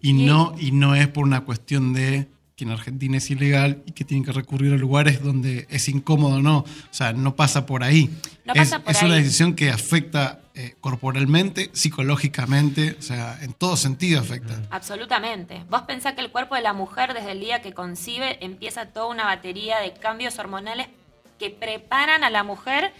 Y 0.00 0.12
no, 0.12 0.54
y 0.58 0.72
no 0.72 0.94
es 0.94 1.08
por 1.08 1.24
una 1.24 1.42
cuestión 1.42 1.92
de 1.92 2.28
que 2.56 2.64
en 2.64 2.72
Argentina 2.72 3.16
es 3.16 3.30
ilegal 3.30 3.82
y 3.86 3.92
que 3.92 4.04
tienen 4.04 4.22
que 4.22 4.32
recurrir 4.32 4.74
a 4.74 4.76
lugares 4.76 5.22
donde 5.22 5.66
es 5.70 5.88
incómodo, 5.88 6.42
no. 6.42 6.58
O 6.58 6.66
sea, 6.90 7.14
no 7.14 7.34
pasa 7.34 7.64
por 7.64 7.82
ahí. 7.82 8.10
No 8.44 8.52
es 8.52 8.58
pasa 8.58 8.80
por 8.80 8.92
es 8.92 9.02
una 9.02 9.14
decisión 9.14 9.54
que 9.54 9.70
afecta 9.70 10.40
eh, 10.54 10.74
corporalmente, 10.78 11.70
psicológicamente, 11.72 12.96
o 12.98 13.02
sea, 13.02 13.38
en 13.40 13.54
todo 13.54 13.78
sentido 13.78 14.20
afecta. 14.20 14.60
Absolutamente. 14.70 15.64
Vos 15.70 15.82
pensás 15.82 16.12
que 16.12 16.20
el 16.20 16.30
cuerpo 16.30 16.54
de 16.54 16.60
la 16.60 16.74
mujer 16.74 17.14
desde 17.14 17.32
el 17.32 17.40
día 17.40 17.62
que 17.62 17.72
concibe 17.72 18.36
empieza 18.44 18.86
toda 18.86 19.06
una 19.06 19.24
batería 19.24 19.78
de 19.78 19.94
cambios 19.94 20.38
hormonales 20.38 20.88
que 21.38 21.48
preparan 21.48 22.24
a 22.24 22.30
la 22.30 22.44
mujer 22.44 22.92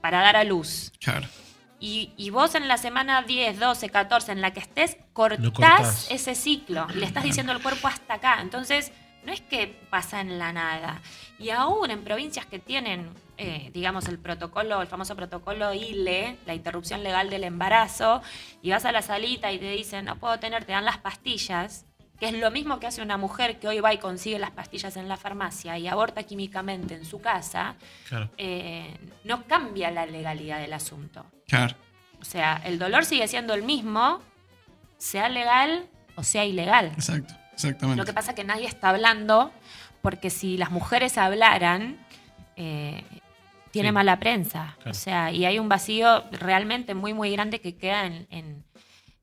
para 0.00 0.20
dar 0.20 0.36
a 0.36 0.44
luz. 0.44 0.92
Claro. 1.00 1.26
Y, 1.84 2.14
y 2.16 2.30
vos 2.30 2.54
en 2.54 2.66
la 2.66 2.78
semana 2.78 3.20
10, 3.20 3.60
12, 3.60 3.90
14, 3.90 4.32
en 4.32 4.40
la 4.40 4.54
que 4.54 4.60
estés, 4.60 4.96
cortás, 5.12 5.50
cortás. 5.50 6.10
ese 6.10 6.34
ciclo. 6.34 6.86
Y 6.94 6.96
le 6.96 7.04
estás 7.04 7.22
diciendo 7.22 7.52
al 7.52 7.60
cuerpo 7.60 7.88
hasta 7.88 8.14
acá. 8.14 8.38
Entonces, 8.40 8.90
no 9.26 9.34
es 9.34 9.42
que 9.42 9.66
pasa 9.90 10.22
en 10.22 10.38
la 10.38 10.54
nada. 10.54 11.02
Y 11.38 11.50
aún 11.50 11.90
en 11.90 12.02
provincias 12.02 12.46
que 12.46 12.58
tienen, 12.58 13.10
eh, 13.36 13.70
digamos, 13.74 14.08
el 14.08 14.18
protocolo, 14.18 14.80
el 14.80 14.88
famoso 14.88 15.14
protocolo 15.14 15.74
ILE, 15.74 16.38
la 16.46 16.54
interrupción 16.54 17.04
legal 17.04 17.28
del 17.28 17.44
embarazo, 17.44 18.22
y 18.62 18.70
vas 18.70 18.86
a 18.86 18.92
la 18.92 19.02
salita 19.02 19.52
y 19.52 19.58
te 19.58 19.70
dicen, 19.70 20.06
no 20.06 20.16
puedo 20.16 20.38
tener, 20.38 20.64
te 20.64 20.72
dan 20.72 20.86
las 20.86 20.96
pastillas, 20.96 21.84
que 22.18 22.26
es 22.28 22.32
lo 22.34 22.50
mismo 22.50 22.78
que 22.78 22.86
hace 22.86 23.02
una 23.02 23.16
mujer 23.16 23.58
que 23.58 23.68
hoy 23.68 23.80
va 23.80 23.92
y 23.92 23.98
consigue 23.98 24.38
las 24.38 24.50
pastillas 24.52 24.96
en 24.96 25.08
la 25.08 25.16
farmacia 25.16 25.76
y 25.78 25.88
aborta 25.88 26.22
químicamente 26.22 26.94
en 26.94 27.04
su 27.04 27.20
casa, 27.20 27.74
Claro. 28.08 28.30
eh, 28.36 28.96
no 29.24 29.44
cambia 29.44 29.90
la 29.90 30.06
legalidad 30.06 30.60
del 30.60 30.72
asunto. 30.72 31.24
Claro. 31.48 31.74
O 32.20 32.24
sea, 32.24 32.62
el 32.64 32.78
dolor 32.78 33.04
sigue 33.04 33.26
siendo 33.28 33.52
el 33.54 33.62
mismo, 33.62 34.20
sea 34.96 35.28
legal 35.28 35.86
o 36.16 36.22
sea 36.22 36.44
ilegal. 36.44 36.86
Exacto. 36.94 37.34
Exactamente. 37.52 38.00
Lo 38.00 38.04
que 38.06 38.12
pasa 38.12 38.30
es 38.30 38.36
que 38.36 38.44
nadie 38.44 38.66
está 38.66 38.88
hablando, 38.90 39.52
porque 40.02 40.30
si 40.30 40.56
las 40.56 40.70
mujeres 40.70 41.18
hablaran, 41.18 41.98
eh, 42.56 43.02
tiene 43.72 43.88
Sí. 43.88 43.92
mala 43.92 44.18
prensa. 44.20 44.74
Claro. 44.76 44.90
O 44.92 44.94
sea, 44.94 45.32
y 45.32 45.44
hay 45.44 45.58
un 45.58 45.68
vacío 45.68 46.24
realmente 46.30 46.94
muy, 46.94 47.12
muy 47.12 47.30
grande 47.32 47.60
que 47.60 47.76
queda 47.76 48.06
en... 48.06 48.26
en- 48.30 48.64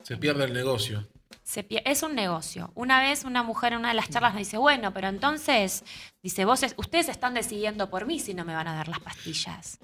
Se 0.03 0.17
pierde 0.17 0.43
el 0.45 0.53
negocio. 0.53 1.07
Se 1.51 1.67
es 1.85 2.01
un 2.03 2.15
negocio. 2.15 2.71
Una 2.75 3.01
vez 3.01 3.25
una 3.25 3.43
mujer 3.43 3.73
en 3.73 3.79
una 3.79 3.89
de 3.89 3.95
las 3.95 4.09
charlas 4.09 4.33
me 4.33 4.39
dice, 4.39 4.57
bueno, 4.57 4.93
pero 4.93 5.09
entonces, 5.09 5.83
dice, 6.23 6.45
vos, 6.45 6.63
es- 6.63 6.75
ustedes 6.77 7.09
están 7.09 7.33
decidiendo 7.33 7.89
por 7.89 8.05
mí 8.05 8.19
si 8.19 8.33
no 8.33 8.45
me 8.45 8.55
van 8.55 8.67
a 8.69 8.73
dar 8.75 8.87
las 8.87 8.99
pastillas. 8.99 9.77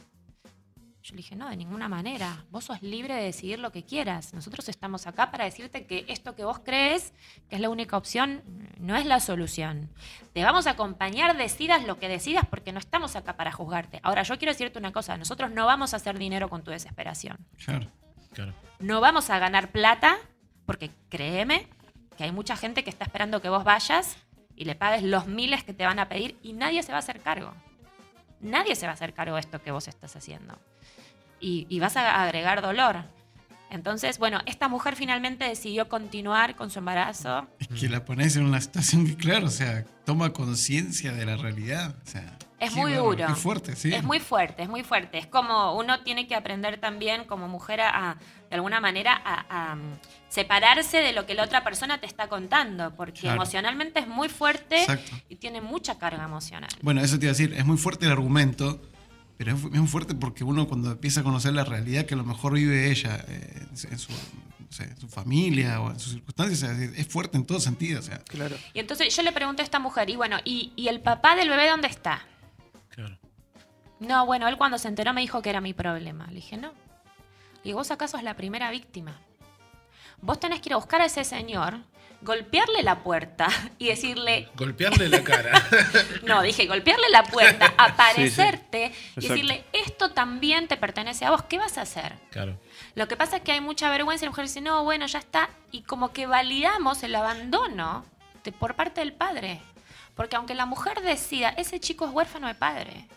Yo 1.03 1.11
le 1.15 1.17
dije, 1.17 1.35
no, 1.37 1.49
de 1.49 1.55
ninguna 1.55 1.87
manera. 1.87 2.43
Vos 2.51 2.65
sos 2.65 2.81
libre 2.81 3.15
de 3.15 3.23
decidir 3.23 3.59
lo 3.59 3.71
que 3.71 3.83
quieras. 3.83 4.33
Nosotros 4.33 4.67
estamos 4.67 5.07
acá 5.07 5.31
para 5.31 5.45
decirte 5.45 5.85
que 5.85 6.03
esto 6.09 6.35
que 6.35 6.43
vos 6.43 6.59
crees 6.59 7.13
que 7.49 7.55
es 7.55 7.61
la 7.61 7.69
única 7.69 7.95
opción 7.95 8.43
no 8.77 8.95
es 8.97 9.05
la 9.05 9.21
solución. 9.21 9.89
Te 10.33 10.43
vamos 10.43 10.67
a 10.67 10.71
acompañar, 10.71 11.37
decidas 11.37 11.85
lo 11.85 11.97
que 11.97 12.09
decidas, 12.09 12.45
porque 12.49 12.73
no 12.73 12.79
estamos 12.79 13.15
acá 13.15 13.37
para 13.37 13.53
juzgarte. 13.53 14.01
Ahora, 14.03 14.23
yo 14.23 14.37
quiero 14.37 14.51
decirte 14.51 14.79
una 14.79 14.91
cosa, 14.91 15.17
nosotros 15.17 15.49
no 15.51 15.65
vamos 15.65 15.93
a 15.93 15.97
hacer 15.97 16.17
dinero 16.17 16.49
con 16.49 16.61
tu 16.63 16.71
desesperación. 16.71 17.37
Claro. 17.65 17.87
Claro. 18.33 18.53
No 18.79 18.99
vamos 18.99 19.29
a 19.29 19.39
ganar 19.39 19.71
plata, 19.71 20.17
porque 20.67 20.91
créeme 21.09 21.65
que 22.17 22.25
hay 22.25 22.31
mucha 22.31 22.55
gente 22.55 22.83
que 22.83 22.91
está 22.91 23.05
esperando 23.05 23.41
que 23.41 23.49
vos 23.49 23.63
vayas 23.63 24.17
y 24.55 24.65
le 24.65 24.75
pagues 24.75 25.01
los 25.01 25.25
miles 25.25 25.63
que 25.63 25.73
te 25.73 25.85
van 25.85 25.97
a 25.97 26.09
pedir 26.09 26.37
y 26.43 26.53
nadie 26.53 26.83
se 26.83 26.91
va 26.91 26.97
a 26.97 26.99
hacer 26.99 27.21
cargo. 27.21 27.53
Nadie 28.41 28.75
se 28.75 28.85
va 28.85 28.91
a 28.91 28.95
hacer 28.95 29.13
cargo 29.13 29.35
de 29.35 29.39
esto 29.39 29.61
que 29.61 29.71
vos 29.71 29.87
estás 29.87 30.15
haciendo. 30.15 30.59
Y, 31.39 31.79
vas 31.79 31.95
a 31.95 32.23
agregar 32.23 32.61
dolor. 32.61 33.03
Entonces, 33.69 34.17
bueno, 34.17 34.39
esta 34.45 34.67
mujer 34.67 34.95
finalmente 34.95 35.45
decidió 35.45 35.87
continuar 35.87 36.55
con 36.55 36.69
su 36.69 36.79
embarazo. 36.79 37.47
Es 37.59 37.67
que 37.67 37.89
la 37.89 38.03
pones 38.05 38.35
en 38.35 38.45
una 38.45 38.59
situación 38.59 39.05
que, 39.05 39.15
claro, 39.15 39.47
o 39.47 39.51
sea, 39.51 39.85
toma 40.05 40.33
conciencia 40.33 41.13
de 41.13 41.25
la 41.25 41.37
realidad. 41.37 41.95
O 42.03 42.09
sea, 42.09 42.37
Es 42.59 42.73
qué 42.73 42.79
muy 42.79 42.93
duro. 42.93 43.27
Qué 43.27 43.35
fuerte, 43.35 43.75
sí. 43.75 43.93
Es 43.93 44.03
muy 44.03 44.19
fuerte, 44.19 44.63
es 44.63 44.69
muy 44.69 44.83
fuerte. 44.83 45.17
Es 45.19 45.27
como 45.27 45.75
uno 45.77 46.01
tiene 46.01 46.27
que 46.27 46.33
aprender 46.35 46.79
también 46.79 47.25
como 47.25 47.47
mujer 47.47 47.81
a, 47.81 48.11
a, 48.11 48.15
de 48.49 48.55
alguna 48.55 48.79
manera, 48.81 49.21
a, 49.23 49.71
a, 49.71 49.73
um, 49.75 49.81
separarse 50.29 50.97
de 50.97 51.13
lo 51.13 51.25
que 51.25 51.35
la 51.35 51.43
otra 51.43 51.63
persona 51.63 51.99
te 51.99 52.05
está 52.07 52.27
contando, 52.29 52.95
porque 52.95 53.21
Claro. 53.21 53.35
emocionalmente 53.35 53.99
es 53.99 54.07
muy 54.07 54.27
fuerte 54.29 54.79
Exacto. 54.81 55.11
y 55.29 55.35
tiene 55.35 55.61
mucha 55.61 55.97
carga 55.99 56.23
emocional. 56.23 56.69
Bueno, 56.81 57.01
eso 57.01 57.19
te 57.19 57.25
iba 57.25 57.31
a 57.31 57.33
decir, 57.37 57.53
es 57.53 57.65
muy 57.65 57.77
fuerte 57.77 58.05
el 58.07 58.11
argumento, 58.11 58.81
pero 59.37 59.53
es 59.55 59.61
muy 59.61 59.87
fuerte 59.87 60.15
porque 60.15 60.43
uno 60.43 60.67
cuando 60.67 60.91
empieza 60.91 61.19
a 61.21 61.23
conocer 61.23 61.53
la 61.53 61.63
realidad 61.63 62.05
que 62.05 62.15
a 62.15 62.17
lo 62.17 62.23
mejor 62.23 62.53
vive 62.53 62.89
ella 62.89 63.23
eh, 63.27 63.65
en 63.91 63.99
su, 63.99 64.11
en 64.79 65.09
familia 65.09 65.79
o 65.79 65.91
en 65.91 65.99
sus 65.99 66.13
circunstancias, 66.13 66.63
es 66.95 67.07
fuerte 67.07 67.37
en 67.37 67.45
todo 67.45 67.59
sentido. 67.59 67.99
O 67.99 68.03
sea, 68.03 68.17
Claro. 68.27 68.55
Y 68.73 68.79
entonces 68.79 69.15
yo 69.15 69.21
le 69.21 69.31
pregunté 69.31 69.61
a 69.61 69.65
esta 69.65 69.77
mujer, 69.79 70.09
y 70.09 70.15
bueno, 70.15 70.37
¿y, 70.43 70.73
y 70.75 70.87
el 70.87 71.01
papá 71.01 71.35
del 71.35 71.49
bebé 71.49 71.69
dónde 71.69 71.87
está? 71.87 72.25
No, 73.99 74.25
bueno, 74.25 74.47
él 74.47 74.57
cuando 74.57 74.77
se 74.77 74.87
enteró 74.87 75.13
me 75.13 75.21
dijo 75.21 75.41
que 75.41 75.49
era 75.49 75.61
mi 75.61 75.73
problema. 75.73 76.27
Le 76.27 76.35
dije, 76.35 76.57
no. 76.57 76.69
Le 76.69 77.63
digo, 77.71 77.79
vos 77.79 77.91
acaso 77.91 78.17
es 78.17 78.23
la 78.23 78.35
primera 78.35 78.69
víctima. 78.71 79.19
Vos 80.21 80.39
tenés 80.39 80.61
que 80.61 80.69
ir 80.69 80.73
a 80.73 80.77
buscar 80.77 81.01
a 81.01 81.05
ese 81.05 81.23
señor, 81.23 81.77
golpearle 82.21 82.81
la 82.83 83.03
puerta 83.03 83.47
y 83.77 83.87
decirle, 83.87 84.49
Golpearle 84.55 85.09
la 85.09 85.23
cara. 85.23 85.51
no, 86.23 86.41
dije, 86.41 86.65
golpearle 86.65 87.09
la 87.09 87.23
puerta, 87.23 87.73
aparecerte 87.77 88.91
y 89.17 89.27
decirle, 89.27 89.65
esto 89.73 90.11
también 90.11 90.67
te 90.67 90.77
pertenece 90.77 91.25
a 91.25 91.31
vos, 91.31 91.43
¿qué 91.43 91.57
vas 91.57 91.77
a 91.77 91.81
hacer? 91.81 92.13
claro. 92.31 92.59
Lo 92.95 93.07
que 93.07 93.15
pasa 93.15 93.37
es 93.37 93.43
que 93.43 93.51
hay 93.51 93.61
mucha 93.61 93.91
vergüenza 93.91 94.25
y 94.25 94.27
la 94.27 94.31
mujer 94.31 94.45
dice, 94.45 94.59
no, 94.61 94.83
bueno, 94.83 95.05
ya 95.05 95.19
está. 95.19 95.49
Y 95.71 95.83
como 95.83 96.11
que 96.13 96.25
validamos 96.25 97.03
el 97.03 97.13
abandono 97.15 98.05
de- 98.43 98.51
por 98.51 98.75
parte 98.75 99.01
del 99.01 99.13
padre. 99.13 99.61
Porque 100.15 100.35
aunque 100.35 100.55
la 100.55 100.65
mujer 100.65 101.01
decida, 101.01 101.49
ese 101.49 101.79
chico 101.79 102.05
es 102.07 102.11
huérfano 102.11 102.47
de 102.47 102.55
padre. 102.55 103.07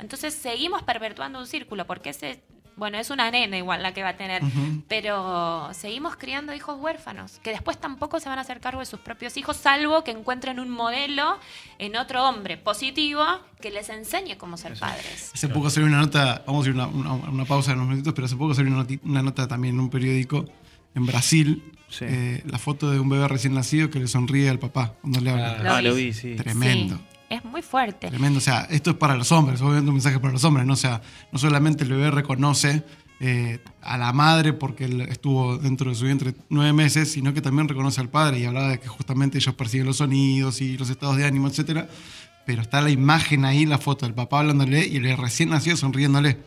Entonces 0.00 0.34
seguimos 0.34 0.82
perpetuando 0.82 1.38
un 1.38 1.46
círculo, 1.46 1.86
porque 1.86 2.10
ese, 2.10 2.40
bueno, 2.76 2.98
es 2.98 3.10
una 3.10 3.30
nena 3.30 3.58
igual 3.58 3.82
la 3.82 3.92
que 3.92 4.02
va 4.02 4.10
a 4.10 4.16
tener, 4.16 4.42
pero 4.88 5.68
seguimos 5.72 6.16
criando 6.16 6.54
hijos 6.54 6.76
huérfanos, 6.80 7.38
que 7.42 7.50
después 7.50 7.78
tampoco 7.78 8.20
se 8.20 8.28
van 8.28 8.38
a 8.38 8.42
hacer 8.42 8.60
cargo 8.60 8.80
de 8.80 8.86
sus 8.86 9.00
propios 9.00 9.36
hijos, 9.36 9.56
salvo 9.56 10.02
que 10.02 10.10
encuentren 10.12 10.58
un 10.60 10.70
modelo 10.70 11.38
en 11.78 11.96
otro 11.96 12.26
hombre 12.28 12.56
positivo 12.56 13.24
que 13.60 13.70
les 13.70 13.88
enseñe 13.90 14.36
cómo 14.38 14.56
ser 14.56 14.78
padres. 14.78 15.30
hace 15.34 15.48
poco 15.48 15.68
salió 15.70 15.88
una 15.88 15.98
nota, 15.98 16.42
vamos 16.46 16.66
a 16.66 16.70
ir 16.70 16.80
a 16.80 16.86
una, 16.86 17.12
una- 17.12 17.28
una 17.30 17.44
pausa 17.44 17.72
en 17.72 17.78
unos 17.78 17.88
minutitos, 17.90 18.14
pero 18.14 18.26
hace 18.26 18.36
poco 18.36 18.54
salió 18.54 18.72
una, 19.04 19.22
nota 19.22 19.46
también 19.46 19.74
en 19.74 19.80
un 19.80 19.90
periódico 19.90 20.46
en 20.94 21.06
Brasil, 21.06 21.62
Sí. 21.88 22.04
eh, 22.08 22.42
la 22.46 22.58
foto 22.58 22.90
de 22.90 23.00
un 23.00 23.08
bebé 23.08 23.26
recién 23.28 23.52
nacido 23.52 23.90
que 23.90 23.98
le 23.98 24.06
sonríe 24.06 24.48
al 24.48 24.58
papá 24.60 24.94
cuando 25.00 25.20
le 25.20 25.30
habla. 25.30 25.56
Ah. 25.60 25.76
Ah, 25.78 25.82
lo 25.82 25.94
vi, 25.94 26.12
sí. 26.12 26.36
Tremendo. 26.36 26.96
Sí, 26.96 27.02
es 27.30 27.44
muy 27.44 27.62
fuerte. 27.62 28.08
Tremendo, 28.08 28.38
o 28.38 28.42
sea, 28.42 28.66
esto 28.70 28.90
es 28.90 28.96
para 28.96 29.14
los 29.16 29.30
hombres, 29.32 29.60
obviamente 29.62 29.88
un 29.88 29.94
mensaje 29.94 30.18
para 30.18 30.32
los 30.32 30.44
hombres, 30.44 30.66
¿no? 30.66 30.74
O 30.74 30.76
sea, 30.76 31.00
no 31.32 31.38
solamente 31.38 31.84
el 31.84 31.90
bebé 31.90 32.10
reconoce 32.10 32.82
eh, 33.20 33.60
a 33.82 33.96
la 33.96 34.12
madre 34.12 34.52
porque 34.52 34.86
él 34.86 35.02
estuvo 35.02 35.56
dentro 35.56 35.90
de 35.90 35.96
su 35.96 36.04
vientre 36.06 36.34
nueve 36.48 36.72
meses, 36.72 37.12
sino 37.12 37.32
que 37.32 37.40
también 37.40 37.68
reconoce 37.68 38.00
al 38.00 38.08
padre 38.08 38.40
y 38.40 38.44
hablaba 38.44 38.68
de 38.68 38.80
que 38.80 38.88
justamente 38.88 39.38
ellos 39.38 39.54
perciben 39.54 39.86
los 39.86 39.98
sonidos 39.98 40.60
y 40.60 40.76
los 40.76 40.90
estados 40.90 41.16
de 41.16 41.24
ánimo, 41.24 41.46
etcétera. 41.48 41.88
Pero 42.46 42.62
está 42.62 42.80
la 42.80 42.90
imagen 42.90 43.44
ahí, 43.44 43.64
la 43.64 43.78
foto 43.78 44.06
del 44.06 44.14
papá 44.14 44.40
hablándole 44.40 44.84
y 44.86 44.96
el 44.96 45.16
recién 45.16 45.50
nacido 45.50 45.76
sonriéndole. 45.76 46.38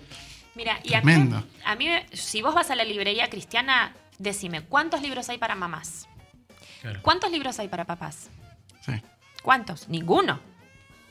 Mira, 0.56 0.80
y 0.84 0.94
a 0.96 0.98
mí, 0.98 1.04
Tremendo. 1.04 1.44
a 1.66 1.76
mí, 1.76 1.88
si 2.12 2.42
vos 2.42 2.54
vas 2.54 2.70
a 2.72 2.76
la 2.76 2.84
librería 2.84 3.30
cristiana, 3.30 3.94
decime, 4.20 4.62
¿cuántos 4.64 5.02
libros 5.02 5.30
hay 5.30 5.38
para 5.38 5.56
mamás? 5.56 6.08
claro. 6.82 7.00
¿Cuántos 7.02 7.32
libros 7.32 7.58
hay 7.60 7.70
para 7.70 7.86
papás? 7.86 8.30
Sí. 8.86 8.92
¿Cuántos? 9.42 9.88
Ninguno. 9.88 10.40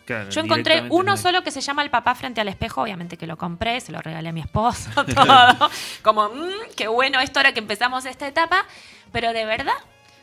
Claro, 0.05 0.31
Yo 0.31 0.41
encontré 0.41 0.85
uno 0.91 1.13
no. 1.13 1.17
solo 1.17 1.43
que 1.43 1.51
se 1.51 1.61
llama 1.61 1.83
El 1.83 1.91
papá 1.91 2.15
frente 2.15 2.41
al 2.41 2.49
espejo, 2.49 2.83
obviamente 2.83 3.17
que 3.17 3.27
lo 3.27 3.37
compré, 3.37 3.81
se 3.81 3.93
lo 3.93 4.01
regalé 4.01 4.31
a 4.31 4.33
mi 4.33 4.41
esposo, 4.41 4.91
todo. 5.15 5.71
Como, 6.03 6.29
"Mm, 6.29 6.51
qué 6.77 6.89
bueno 6.89 7.21
esto 7.21 7.39
ahora 7.39 7.53
que 7.53 7.61
empezamos 7.61 8.05
esta 8.05 8.27
etapa, 8.27 8.65
pero 9.13 9.33
de 9.33 9.45
verdad, 9.45 9.75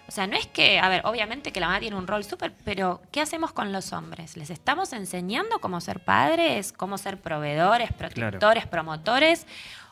o 0.08 0.12
sea, 0.12 0.26
no 0.28 0.36
es 0.36 0.48
que, 0.48 0.80
a 0.80 0.90
ver, 0.90 1.02
obviamente 1.06 1.52
que 1.52 1.60
la 1.60 1.68
mamá 1.68 1.80
tiene 1.80 1.96
un 1.96 2.08
rol 2.08 2.24
súper, 2.24 2.52
pero 2.66 3.00
¿qué 3.12 3.22
hacemos 3.22 3.52
con 3.54 3.72
los 3.72 3.94
hombres? 3.94 4.36
¿Les 4.38 4.50
estamos 4.50 4.92
enseñando 4.92 5.60
cómo 5.60 5.80
ser 5.82 6.00
padres, 6.00 6.74
cómo 6.74 6.98
ser 6.98 7.18
proveedores, 7.20 7.94
protectores, 7.94 8.66
promotores? 8.68 9.46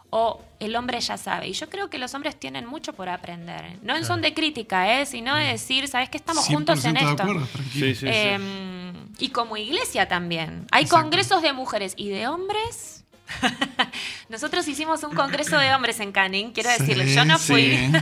¿O 0.10 0.42
el 0.60 0.76
hombre 0.76 1.00
ya 1.02 1.18
sabe? 1.18 1.50
Y 1.50 1.54
yo 1.54 1.70
creo 1.70 1.90
que 1.90 1.98
los 1.98 2.14
hombres 2.14 2.40
tienen 2.40 2.66
mucho 2.66 2.94
por 2.94 3.10
aprender. 3.10 3.78
No 3.82 3.96
en 3.96 4.06
son 4.06 4.22
de 4.22 4.34
crítica, 4.34 5.00
¿eh? 5.02 5.06
sino 5.06 5.36
de 5.36 5.44
decir, 5.44 5.88
¿sabes 5.88 6.10
que 6.10 6.18
estamos 6.18 6.46
juntos 6.46 6.84
en 6.86 6.96
100% 6.96 7.00
de 7.04 7.10
esto? 7.12 7.24
acuerdo. 7.24 7.48
Sí, 7.74 7.80
sí, 7.80 7.96
sí. 7.96 8.06
Eh, 8.10 8.40
y 9.20 9.30
como 9.30 9.58
iglesia 9.58 10.08
también. 10.08 10.66
Hay 10.72 10.84
Exacto. 10.84 11.04
congresos 11.04 11.42
de 11.42 11.52
mujeres 11.54 11.94
y 11.98 12.10
de 12.10 12.28
hombres. 12.28 12.97
Nosotros 14.30 14.68
hicimos 14.68 15.04
un 15.04 15.14
congreso 15.16 15.58
de 15.58 15.74
hombres 15.74 16.00
en 16.00 16.12
Canning, 16.12 16.52
quiero 16.52 16.70
Sí, 16.72 16.80
decirles, 16.80 17.16
yo 17.16 17.26
no 17.26 17.38
fui. 17.40 17.78
sí. 17.78 17.92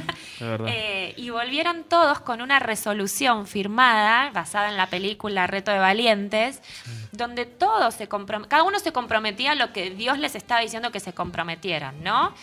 Eh, 0.67 1.13
y 1.15 1.29
volvieron 1.29 1.85
todos 1.85 2.19
con 2.19 2.41
una 2.41 2.59
resolución 2.59 3.47
firmada, 3.47 4.31
basada 4.31 4.67
en 4.67 4.75
la 4.75 4.87
película 4.87 5.47
Reto 5.47 5.71
de 5.71 5.79
Valientes, 5.79 6.61
donde 7.13 7.45
todos 7.45 7.93
se 7.93 8.09
cada 8.49 8.63
uno 8.63 8.79
se 8.79 8.91
comprometía 8.91 9.51
a 9.51 9.55
lo 9.55 9.71
que 9.71 9.91
Dios 9.91 10.19
les 10.19 10.35
estaba 10.35 10.59
diciendo 10.59 10.91
que 10.91 10.99
se 10.99 11.13
comprometieran, 11.13 12.03
¿no? 12.03 12.33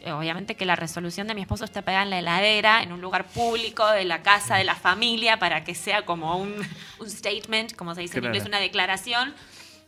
Eh, 0.00 0.12
Obviamente 0.12 0.54
que 0.56 0.64
la 0.64 0.76
resolución 0.76 1.28
de 1.28 1.34
mi 1.34 1.42
esposo 1.42 1.66
está 1.66 1.82
pegada 1.82 2.04
en 2.04 2.10
la 2.10 2.20
heladera, 2.20 2.82
en 2.82 2.92
un 2.92 3.02
lugar 3.02 3.26
público, 3.26 3.86
de 3.90 4.04
la 4.06 4.22
casa, 4.22 4.56
de 4.56 4.64
la 4.64 4.74
familia, 4.74 5.38
para 5.38 5.62
que 5.62 5.74
sea 5.74 6.06
como 6.06 6.38
un, 6.38 6.54
un 7.00 7.10
statement, 7.10 7.74
como 7.76 7.94
se 7.94 8.00
dice 8.00 8.18
en 8.18 8.24
inglés, 8.24 8.46
una 8.46 8.60
declaración 8.60 9.34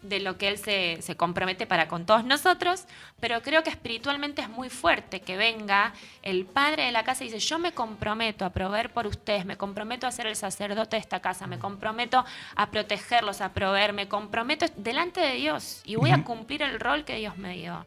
de 0.04 0.20
lo 0.20 0.36
que 0.36 0.48
él 0.48 0.58
se, 0.58 0.98
se 1.00 1.16
compromete 1.16 1.66
para 1.66 1.88
con 1.88 2.06
todos 2.06 2.24
nosotros, 2.24 2.84
pero 3.20 3.42
creo 3.42 3.62
que 3.62 3.70
espiritualmente 3.70 4.42
es 4.42 4.48
muy 4.48 4.68
fuerte 4.68 5.20
que 5.20 5.36
venga 5.36 5.94
el 6.22 6.44
padre 6.44 6.84
de 6.84 6.92
la 6.92 7.04
casa 7.04 7.24
y 7.24 7.28
dice, 7.28 7.40
yo 7.40 7.58
me 7.58 7.72
comprometo 7.72 8.44
a 8.44 8.50
proveer 8.50 8.92
por 8.92 9.06
ustedes, 9.06 9.46
me 9.46 9.56
comprometo 9.56 10.06
a 10.06 10.12
ser 10.12 10.26
el 10.26 10.36
sacerdote 10.36 10.96
de 10.96 11.00
esta 11.00 11.20
casa, 11.20 11.46
me 11.46 11.58
comprometo 11.58 12.24
a 12.54 12.70
protegerlos, 12.70 13.40
a 13.40 13.52
proveer, 13.52 13.94
me 13.94 14.06
comprometo 14.06 14.66
delante 14.76 15.20
de 15.20 15.34
Dios 15.34 15.80
y 15.84 15.96
voy 15.96 16.10
a 16.10 16.22
cumplir 16.22 16.62
el 16.62 16.78
rol 16.78 17.04
que 17.04 17.16
Dios 17.16 17.38
me 17.38 17.56
dio. 17.56 17.86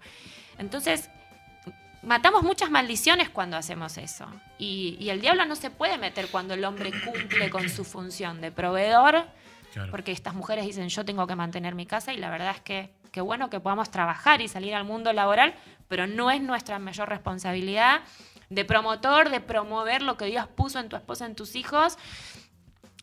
Entonces, 0.57 1.11
matamos 2.01 2.41
muchas 2.41 2.71
maldiciones 2.71 3.29
cuando 3.29 3.57
hacemos 3.57 3.97
eso. 3.97 4.25
Y, 4.57 4.97
y 4.99 5.11
el 5.11 5.21
diablo 5.21 5.45
no 5.45 5.55
se 5.55 5.69
puede 5.69 5.99
meter 5.99 6.29
cuando 6.29 6.55
el 6.55 6.65
hombre 6.65 6.91
cumple 7.05 7.51
con 7.51 7.69
su 7.69 7.85
función 7.85 8.41
de 8.41 8.51
proveedor, 8.51 9.25
Claro. 9.73 9.91
porque 9.91 10.11
estas 10.11 10.33
mujeres 10.33 10.65
dicen 10.65 10.89
yo 10.89 11.05
tengo 11.05 11.27
que 11.27 11.35
mantener 11.35 11.75
mi 11.75 11.85
casa 11.85 12.13
y 12.13 12.17
la 12.17 12.29
verdad 12.29 12.51
es 12.55 12.61
que 12.61 12.91
qué 13.11 13.21
bueno 13.21 13.49
que 13.49 13.59
podamos 13.59 13.91
trabajar 13.91 14.41
y 14.41 14.47
salir 14.47 14.73
al 14.75 14.83
mundo 14.85 15.13
laboral, 15.13 15.53
pero 15.87 16.07
no 16.07 16.31
es 16.31 16.41
nuestra 16.41 16.79
mayor 16.79 17.09
responsabilidad 17.09 18.01
de 18.49 18.65
promotor, 18.65 19.29
de 19.29 19.39
promover 19.41 20.01
lo 20.01 20.17
que 20.17 20.25
Dios 20.25 20.47
puso 20.47 20.79
en 20.79 20.89
tu 20.89 20.95
esposa, 20.95 21.25
en 21.25 21.35
tus 21.35 21.55
hijos 21.55 21.97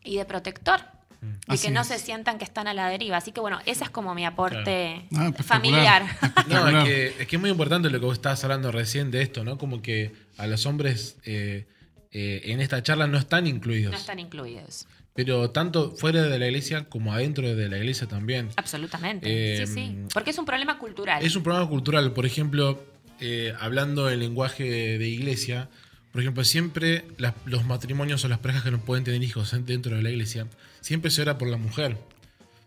y 0.03 0.17
de 0.17 0.25
protector. 0.25 0.79
De 0.81 0.95
Mm. 1.25 1.39
Así 1.47 1.67
que 1.67 1.73
no 1.73 1.81
es. 1.81 1.87
se 1.87 1.97
sientan 1.97 2.37
que 2.37 2.43
están 2.43 2.67
a 2.67 2.73
la 2.73 2.87
deriva. 2.89 3.17
Así 3.17 3.31
que 3.31 3.39
bueno, 3.39 3.59
ese 3.65 3.83
es 3.85 3.89
como 3.89 4.13
mi 4.13 4.25
aporte 4.25 5.05
Ah, 5.15 5.31
familiar. 5.43 6.05
No, 6.47 6.67
es 6.67 6.83
que, 6.83 7.07
es 7.19 7.27
que 7.27 7.35
es 7.35 7.39
muy 7.39 7.49
importante 7.49 7.89
lo 7.89 7.99
que 7.99 8.05
vos 8.05 8.13
estabas 8.15 8.43
hablando 8.43 8.71
recién 8.71 9.11
de 9.11 9.21
esto, 9.23 9.43
¿no? 9.43 9.57
Como 9.57 9.81
que 9.81 10.13
a 10.37 10.45
los 10.47 10.65
hombres 10.65 11.17
eh, 11.25 11.65
eh, 12.11 12.41
en 12.45 12.61
esta 12.61 12.83
charla 12.83 13.07
no 13.07 13.17
están 13.17 13.47
incluidos. 13.47 13.91
no 13.91 13.97
están 13.97 14.19
incluidos. 14.19 14.87
Pero 15.15 15.49
tanto 15.51 15.91
fuera 15.95 16.23
de 16.23 16.37
la 16.37 16.45
iglesia 16.47 16.89
como 16.89 17.13
adentro 17.13 17.55
de 17.55 17.69
la 17.69 17.77
iglesia 17.77 18.05
también. 18.05 18.49
Absolutamente. 18.57 19.61
Eh, 19.61 19.65
sí, 19.65 19.73
sí. 19.73 19.97
Porque 20.13 20.31
es 20.31 20.37
un 20.37 20.45
problema 20.45 20.77
cultural. 20.77 21.23
Es 21.23 21.37
un 21.37 21.43
problema 21.43 21.67
cultural, 21.69 22.11
por 22.11 22.25
ejemplo, 22.25 22.83
eh, 23.21 23.53
hablando 23.61 24.09
el 24.09 24.19
lenguaje 24.19 24.65
de 24.99 25.07
iglesia, 25.07 25.69
por 26.11 26.19
ejemplo, 26.21 26.43
siempre 26.43 27.05
las- 27.17 27.33
los 27.45 27.63
matrimonios 27.65 28.25
o 28.25 28.27
las 28.27 28.39
parejas 28.39 28.63
que 28.63 28.71
no 28.71 28.79
pueden 28.79 29.05
tener 29.05 29.23
hijos 29.23 29.53
en- 29.53 29.65
dentro 29.65 29.95
de 29.95 30.03
la 30.03 30.09
iglesia, 30.09 30.47
siempre 30.81 31.09
se 31.11 31.21
ora 31.21 31.37
por 31.37 31.47
la 31.47 31.55
mujer. 31.57 31.93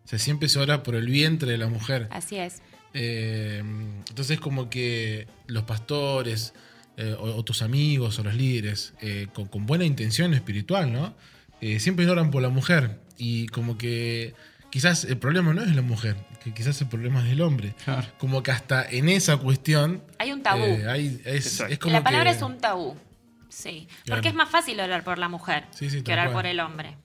O 0.06 0.08
sea, 0.08 0.18
siempre 0.18 0.48
se 0.48 0.58
ora 0.58 0.82
por 0.82 0.94
el 0.94 1.06
vientre 1.06 1.52
de 1.52 1.58
la 1.58 1.68
mujer. 1.68 2.08
Así 2.10 2.36
es. 2.36 2.62
Eh, 2.94 3.58
entonces 4.08 4.40
como 4.40 4.70
que 4.70 5.26
los 5.48 5.64
pastores 5.64 6.54
eh, 6.96 7.14
o, 7.16 7.24
o 7.36 7.44
tus 7.44 7.60
amigos 7.60 8.18
o 8.18 8.24
los 8.24 8.34
líderes 8.34 8.94
eh, 9.02 9.28
con, 9.34 9.46
con 9.48 9.66
buena 9.66 9.84
intención 9.84 10.32
espiritual, 10.32 10.90
¿no? 10.92 11.14
Eh, 11.60 11.80
siempre 11.80 12.08
oran 12.08 12.30
por 12.30 12.42
la 12.42 12.48
mujer 12.50 13.00
y 13.16 13.46
como 13.48 13.76
que 13.78 14.34
quizás 14.70 15.04
el 15.04 15.18
problema 15.18 15.52
no 15.54 15.62
es 15.62 15.74
la 15.74 15.82
mujer, 15.82 16.16
que 16.44 16.52
quizás 16.54 16.80
el 16.80 16.88
problema 16.88 17.24
es 17.26 17.32
el 17.32 17.40
hombre. 17.40 17.74
Claro. 17.84 18.06
Como 18.18 18.42
que 18.42 18.50
hasta 18.52 18.84
en 18.88 19.08
esa 19.08 19.36
cuestión... 19.38 20.02
Hay 20.18 20.32
un 20.32 20.42
tabú. 20.42 20.62
eh, 20.64 20.88
hay- 20.88 21.20
es, 21.24 21.46
Exacto. 21.46 21.72
es 21.72 21.78
como 21.78 21.92
la 21.94 22.04
palabra 22.04 22.30
que- 22.30 22.36
es 22.36 22.42
un 22.42 22.58
tabú. 22.58 22.96
Sí. 23.48 23.88
Claro. 24.04 24.18
Porque 24.18 24.28
es 24.28 24.34
más 24.34 24.48
fácil 24.50 24.78
orar 24.80 25.02
por 25.02 25.18
la 25.18 25.28
mujer 25.28 25.64
Sí, 25.70 25.90
sí, 25.90 26.02
que 26.02 26.12
orar 26.12 26.26
cual. 26.26 26.34
por 26.34 26.46
el 26.46 26.60
hombre. 26.60 26.96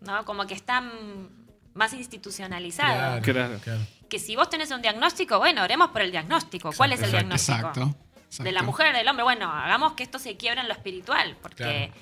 ¿No? 0.00 0.24
Como 0.24 0.46
que 0.46 0.54
está 0.54 0.80
mm, 0.80 1.28
más 1.74 1.92
institucionalizado. 1.92 3.20
Claro, 3.20 3.22
Claro. 3.22 3.58
claro. 3.62 3.80
Que 4.08 4.18
si 4.18 4.34
vos 4.34 4.48
tenés 4.50 4.70
un 4.72 4.82
diagnóstico, 4.82 5.38
bueno, 5.38 5.62
oremos 5.62 5.90
por 5.90 6.00
el 6.02 6.10
diagnóstico. 6.10 6.72
¿Cuál 6.76 6.94
es 6.94 7.02
el 7.02 7.10
diagnóstico? 7.12 7.58
Exacto. 7.58 7.96
De 8.42 8.50
la 8.50 8.62
mujer, 8.62 8.92
del 8.96 9.06
hombre. 9.08 9.22
Bueno, 9.24 9.50
hagamos 9.52 9.92
que 9.92 10.02
esto 10.02 10.18
se 10.18 10.36
quiebre 10.36 10.62
en 10.62 10.68
lo 10.68 10.72
espiritual. 10.74 11.36
Porque 11.42 11.92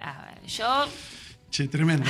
a 0.00 0.22
ver, 0.26 0.42
yo 0.46 0.86
Che, 1.50 1.66
tremendo. 1.68 2.08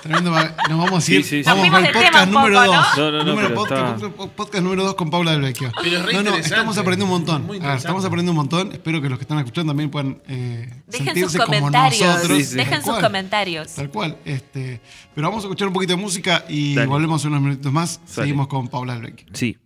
Tremendo. 0.00 0.30
Nos 0.30 0.78
vamos 0.78 1.08
a 1.08 1.12
ir. 1.12 1.24
Sí, 1.24 1.28
sí, 1.28 1.42
sí. 1.42 1.50
Vamos 1.50 1.82
del 1.82 1.92
podcast 1.92 2.30
número 2.30 2.54
poco, 2.60 2.66
2. 2.66 2.76
¿no? 2.76 3.10
No, 3.10 3.10
no, 3.10 3.24
no, 3.24 3.34
pero 3.36 3.54
podcast, 3.54 4.02
está- 4.04 4.26
podcast 4.36 4.62
número 4.64 4.84
2 4.84 4.94
con 4.94 5.10
Paula 5.10 5.32
del 5.32 5.40
Vecchio. 5.40 5.72
Pero 5.82 5.96
es 5.98 6.06
re 6.06 6.12
no, 6.12 6.22
no, 6.22 6.36
estamos 6.36 6.78
aprendiendo 6.78 7.04
un 7.06 7.10
montón. 7.20 7.48
Ver, 7.48 7.76
estamos 7.76 8.04
aprendiendo 8.04 8.30
un 8.30 8.36
montón. 8.36 8.70
Espero 8.72 9.02
que 9.02 9.08
los 9.08 9.18
que 9.18 9.24
están 9.24 9.38
escuchando 9.38 9.70
también 9.72 9.90
puedan 9.90 10.22
eh, 10.28 10.70
dejen 10.86 11.06
sentirse 11.06 11.30
sus 11.38 11.44
como 11.44 11.58
comentarios. 11.58 12.06
nosotros. 12.06 12.38
Sí, 12.38 12.44
sí. 12.44 12.54
Dejen 12.56 12.76
sus 12.82 12.90
cual. 12.92 13.02
comentarios. 13.02 13.74
Tal 13.74 13.90
cual. 13.90 14.16
Este, 14.24 14.80
pero 15.16 15.28
vamos 15.28 15.42
a 15.42 15.46
escuchar 15.48 15.66
un 15.66 15.74
poquito 15.74 15.94
de 15.96 16.00
música 16.02 16.44
y 16.48 16.76
Dale. 16.76 16.86
volvemos 16.86 17.24
unos 17.24 17.40
minutos 17.40 17.72
más. 17.72 18.00
Seguimos 18.06 18.46
con 18.46 18.68
Paula 18.68 18.94
del 18.94 19.02
Vecchio. 19.02 19.26
Sí. 19.32 19.58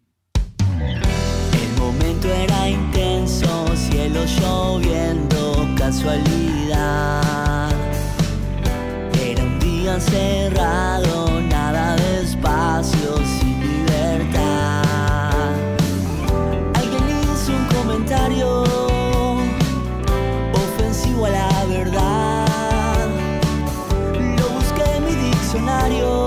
El 0.80 1.78
momento 1.78 2.28
era 2.32 2.66
intenso, 2.70 3.66
cielo 3.76 4.24
lloviendo, 4.24 5.68
casualidad. 5.76 7.49
Cerrado, 9.98 11.40
nada 11.42 11.96
de 11.96 12.22
espacio, 12.22 13.16
sin 13.18 13.60
libertad. 13.60 15.50
Alguien 16.74 17.04
hizo 17.20 17.52
un 17.52 17.66
comentario 17.66 18.62
ofensivo 20.54 21.26
a 21.26 21.30
la 21.30 21.64
verdad. 21.66 23.08
Lo 24.38 24.48
busqué 24.48 24.84
en 24.96 25.04
mi 25.04 25.14
diccionario 25.16 26.19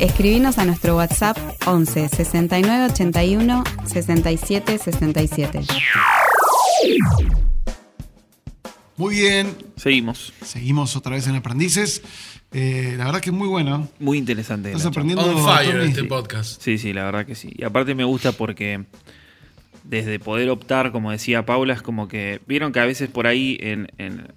Escribinos 0.00 0.56
a 0.58 0.64
nuestro 0.64 0.96
WhatsApp 0.96 1.36
11 1.66 2.08
69 2.08 2.86
81 2.92 3.64
67 3.84 4.78
67. 4.78 5.60
Muy 8.96 9.14
bien. 9.14 9.54
Seguimos. 9.76 10.32
Seguimos 10.42 10.96
otra 10.96 11.12
vez 11.12 11.26
en 11.26 11.36
Aprendices. 11.36 12.02
Eh, 12.52 12.94
la 12.96 13.04
verdad 13.04 13.20
que 13.20 13.30
es 13.30 13.36
muy 13.36 13.48
bueno. 13.48 13.88
Muy 13.98 14.16
interesante. 14.18 14.70
Estás 14.70 14.86
aprendiendo. 14.86 15.24
On 15.24 15.44
fire 15.44 15.72
Tommy. 15.72 15.84
este 15.88 16.04
podcast. 16.04 16.62
Sí, 16.62 16.78
sí, 16.78 16.92
la 16.92 17.04
verdad 17.04 17.26
que 17.26 17.34
sí. 17.34 17.52
Y 17.56 17.64
aparte 17.64 17.94
me 17.94 18.04
gusta 18.04 18.32
porque 18.32 18.84
desde 19.84 20.18
poder 20.18 20.48
optar, 20.50 20.92
como 20.92 21.10
decía 21.10 21.44
Paula, 21.44 21.74
es 21.74 21.82
como 21.82 22.08
que. 22.08 22.40
Vieron 22.46 22.72
que 22.72 22.80
a 22.80 22.86
veces 22.86 23.08
por 23.10 23.26
ahí 23.26 23.58
en, 23.60 23.90
en- 23.98 24.28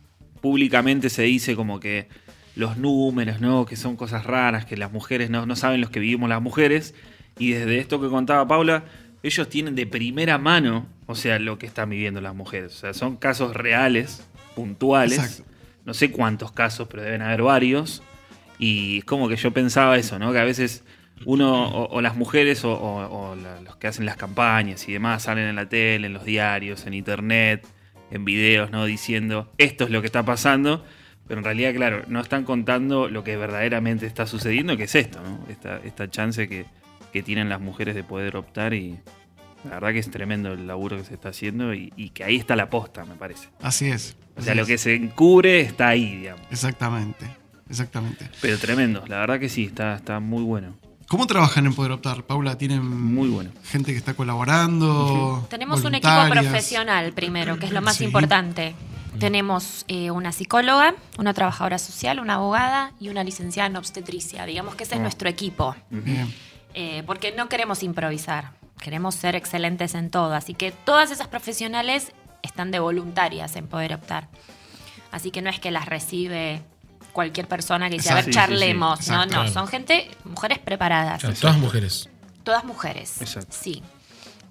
públicamente 0.42 1.10
se 1.10 1.22
dice 1.24 1.56
como 1.56 1.80
que 1.80 2.10
los 2.56 2.78
números, 2.78 3.42
¿no? 3.42 3.66
Que 3.66 3.76
son 3.76 3.96
cosas 3.96 4.26
raras, 4.26 4.66
que 4.66 4.78
las 4.78 4.92
mujeres 4.92 5.30
no, 5.30 5.46
no 5.46 5.56
saben 5.56 5.82
los 5.82 5.90
que 5.90 6.00
vivimos 6.00 6.30
las 6.30 6.42
mujeres. 6.42 6.94
Y 7.40 7.52
desde 7.52 7.80
esto 7.80 8.00
que 8.00 8.10
contaba 8.10 8.48
Paula, 8.48 8.84
ellos 9.24 9.50
tienen 9.50 9.76
de 9.76 9.88
primera 9.88 10.38
mano, 10.38 10.86
o 11.08 11.16
sea, 11.16 11.40
lo 11.40 11.58
que 11.58 11.66
están 11.66 11.90
viviendo 11.90 12.22
las 12.22 12.36
mujeres. 12.36 12.74
O 12.76 12.78
sea, 12.78 12.94
son 12.94 13.16
casos 13.18 13.56
reales, 13.56 14.28
puntuales. 14.56 15.18
Exacto. 15.20 15.44
No 15.86 15.94
sé 15.94 16.12
cuántos 16.12 16.52
casos, 16.52 16.88
pero 16.90 17.04
deben 17.04 17.22
haber 17.22 17.42
varios. 17.42 18.04
Y 18.60 19.00
es 19.00 19.06
como 19.06 19.28
que 19.28 19.36
yo 19.36 19.52
pensaba 19.52 19.98
eso, 19.98 20.20
¿no? 20.20 20.32
Que 20.32 20.40
a 20.40 20.44
veces 20.44 20.84
uno, 21.26 21.68
o, 21.70 21.90
o 21.96 22.02
las 22.02 22.16
mujeres, 22.16 22.64
o, 22.64 22.72
o- 22.74 23.32
o 23.32 23.36
la- 23.36 23.62
los 23.62 23.76
que 23.78 23.88
hacen 23.88 24.06
las 24.06 24.16
campañas 24.16 24.88
y 24.88 24.94
demás, 24.94 25.24
salen 25.24 25.48
en 25.48 25.56
la 25.56 25.68
tele, 25.68 26.08
en 26.08 26.14
los 26.14 26.24
diarios, 26.26 26.86
en 26.86 26.94
internet, 26.94 27.66
en 28.12 28.26
videos, 28.26 28.72
¿no? 28.72 28.86
Diciendo, 28.86 29.52
esto 29.58 29.86
es 29.86 29.90
lo 29.90 30.02
que 30.02 30.08
está 30.08 30.24
pasando. 30.24 30.86
Pero 31.28 31.40
en 31.40 31.46
realidad, 31.46 31.74
claro, 31.74 32.04
no 32.08 32.20
están 32.20 32.44
contando 32.44 33.08
lo 33.08 33.24
que 33.24 33.38
verdaderamente 33.38 34.06
está 34.06 34.26
sucediendo, 34.28 34.76
que 34.78 34.84
es 34.84 34.96
esto, 34.96 35.22
¿no? 35.24 35.40
Esta, 35.50 35.78
esta 35.78 36.10
chance 36.10 36.48
que, 36.50 36.66
que 37.14 37.24
tienen 37.24 37.48
las 37.50 37.62
mujeres 37.62 37.96
de 37.96 38.04
poder 38.04 38.36
optar 38.36 38.74
y 38.74 39.00
la 39.64 39.76
verdad 39.76 39.94
que 39.94 40.00
es 40.00 40.12
tremendo 40.12 40.52
el 40.52 40.68
laburo 40.68 40.98
que 40.98 41.06
se 41.06 41.14
está 41.14 41.30
haciendo 41.30 41.74
y, 41.74 41.94
y 41.96 42.10
que 42.10 42.26
ahí 42.26 42.36
está 42.36 42.56
la 42.58 42.70
posta, 42.70 43.06
me 43.06 43.16
parece. 43.16 43.48
Así 43.62 43.88
es. 43.88 44.18
O 44.36 44.40
así 44.40 44.46
sea, 44.48 44.56
lo 44.56 44.66
que 44.66 44.78
se 44.78 44.96
encubre 44.96 45.62
está 45.62 45.88
ahí, 45.90 46.18
digamos. 46.18 46.46
Exactamente. 46.52 47.26
Exactamente. 47.70 48.30
Pero 48.42 48.58
tremendo, 48.58 49.04
la 49.08 49.20
verdad 49.20 49.40
que 49.40 49.48
sí, 49.48 49.64
está, 49.64 49.96
está 49.96 50.20
muy 50.20 50.44
bueno. 50.44 50.76
¿Cómo 51.08 51.28
trabajan 51.28 51.66
en 51.66 51.74
Poder 51.74 51.92
Optar, 51.94 52.24
Paula? 52.24 52.58
¿Tienen 52.58 52.86
Muy 52.86 53.30
bueno. 53.30 53.52
gente 53.64 53.92
que 53.92 53.98
está 53.98 54.14
colaborando? 54.16 55.46
Tenemos 55.50 55.84
un 55.86 55.96
equipo 55.96 56.12
profesional 56.30 57.14
primero, 57.14 57.58
que 57.60 57.66
es 57.68 57.72
lo 57.72 57.82
más 57.82 57.98
Sí. 57.98 58.06
importante. 58.06 58.74
Tenemos 59.20 59.86
eh, 59.88 60.12
una 60.12 60.32
psicóloga, 60.32 60.96
una 61.18 61.34
trabajadora 61.34 61.78
social, 61.78 62.20
una 62.20 62.36
abogada 62.36 62.92
y 63.00 63.10
una 63.10 63.24
licenciada 63.24 63.68
en 63.70 63.76
obstetricia. 63.76 64.46
Digamos 64.46 64.76
que 64.76 64.84
ese 64.84 64.96
es 64.96 65.02
nuestro 65.02 65.30
equipo. 65.30 65.76
Bien. 65.90 66.34
Eh, 66.74 67.04
porque 67.06 67.32
no 67.32 67.50
queremos 67.50 67.84
improvisar, 67.84 68.52
queremos 68.82 69.16
ser 69.16 69.36
excelentes 69.36 69.94
en 69.96 70.10
todo. 70.10 70.34
Así 70.34 70.54
que 70.54 70.72
todas 70.72 71.12
esas 71.12 71.28
profesionales 71.28 72.12
están 72.42 72.72
de 72.72 72.80
voluntarias 72.80 73.56
en 73.56 73.68
poder 73.68 73.94
optar. 73.94 74.28
Así 75.12 75.32
que 75.32 75.42
no 75.42 75.50
es 75.50 75.60
que 75.60 75.72
las 75.72 75.86
recibe 75.86 76.64
cualquier 77.12 77.48
persona 77.48 77.90
que 77.90 77.96
dice, 77.98 78.10
a 78.10 78.16
ver, 78.16 78.28
Exacto. 78.28 78.50
Sí, 78.52 78.56
sí, 78.56 78.60
sí. 78.60 78.66
charlemos. 78.66 79.08
No, 79.08 79.26
no, 79.26 79.48
son 79.48 79.68
gente, 79.68 80.10
mujeres 80.24 80.60
preparadas. 80.60 81.22
Todas 81.40 81.58
mujeres. 81.58 82.10
Todas 82.44 82.66
mujeres. 82.66 83.22
Exacto. 83.22 83.56
Sí. 83.58 83.84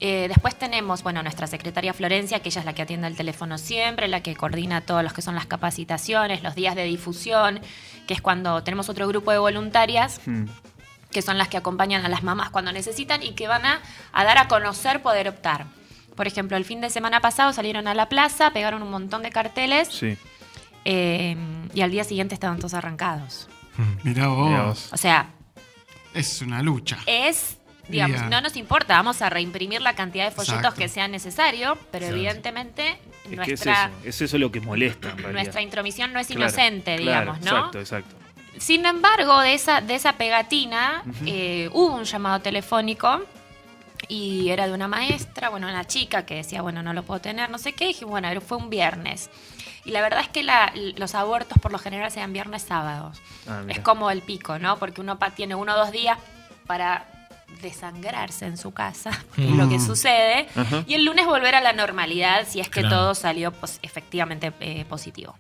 Eh, 0.05 0.27
después 0.27 0.57
tenemos, 0.59 1.05
bueno, 1.05 1.23
nuestra 1.23 1.47
secretaria 1.47 1.93
Florencia, 1.95 2.41
que 2.41 2.49
ella 2.49 2.59
es 2.61 2.65
la 2.65 2.73
que 2.73 2.83
atiende 2.83 3.07
el 3.07 3.15
teléfono 3.15 3.57
siempre, 3.57 4.09
la 4.09 4.21
que 4.21 4.35
coordina 4.35 4.81
todos 4.81 5.05
los 5.05 5.13
que 5.13 5.23
son 5.23 5.37
las 5.37 5.47
capacitaciones, 5.47 6.43
los 6.43 6.57
días 6.57 6.75
de 6.75 6.83
difusión, 6.85 7.61
que 8.09 8.15
es 8.15 8.21
cuando 8.21 8.65
tenemos 8.65 8.89
otro 8.89 9.07
grupo 9.07 9.31
de 9.31 9.39
voluntarias 9.39 10.21
Mm. 10.27 10.47
que 11.13 11.23
son 11.23 11.39
las 11.39 11.47
que 11.49 11.57
acompañan 11.57 12.05
a 12.05 12.09
las 12.09 12.23
mamás 12.25 12.51
cuando 12.51 12.73
necesitan 12.73 13.23
y 13.23 13.35
que 13.35 13.47
van 13.47 13.65
a, 13.65 13.81
a 14.13 14.25
dar 14.25 14.39
a 14.39 14.49
conocer 14.49 15.03
poder 15.03 15.29
optar. 15.29 15.67
Por 16.17 16.27
ejemplo, 16.27 16.57
el 16.57 16.65
fin 16.65 16.81
de 16.81 16.91
semana 16.91 17.21
pasado 17.21 17.53
salieron 17.53 17.87
a 17.87 17.95
la 17.95 18.09
plaza, 18.09 18.51
pegaron 18.53 18.83
un 18.83 18.91
montón 18.91 19.23
de 19.23 19.31
carteles 19.31 19.87
Sí. 19.89 20.17
eh, 20.85 21.37
y 21.75 21.81
al 21.83 21.91
día 21.93 22.03
siguiente 22.05 22.35
estaban 22.35 22.59
todos 22.59 22.75
arrancados. 22.75 23.49
Mirá 24.03 24.27
vos. 24.29 24.49
Mirá 24.49 24.63
vos. 24.65 24.89
O 24.93 24.97
sea, 24.97 25.29
Es 26.13 26.43
una 26.43 26.61
lucha. 26.63 26.99
es, 27.07 27.59
digamos, 27.93 28.23
no 28.31 28.41
nos 28.41 28.57
importa, 28.57 28.97
vamos 28.97 29.23
a 29.23 29.31
reimprimir 29.31 29.81
la 29.83 29.95
cantidad 29.95 30.25
de 30.25 30.31
folletos 30.31 30.59
Exacto. 30.59 30.79
que 30.81 30.89
sea 30.89 31.07
necesario, 31.09 31.79
pero 31.91 32.07
evidentemente 32.07 32.91
Es 32.91 32.97
que 33.29 33.31
es 33.31 33.37
nuestra, 33.37 33.85
eso, 33.85 34.09
es 34.09 34.23
eso 34.23 34.39
lo 34.39 34.51
que 34.51 34.61
molesta 34.61 35.11
en 35.11 35.19
realidad. 35.19 35.33
nuestra 35.43 35.63
intromisión 35.63 36.13
no 36.13 36.19
es 36.21 36.27
Claro, 36.27 36.41
inocente, 36.43 36.97
claro, 36.97 37.33
digamos, 37.35 37.41
¿no? 37.43 37.57
Exacto, 37.57 37.79
exacto. 37.81 38.15
Sin 38.59 38.85
embargo, 38.87 39.41
de 39.41 39.55
esa, 39.55 39.81
de 39.81 39.95
esa 39.95 40.13
pegatina 40.15 41.03
eh, 41.27 41.69
hubo 41.73 41.95
un 41.95 42.05
llamado 42.05 42.41
telefónico 42.41 43.23
y 44.09 44.51
era 44.51 44.67
de 44.67 44.75
una 44.75 44.89
maestra, 44.89 45.49
bueno, 45.49 45.69
una 45.69 45.87
chica 45.87 46.27
que 46.27 46.35
decía, 46.35 46.61
bueno, 46.61 46.83
no 46.83 46.93
lo 46.93 47.03
puedo 47.03 47.21
tener, 47.21 47.49
no 47.51 47.59
sé 47.59 47.73
qué, 47.73 47.85
y 47.85 47.89
dije, 47.89 48.05
bueno, 48.05 48.29
fue 48.41 48.59
un 48.59 48.69
viernes. 48.69 49.31
Y 49.85 49.91
la 49.93 50.01
verdad 50.01 50.21
es 50.21 50.29
que 50.29 50.43
la- 50.43 50.73
los 50.97 51.15
abortos 51.15 51.59
por 51.61 51.73
lo 51.73 51.79
general 51.79 52.11
se 52.11 52.21
dan 52.21 52.33
viernes, 52.33 52.63
sábados. 52.63 53.21
Ah, 53.49 53.63
es 53.69 53.81
como 53.81 54.11
el 54.11 54.21
pico, 54.23 54.59
¿no? 54.59 54.77
Porque 54.79 55.01
uno 55.01 55.19
tiene 55.35 55.55
uno 55.55 55.73
o 55.75 55.77
dos 55.77 55.91
días 55.93 56.19
para 56.67 57.07
desangrarse 57.61 58.47
en 58.47 58.57
su 58.57 58.73
casa, 58.73 59.11
que 59.37 59.45
es 59.49 59.51
lo 59.57 59.69
que 59.69 59.79
sucede, 59.79 60.47
y 60.87 60.95
el 60.95 61.05
lunes 61.05 61.27
volver 61.27 61.55
a 61.55 61.61
la 61.61 61.73
normalidad 61.73 62.47
si 62.49 62.61
es 62.61 62.69
que 62.69 62.81
Claro. 62.81 62.97
todo 62.97 63.15
salió 63.15 63.53
efectivamente 63.83 64.53
eh, 64.61 64.85
positivo. 64.89 65.37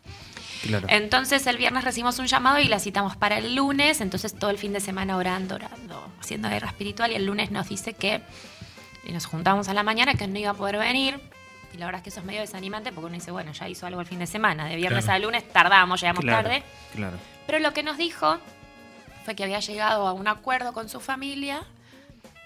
Claro. 0.62 0.86
Entonces 0.90 1.44
el 1.48 1.56
viernes 1.56 1.82
recibimos 1.84 2.18
un 2.20 2.26
llamado 2.26 2.60
y 2.60 2.68
la 2.68 2.78
citamos 2.78 3.16
para 3.16 3.38
el 3.38 3.56
lunes, 3.56 4.00
entonces 4.00 4.38
todo 4.38 4.50
el 4.50 4.58
fin 4.58 4.72
de 4.72 4.80
semana 4.80 5.16
orando, 5.16 5.56
orando, 5.56 6.08
haciendo 6.20 6.48
guerra 6.48 6.68
espiritual 6.68 7.10
y 7.10 7.16
el 7.16 7.26
lunes 7.26 7.50
nos 7.50 7.68
dice 7.68 7.94
que 7.94 8.22
y 9.04 9.10
nos 9.10 9.26
juntamos 9.26 9.68
a 9.68 9.74
la 9.74 9.82
mañana 9.82 10.14
que 10.14 10.28
no 10.28 10.38
iba 10.38 10.50
a 10.50 10.54
poder 10.54 10.78
venir. 10.78 11.18
Y 11.74 11.78
la 11.78 11.86
verdad 11.86 11.98
es 12.00 12.02
que 12.04 12.10
eso 12.10 12.20
es 12.20 12.26
medio 12.26 12.40
desanimante 12.42 12.92
porque 12.92 13.06
uno 13.06 13.14
dice, 13.14 13.32
bueno, 13.32 13.50
ya 13.52 13.68
hizo 13.68 13.86
algo 13.86 14.00
el 14.00 14.06
fin 14.06 14.20
de 14.20 14.26
semana, 14.28 14.66
de 14.66 14.76
viernes 14.76 15.06
Claro. 15.06 15.16
a 15.16 15.26
lunes 15.26 15.48
tardamos, 15.48 16.00
llegamos 16.00 16.20
claro, 16.22 16.42
tarde. 16.48 16.62
Claro. 16.94 17.16
Pero 17.46 17.58
lo 17.58 17.72
que 17.72 17.82
nos 17.82 17.96
dijo 17.96 18.38
fue 19.24 19.34
que 19.34 19.42
había 19.42 19.58
llegado 19.58 20.06
a 20.06 20.12
un 20.12 20.28
acuerdo 20.28 20.72
con 20.72 20.88
su 20.88 21.00
familia. 21.00 21.64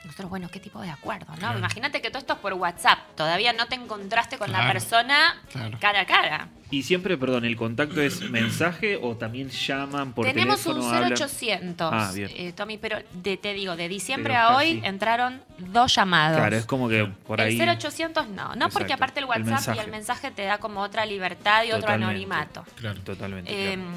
Nosotros, 0.07 0.31
bueno, 0.31 0.49
¿qué 0.51 0.61
tipo 0.61 0.81
de 0.81 0.89
acuerdo? 0.91 1.27
¿no? 1.33 1.39
Claro. 1.39 1.59
Imagínate 1.59 2.01
que 2.01 2.09
todo 2.11 2.21
esto 2.21 2.35
es 2.35 2.39
por 2.39 2.53
WhatsApp. 2.55 2.99
Todavía 3.17 3.53
no 3.53 3.67
te 3.67 3.75
encontraste 3.75 4.39
con 4.39 4.51
la 4.53 4.71
persona 4.73 5.35
Claro. 5.53 5.77
cara 5.81 6.01
a 6.03 6.07
cara. 6.07 6.49
Y 6.71 6.83
siempre, 6.85 7.17
perdón, 7.17 7.45
¿el 7.45 7.57
contacto 7.57 8.01
es 8.01 8.23
mensaje 8.31 8.99
o 9.01 9.17
también 9.17 9.51
llaman 9.51 10.13
por 10.13 10.27
Tenemos 10.27 10.63
teléfono? 10.63 10.87
un 10.89 10.95
hablan? 10.95 11.13
0800, 11.13 11.91
Ah, 11.93 12.11
bien. 12.15 12.31
eh, 12.35 12.53
Tommy, 12.53 12.79
pero 12.79 12.99
de- 13.13 13.37
te 13.37 13.53
digo, 13.53 13.77
de 13.77 13.89
diciembre 13.89 14.35
Pero 14.35 14.47
a 14.49 14.57
hoy 14.57 14.77
casi. 14.77 14.87
entraron 14.89 15.43
dos 15.59 15.95
llamados. 15.95 16.39
Claro, 16.39 16.57
es 16.57 16.67
como 16.67 16.89
que 16.89 17.05
por 17.27 17.41
ahí. 17.41 17.53
El 17.53 17.59
0800 17.69 18.29
no, 18.29 18.55
no 18.57 18.69
porque 18.71 18.93
aparte 18.93 19.21
el 19.21 19.25
el 19.25 19.29
WhatsApp 19.45 19.77
y 19.77 19.79
el 19.81 19.91
mensaje 19.91 20.31
te 20.31 20.43
da 20.45 20.59
como 20.59 20.81
otra 20.81 21.05
libertad 21.07 21.65
y 21.65 21.73
otro 21.73 21.91
anonimato. 21.93 22.65
Claro. 22.77 23.01
Totalmente. 23.01 23.51
Eh, 23.53 23.75
claro. 23.75 23.91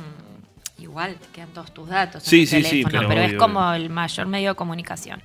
igual 0.79 1.15
te 1.15 1.27
quedan 1.33 1.49
todos 1.49 1.73
tus 1.73 1.89
datos 1.89 2.23
Sí, 2.23 2.37
en 2.37 2.41
el 2.41 2.47
sí, 2.47 2.63
sí, 2.63 2.83
pero 2.85 3.11
es 3.11 3.27
obvio, 3.29 3.37
como 3.37 3.73
el 3.73 3.89
mayor 3.89 4.27
medio 4.27 4.51
de 4.51 4.55
comunicación. 4.55 5.21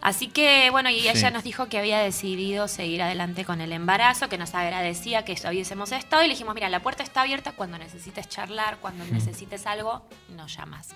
Así 0.00 0.28
que, 0.28 0.70
bueno, 0.70 0.88
y 0.90 1.00
Sí. 1.00 1.08
ella 1.08 1.30
nos 1.30 1.44
dijo 1.44 1.66
que 1.68 1.78
había 1.78 1.98
decidido 1.98 2.68
seguir 2.68 3.02
adelante 3.02 3.44
con 3.44 3.60
el 3.60 3.72
embarazo, 3.72 4.28
que 4.28 4.38
nos 4.38 4.54
agradecía 4.54 5.24
que 5.24 5.32
hubiésemos 5.46 5.92
estado 5.92 6.22
y 6.22 6.26
le 6.26 6.32
dijimos, 6.34 6.54
mira, 6.54 6.68
la 6.70 6.80
puerta 6.80 7.02
está 7.02 7.20
abierta 7.22 7.52
cuando 7.52 7.76
necesites 7.78 8.28
charlar, 8.28 8.78
cuando 8.78 9.04
necesites 9.04 9.66
algo, 9.66 10.02
nos 10.30 10.56
llamas. 10.56 10.88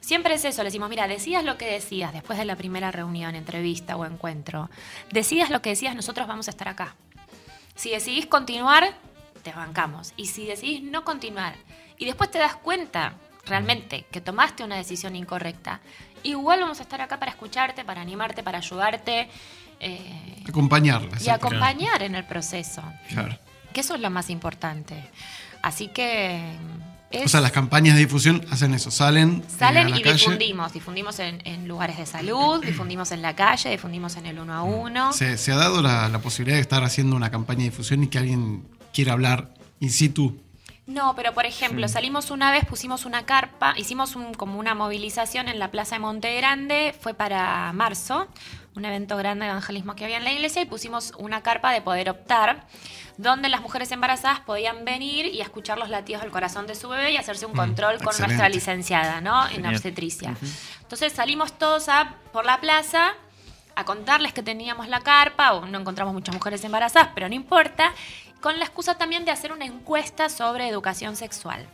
Siempre 0.00 0.34
es 0.34 0.44
eso, 0.44 0.62
le 0.62 0.66
decimos, 0.68 0.90
mira, 0.90 1.06
decías 1.08 1.44
lo 1.44 1.56
que 1.56 1.64
decías 1.66 2.12
después 2.12 2.38
de 2.38 2.44
la 2.44 2.56
primera 2.56 2.90
reunión, 2.90 3.34
entrevista 3.34 3.96
o 3.96 4.04
encuentro. 4.04 4.68
Decías 5.10 5.48
lo 5.48 5.62
que 5.62 5.70
decías, 5.70 5.94
nosotros 5.94 6.26
vamos 6.26 6.48
a 6.48 6.50
estar 6.50 6.68
acá. 6.68 6.94
Si 7.74 7.90
decidís 7.90 8.26
continuar, 8.26 8.94
te 9.42 9.52
bancamos. 9.52 10.12
Y 10.16 10.26
si 10.26 10.44
decidís 10.46 10.82
no 10.82 11.04
continuar 11.04 11.54
y 11.96 12.04
después 12.04 12.30
te 12.30 12.38
das 12.38 12.56
cuenta 12.56 13.14
realmente 13.46 14.04
que 14.10 14.20
tomaste 14.20 14.62
una 14.64 14.76
decisión 14.76 15.16
incorrecta, 15.16 15.80
igual 16.24 16.60
vamos 16.60 16.80
a 16.80 16.82
estar 16.82 17.00
acá 17.00 17.18
para 17.18 17.30
escucharte, 17.30 17.84
para 17.84 18.00
animarte, 18.00 18.42
para 18.42 18.58
ayudarte 18.58 19.28
eh, 19.80 20.42
Acompañarla. 20.48 21.16
y 21.24 21.28
acompañar 21.28 22.02
en 22.02 22.14
el 22.14 22.24
proceso. 22.24 22.82
Claro. 23.08 23.38
Que 23.72 23.80
eso 23.80 23.94
es 23.94 24.00
lo 24.00 24.10
más 24.10 24.30
importante. 24.30 24.94
Así 25.62 25.88
que... 25.88 26.56
es- 27.10 27.24
O 27.26 27.28
sea, 27.28 27.40
las 27.40 27.52
campañas 27.52 27.94
de 27.96 28.00
difusión 28.02 28.44
hacen 28.50 28.72
eso, 28.74 28.90
salen, 28.90 29.42
eh, 29.46 29.50
Salen 29.58 29.86
a 29.86 29.90
la 29.90 29.98
y 29.98 30.02
calle. 30.02 30.14
difundimos. 30.18 30.72
Difundimos 30.72 31.18
en, 31.18 31.40
en 31.46 31.66
lugares 31.68 31.96
de 31.98 32.06
salud, 32.06 32.64
difundimos 32.64 33.10
en 33.12 33.22
la 33.22 33.34
calle, 33.34 33.70
difundimos 33.70 34.16
en 34.16 34.26
el 34.26 34.38
uno 34.38 34.54
a 34.54 34.62
uno. 34.62 35.12
Se, 35.12 35.36
se 35.38 35.52
ha 35.52 35.56
dado 35.56 35.82
la, 35.82 36.08
la 36.08 36.18
posibilidad 36.20 36.56
de 36.56 36.62
estar 36.62 36.84
haciendo 36.84 37.16
una 37.16 37.30
campaña 37.30 37.60
de 37.60 37.70
difusión 37.70 38.02
y 38.04 38.08
que 38.08 38.18
alguien 38.18 38.66
quiera 38.92 39.12
hablar 39.12 39.52
in 39.80 39.90
situ. 39.90 40.40
No, 40.86 41.14
pero 41.16 41.32
por 41.32 41.46
ejemplo, 41.46 41.88
salimos 41.88 42.30
una 42.30 42.50
vez, 42.50 42.66
pusimos 42.66 43.06
una 43.06 43.24
carpa, 43.24 43.72
hicimos 43.78 44.16
un- 44.16 44.34
como 44.34 44.58
una 44.58 44.74
movilización 44.74 45.48
en 45.48 45.58
la 45.58 45.70
Plaza 45.70 45.94
de 45.94 46.00
Monte 46.00 46.36
Grande, 46.36 46.94
fue 47.00 47.14
para 47.14 47.72
marzo, 47.72 48.28
un 48.76 48.84
evento 48.84 49.16
grande 49.16 49.46
de 49.46 49.50
evangelismo 49.52 49.94
que 49.94 50.04
había 50.04 50.18
en 50.18 50.24
la 50.24 50.32
iglesia, 50.32 50.60
y 50.60 50.66
pusimos 50.66 51.12
una 51.16 51.42
carpa 51.42 51.72
de 51.72 51.80
poder 51.80 52.10
optar, 52.10 52.66
donde 53.16 53.48
las 53.48 53.62
mujeres 53.62 53.90
embarazadas 53.92 54.40
podían 54.40 54.84
venir 54.84 55.24
y 55.26 55.40
escuchar 55.40 55.78
los 55.78 55.88
latidos 55.88 56.20
del 56.20 56.30
corazón 56.30 56.66
de 56.66 56.74
su 56.74 56.88
bebé 56.90 57.12
y 57.12 57.16
hacerse 57.16 57.46
un 57.46 57.52
control 57.54 57.96
con 57.98 58.08
excelente. 58.08 58.34
nuestra 58.34 58.48
licenciada, 58.50 59.20
¿no? 59.22 59.48
En 59.48 59.64
obstetricia. 59.66 60.36
Entonces 60.82 61.12
salimos 61.14 61.52
todos 61.56 61.88
a, 61.88 62.16
por 62.32 62.44
la 62.44 62.60
plaza 62.60 63.12
a 63.76 63.84
contarles 63.84 64.32
que 64.32 64.42
teníamos 64.42 64.88
la 64.88 65.00
carpa, 65.00 65.54
o 65.54 65.66
no 65.66 65.78
encontramos 65.80 66.12
muchas 66.12 66.34
mujeres 66.34 66.62
embarazadas, 66.64 67.08
pero 67.14 67.28
no 67.28 67.34
importa, 67.34 67.92
con 68.44 68.58
la 68.58 68.66
excusa 68.66 68.96
también 68.98 69.24
de 69.24 69.30
hacer 69.30 69.52
una 69.52 69.64
encuesta 69.64 70.28
sobre 70.28 70.68
educación 70.68 71.16
sexual. 71.16 71.66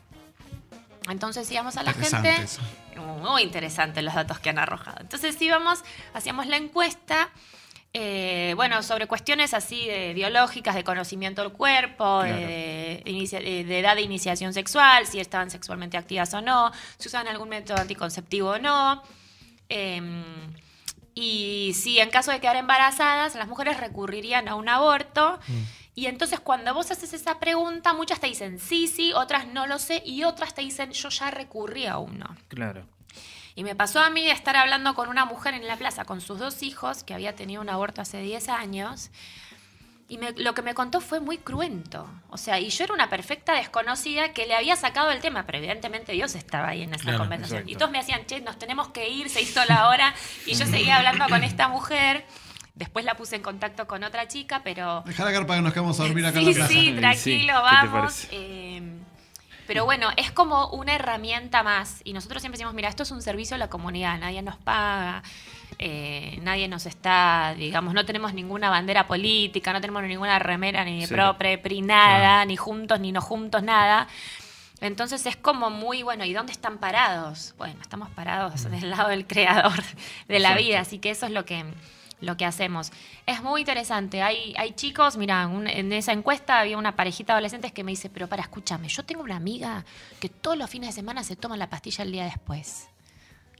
Entonces 1.08 1.50
íbamos 1.50 1.76
a 1.76 1.82
la 1.82 1.92
gente. 1.92 2.30
eso. 2.42 2.60
Muy 3.20 3.42
interesante 3.42 4.02
los 4.02 4.14
datos 4.14 4.38
que 4.38 4.50
han 4.50 4.58
arrojado. 4.58 4.98
Entonces 5.00 5.40
íbamos, 5.42 5.80
hacíamos 6.14 6.46
la 6.46 6.56
encuesta. 6.56 7.28
eh, 7.92 8.52
bueno, 8.54 8.84
sobre 8.84 9.08
cuestiones 9.08 9.52
así 9.52 9.84
de 9.88 10.14
biológicas, 10.14 10.76
de 10.76 10.84
conocimiento 10.84 11.42
del 11.42 11.50
cuerpo, 11.50 12.20
Claro. 12.22 12.36
de, 12.36 13.02
de 13.04 13.10
inicia- 13.10 13.40
de- 13.40 13.78
edad 13.80 13.96
de 13.96 14.02
iniciación 14.02 14.54
sexual, 14.54 15.08
si 15.08 15.18
estaban 15.18 15.50
sexualmente 15.50 15.96
activas 15.96 16.32
o 16.34 16.40
no, 16.40 16.70
si 16.98 17.08
usaban 17.08 17.26
algún 17.26 17.48
método 17.48 17.78
anticonceptivo 17.80 18.50
o 18.50 18.58
no. 18.60 19.02
Em, 19.68 20.22
y 21.16 21.72
si 21.74 21.98
en 21.98 22.10
caso 22.10 22.30
de 22.30 22.38
quedar 22.40 22.54
embarazadas, 22.54 23.34
las 23.34 23.48
mujeres 23.48 23.76
recurrirían 23.80 24.46
a 24.46 24.54
un 24.54 24.68
aborto. 24.68 25.40
Y 25.95 26.07
entonces 26.07 26.41
cuando 26.41 26.72
vos 26.72 26.91
haces 26.91 27.12
esa 27.12 27.38
pregunta, 27.41 27.93
muchas 27.95 28.20
te 28.20 28.26
dicen 28.28 28.59
sí, 28.59 28.86
sí, 28.86 29.12
otras 29.12 29.47
no 29.49 29.66
lo 29.66 29.78
sé, 29.78 30.03
y 30.07 30.24
otras 30.24 30.55
te 30.55 30.62
dicen 30.62 30.93
yo 30.93 31.09
ya 31.09 31.30
recurrí 31.30 31.86
a 31.86 31.99
uno. 31.99 32.36
Claro. 32.49 32.86
Y 33.57 33.64
me 33.64 33.74
pasó 33.74 34.01
a 34.01 34.09
mí 34.11 34.24
de 34.24 34.30
estar 34.30 34.57
hablando 34.57 34.95
con 34.95 35.09
una 35.09 35.24
mujer 35.24 35.55
en 35.55 35.66
la 35.66 35.76
plaza 35.76 36.05
con 36.05 36.20
sus 36.20 36.38
dos 36.38 36.62
hijos, 36.62 37.03
que 37.03 37.12
había 37.14 37.34
tenido 37.34 37.61
un 37.61 37.68
aborto 37.68 38.01
hace 38.01 38.20
10 38.22 38.49
años, 38.49 39.11
y 40.09 40.18
me- 40.18 40.32
lo 40.32 40.55
que 40.55 40.62
me 40.62 40.74
contó 40.74 41.01
fue 41.01 41.20
muy 41.20 41.38
cruento. 41.38 42.09
O 42.30 42.38
sea, 42.38 42.59
y 42.61 42.70
yo 42.70 42.84
era 42.84 42.95
una 42.95 43.09
perfecta 43.11 43.53
desconocida 43.55 44.32
que 44.32 44.47
le 44.47 44.55
había 44.55 44.76
sacado 44.76 45.11
el 45.11 45.20
tema, 45.20 45.45
pero 45.47 45.59
evidentemente 45.59 46.12
Dios 46.12 46.34
estaba 46.36 46.68
ahí 46.68 46.82
en 46.82 46.95
esa 46.95 47.03
Claro, 47.05 47.18
conversación. 47.18 47.59
exacto. 47.59 47.72
Y 47.72 47.76
todos 47.76 47.91
me 47.91 47.99
decían, 47.99 48.24
che, 48.26 48.41
nos 48.41 48.59
tenemos 48.59 48.88
que 48.88 49.09
ir, 49.09 49.28
se 49.28 49.41
hizo 49.43 49.64
la 49.66 49.88
hora, 49.88 50.14
y 50.47 50.55
yo 50.55 50.66
seguía 50.66 50.97
hablando 50.97 51.26
con 51.28 51.43
esta 51.45 51.68
mujer. 51.68 52.24
Después 52.80 53.04
la 53.04 53.14
puse 53.14 53.36
en 53.36 53.42
contacto 53.42 53.86
con 53.86 54.02
otra 54.02 54.26
chica, 54.26 54.62
pero 54.64 55.02
Dejar 55.06 55.26
la 55.26 55.32
carpa 55.32 55.54
que 55.54 55.62
nos 55.62 55.72
quedamos 55.72 56.00
a 56.00 56.04
dormir 56.04 56.26
acá 56.26 56.40
en 56.40 56.46
Sí, 56.46 56.50
la 56.50 56.56
plaza. 56.56 56.72
sí, 56.72 56.80
Sí, 56.86 56.92
tranquilo, 56.96 57.52
¿qué 57.54 57.76
te 57.80 57.86
vamos. 57.86 58.28
Eh, 58.32 58.82
pero 59.68 59.84
bueno, 59.84 60.08
es 60.16 60.32
como 60.32 60.68
una 60.70 60.94
herramienta 60.96 61.62
más. 61.62 62.00
Y 62.04 62.12
nosotros 62.14 62.42
siempre 62.42 62.56
decimos, 62.56 62.74
mira, 62.74 62.88
esto 62.88 63.04
es 63.04 63.10
un 63.12 63.22
servicio 63.22 63.54
a 63.54 63.58
la 63.58 63.68
comunidad, 63.70 64.18
nadie 64.18 64.42
nos 64.42 64.56
paga, 64.56 65.22
eh, 65.78 66.38
nadie 66.42 66.66
nos 66.68 66.86
está, 66.86 67.54
digamos, 67.56 67.94
no 67.94 68.04
tenemos 68.04 68.34
ninguna 68.34 68.68
bandera 68.70 69.06
política, 69.06 69.72
no 69.72 69.80
tenemos 69.80 70.02
ninguna 70.02 70.38
remera, 70.40 70.84
ni 70.84 71.00
de 71.02 71.06
Cero. 71.06 71.22
pro, 71.34 71.38
pre, 71.38 71.58
pri, 71.58 71.82
nada, 71.82 72.44
ni 72.46 72.56
juntos, 72.56 72.98
ni 72.98 73.12
no 73.12 73.20
juntos, 73.20 73.62
nada. 73.62 74.08
Entonces 74.80 75.26
es 75.26 75.36
como 75.36 75.68
muy 75.68 76.02
bueno, 76.02 76.24
¿y 76.24 76.32
dónde 76.32 76.52
están 76.52 76.78
parados? 76.78 77.54
Bueno, 77.58 77.78
estamos 77.82 78.08
parados 78.10 78.64
del 78.70 78.88
lado 78.90 79.10
del 79.10 79.26
creador 79.26 79.82
de 80.26 80.38
la 80.40 80.48
Exacto. 80.48 80.64
vida, 80.64 80.80
así 80.80 80.98
que 80.98 81.10
eso 81.10 81.26
es 81.26 81.32
lo 81.32 81.44
que, 81.44 81.64
lo 82.20 82.36
que 82.36 82.44
hacemos. 82.44 82.92
Es 83.26 83.42
muy 83.42 83.60
interesante, 83.62 84.22
hay, 84.22 84.54
hay 84.58 84.72
chicos, 84.72 85.16
mira, 85.16 85.46
un- 85.46 85.66
en 85.66 85.92
esa 85.92 86.12
encuesta 86.12 86.60
había 86.60 86.76
una 86.78 86.94
parejita 86.96 87.32
de 87.32 87.38
adolescentes 87.38 87.72
que 87.72 87.82
me 87.84 87.92
dice, 87.92 88.10
pero 88.10 88.28
para, 88.28 88.42
escúchame, 88.42 88.88
yo 88.88 89.04
tengo 89.04 89.22
una 89.22 89.36
amiga 89.36 89.84
que 90.20 90.28
todos 90.28 90.56
los 90.56 90.68
fines 90.68 90.90
de 90.90 90.92
semana 90.92 91.24
se 91.24 91.36
toma 91.36 91.56
la 91.56 91.70
pastilla 91.70 92.04
el 92.04 92.12
día 92.12 92.24
después. 92.24 92.88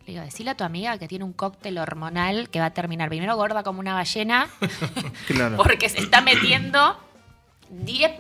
Le 0.07 0.13
digo, 0.15 0.25
decile 0.25 0.51
a 0.51 0.57
tu 0.57 0.65
amiga 0.65 0.99
que 0.99 1.07
tiene 1.09 1.25
un 1.25 1.33
cóctel 1.33 1.79
hormonal 1.79 2.49
que 2.51 2.59
va 2.61 2.67
a 2.67 2.71
terminar 2.71 3.09
primero 3.11 3.37
gorda 3.37 3.63
como 3.63 3.81
una 3.81 3.95
ballena, 3.95 4.49
Claro. 5.27 5.57
porque 5.59 5.89
se 5.89 6.01
está 6.01 6.21
metiendo 6.21 6.99
10, 7.71 8.13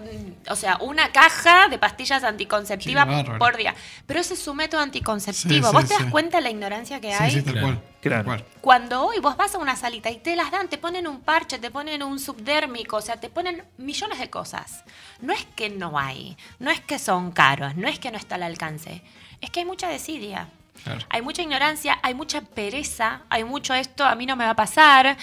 o 0.48 0.56
sea, 0.56 0.78
una 0.80 1.10
caja 1.12 1.68
de 1.68 1.78
pastillas 1.78 2.22
anticonceptivas 2.24 3.06
por 3.38 3.56
día. 3.56 3.74
Pero 4.06 4.20
ese 4.20 4.34
es 4.34 4.40
su 4.42 4.54
método 4.54 4.80
anticonceptivo. 4.80 5.68
Sí, 5.68 5.72
¿Vos 5.72 5.82
sí, 5.82 5.88
te 5.88 5.94
das 5.94 6.02
sí. 6.04 6.10
cuenta 6.10 6.36
de 6.38 6.42
la 6.44 6.50
ignorancia 6.50 7.00
que 7.00 7.08
Sí, 7.12 7.16
hay? 7.18 7.30
sí, 7.32 7.42
tal 7.42 7.54
Claro. 7.54 7.66
cual. 7.66 7.82
Claro. 8.00 8.44
Cuando 8.60 9.04
hoy 9.06 9.18
vos 9.20 9.36
vas 9.36 9.54
a 9.54 9.58
una 9.58 9.76
salita 9.76 10.08
y 10.10 10.16
te 10.18 10.34
las 10.36 10.50
dan, 10.50 10.68
te 10.68 10.78
ponen 10.78 11.06
un 11.06 11.20
parche, 11.20 11.58
te 11.58 11.70
ponen 11.70 12.02
un 12.02 12.18
subdérmico, 12.18 12.96
o 12.96 13.00
sea, 13.02 13.16
te 13.20 13.28
ponen 13.28 13.62
millones 13.76 14.18
de 14.18 14.30
cosas. 14.30 14.84
No 15.20 15.32
es 15.34 15.44
que 15.56 15.68
no 15.68 15.98
hay, 15.98 16.36
no 16.60 16.70
es 16.70 16.80
que 16.80 16.98
son 16.98 17.30
caros, 17.32 17.76
no 17.76 17.88
es 17.88 17.98
que 17.98 18.10
no 18.10 18.16
está 18.16 18.36
al 18.36 18.44
alcance, 18.44 19.02
es 19.40 19.50
que 19.50 19.60
hay 19.60 19.66
mucha 19.66 19.88
desidia. 19.88 20.48
Claro. 20.82 21.00
Hay 21.10 21.20
mucha 21.20 21.42
ignorancia, 21.42 21.98
hay 22.02 22.14
mucha 22.14 22.40
pereza, 22.40 23.20
hay 23.28 23.44
mucho 23.44 23.74
esto, 23.74 24.06
a 24.06 24.14
mí 24.14 24.24
no 24.24 24.34
me 24.34 24.44
va 24.44 24.50
a 24.52 24.56
pasar. 24.56 25.18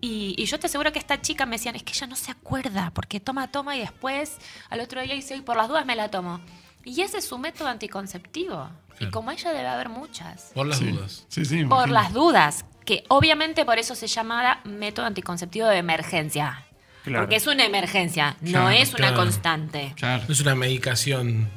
Y, 0.00 0.34
y 0.38 0.46
yo 0.46 0.58
te 0.58 0.66
aseguro 0.66 0.92
que 0.92 0.98
esta 0.98 1.20
chica 1.20 1.44
me 1.46 1.56
decían, 1.56 1.76
es 1.76 1.82
que 1.82 1.92
ella 1.92 2.06
no 2.06 2.16
se 2.16 2.30
acuerda, 2.30 2.90
porque 2.94 3.20
toma, 3.20 3.50
toma 3.50 3.76
y 3.76 3.80
después 3.80 4.36
al 4.70 4.80
otro 4.80 5.00
día 5.02 5.14
dice, 5.14 5.36
y 5.36 5.40
por 5.42 5.56
las 5.56 5.68
dudas 5.68 5.84
me 5.84 5.94
la 5.96 6.08
tomo. 6.10 6.40
Y 6.84 7.02
ese 7.02 7.18
es 7.18 7.26
su 7.26 7.36
método 7.38 7.68
anticonceptivo. 7.68 8.70
Y 8.98 9.06
como 9.10 9.30
ella 9.30 9.52
debe 9.52 9.68
haber 9.68 9.88
muchas. 9.90 10.50
Por 10.54 10.66
las 10.66 10.78
Sí. 10.78 10.90
dudas. 10.90 11.24
Sí, 11.28 11.44
sí. 11.44 11.64
Por 11.64 11.88
imagino. 11.88 11.92
las 11.94 12.12
dudas. 12.12 12.64
que 12.86 13.04
obviamente 13.08 13.64
por 13.64 13.78
eso 13.78 13.94
se 13.94 14.06
llama 14.08 14.60
método 14.64 15.06
anticonceptivo 15.06 15.66
de 15.68 15.76
emergencia. 15.76 16.64
Claro. 17.04 17.24
Porque 17.24 17.36
es 17.36 17.46
una 17.46 17.64
emergencia, 17.64 18.36
no 18.40 18.68
es 18.70 18.88
una 18.90 18.98
claro. 19.08 19.16
constante. 19.16 19.92
Claro. 19.96 20.24
No 20.26 20.32
es 20.32 20.40
una 20.40 20.54
medicación, 20.54 21.48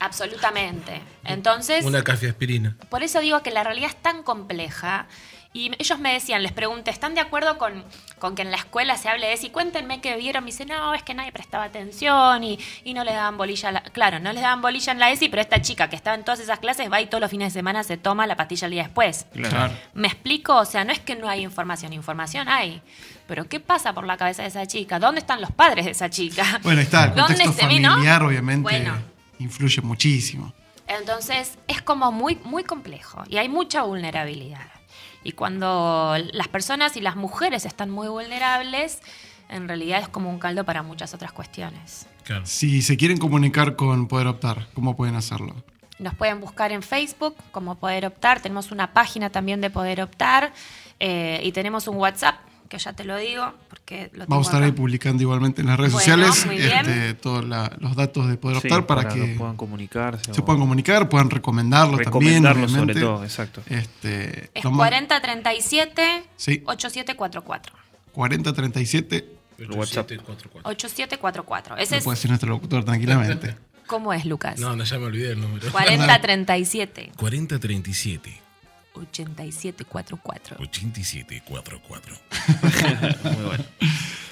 Absolutamente. 0.00 1.00
Entonces, 1.24 1.84
una 1.84 2.02
cafeaspirina. 2.02 2.76
por 2.90 3.02
eso 3.04 3.20
digo 3.20 3.40
que 3.42 3.50
la 3.52 3.62
realidad 3.64 3.90
es 3.90 4.02
tan 4.02 4.22
compleja. 4.24 5.06
Y 5.54 5.70
ellos 5.78 5.98
me 5.98 6.14
decían, 6.14 6.42
les 6.42 6.52
pregunté, 6.52 6.90
¿están 6.90 7.14
de 7.14 7.20
acuerdo 7.20 7.58
con, 7.58 7.84
con 8.18 8.34
que 8.34 8.40
en 8.40 8.50
la 8.50 8.56
escuela 8.56 8.96
se 8.96 9.10
hable 9.10 9.26
de 9.26 9.34
eso? 9.34 9.46
Y 9.46 9.50
cuéntenme 9.50 10.00
qué 10.00 10.16
vieron. 10.16 10.44
Me 10.44 10.50
dicen, 10.50 10.68
no, 10.68 10.94
es 10.94 11.02
que 11.02 11.12
nadie 11.12 11.30
prestaba 11.30 11.64
atención 11.64 12.42
y, 12.42 12.58
y 12.84 12.94
no 12.94 13.04
les 13.04 13.12
daban 13.14 13.36
bolilla. 13.36 13.68
a 13.68 13.72
la-". 13.72 13.82
Claro, 13.82 14.18
no 14.18 14.32
les 14.32 14.40
daban 14.42 14.62
bolilla 14.62 14.92
en 14.92 14.98
la 14.98 15.10
ESI, 15.10 15.28
pero 15.28 15.42
esta 15.42 15.60
chica 15.60 15.90
que 15.90 15.96
estaba 15.96 16.16
en 16.16 16.24
todas 16.24 16.40
esas 16.40 16.58
clases 16.58 16.90
va 16.90 17.02
y 17.02 17.06
todos 17.06 17.20
los 17.20 17.30
fines 17.30 17.52
de 17.52 17.58
semana 17.60 17.84
se 17.84 17.98
toma 17.98 18.26
la 18.26 18.34
pastilla 18.36 18.64
el 18.64 18.70
día 18.72 18.82
después. 18.84 19.26
Claro. 19.34 19.74
¿Me 19.92 20.08
explico? 20.08 20.56
O 20.56 20.64
sea, 20.64 20.84
no 20.84 20.92
es 20.92 21.00
que 21.00 21.16
no 21.16 21.28
hay 21.28 21.42
información, 21.42 21.92
información 21.92 22.48
hay. 22.48 22.80
Pero 23.28 23.46
¿qué 23.46 23.60
pasa 23.60 23.92
por 23.92 24.06
la 24.06 24.16
cabeza 24.16 24.40
de 24.42 24.48
esa 24.48 24.66
chica? 24.66 24.98
¿Dónde 24.98 25.20
están 25.20 25.42
los 25.42 25.50
padres 25.52 25.84
de 25.84 25.90
esa 25.90 26.08
chica? 26.08 26.44
Bueno, 26.62 26.80
está, 26.80 27.04
el 27.04 27.10
¿Dónde 27.14 27.34
contexto 27.34 27.52
se 27.52 27.60
familiar 27.62 28.22
obviamente 28.22 28.62
Bueno. 28.62 28.94
influye 29.38 29.82
muchísimo. 29.82 30.54
Entonces 30.88 31.58
es 31.68 31.82
como 31.82 32.10
muy, 32.10 32.36
muy 32.44 32.64
complejo 32.64 33.22
y 33.28 33.36
hay 33.36 33.48
mucha 33.50 33.82
vulnerabilidad. 33.82 34.66
Y 35.24 35.32
cuando 35.32 36.16
las 36.32 36.48
personas 36.48 36.96
y 36.96 37.00
las 37.00 37.16
mujeres 37.16 37.64
están 37.64 37.90
muy 37.90 38.08
vulnerables, 38.08 39.00
en 39.48 39.68
realidad 39.68 40.00
es 40.00 40.08
como 40.08 40.30
un 40.30 40.38
caldo 40.38 40.64
para 40.64 40.82
muchas 40.82 41.14
otras 41.14 41.32
cuestiones. 41.32 42.06
Claro. 42.24 42.46
Si 42.46 42.82
se 42.82 42.96
quieren 42.96 43.18
comunicar 43.18 43.76
con 43.76 44.08
Poder 44.08 44.26
Optar, 44.26 44.68
¿cómo 44.74 44.96
pueden 44.96 45.14
hacerlo? 45.14 45.54
Nos 45.98 46.14
pueden 46.14 46.40
buscar 46.40 46.72
en 46.72 46.82
Facebook 46.82 47.36
como 47.52 47.76
Poder 47.76 48.06
Optar, 48.06 48.40
tenemos 48.40 48.72
una 48.72 48.92
página 48.92 49.30
también 49.30 49.60
de 49.60 49.70
Poder 49.70 50.00
Optar 50.00 50.52
eh, 50.98 51.40
y 51.44 51.52
tenemos 51.52 51.86
un 51.86 51.96
WhatsApp, 51.96 52.36
que 52.72 52.78
ya 52.78 52.94
te 52.94 53.04
lo 53.04 53.18
digo, 53.18 53.52
porque 53.68 54.10
lo 54.14 54.24
Vamos 54.26 54.46
a 54.46 54.48
estar 54.48 54.60
tengo 54.62 54.72
ahí 54.72 54.72
publicando 54.72 55.22
igualmente 55.22 55.60
en 55.60 55.66
las 55.66 55.78
redes 55.78 55.92
Bueno, 55.92 56.16
sociales 56.24 56.46
este, 56.58 57.12
todos 57.12 57.44
la- 57.44 57.70
los 57.80 57.94
datos 57.94 58.28
de 58.28 58.38
Poder 58.38 58.62
Sí, 58.62 58.68
Optar 58.68 58.86
para, 58.86 59.08
que 59.12 59.34
puedan 59.36 59.58
comunicarse. 59.58 60.32
se 60.32 60.40
o 60.40 60.44
puedan 60.46 60.58
comunicar, 60.60 61.06
puedan 61.10 61.28
recomendarlo, 61.28 61.98
recomendarlo 61.98 62.62
también. 62.66 62.80
sobre 62.88 62.94
todo, 62.98 63.24
exacto. 63.24 63.62
Este, 63.66 64.48
Es 64.54 64.64
más- 64.64 64.74
4037 64.76 66.24
Sí. 66.36 66.62
8744. 66.64 67.74
4037, 68.12 69.16
El 69.58 69.70
WhatsApp. 69.72 70.06
8744. 70.06 70.70
8744. 70.70 71.76
Ese 71.76 71.98
es, 71.98 72.04
puede 72.04 72.16
decir 72.16 72.30
nuestro 72.30 72.48
locutor 72.48 72.84
tranquilamente. 72.86 73.54
¿Cómo 73.86 74.14
es, 74.14 74.24
Lucas? 74.24 74.58
No, 74.58 74.74
no, 74.74 74.84
ya 74.84 74.98
me 74.98 75.04
olvidé 75.04 75.32
el 75.32 75.40
número. 75.42 75.70
4037 75.70 77.12
4037 77.18 78.40
8744. 78.94 80.56
8744. 80.60 82.16
Muy 83.36 83.44
bueno. 83.46 83.64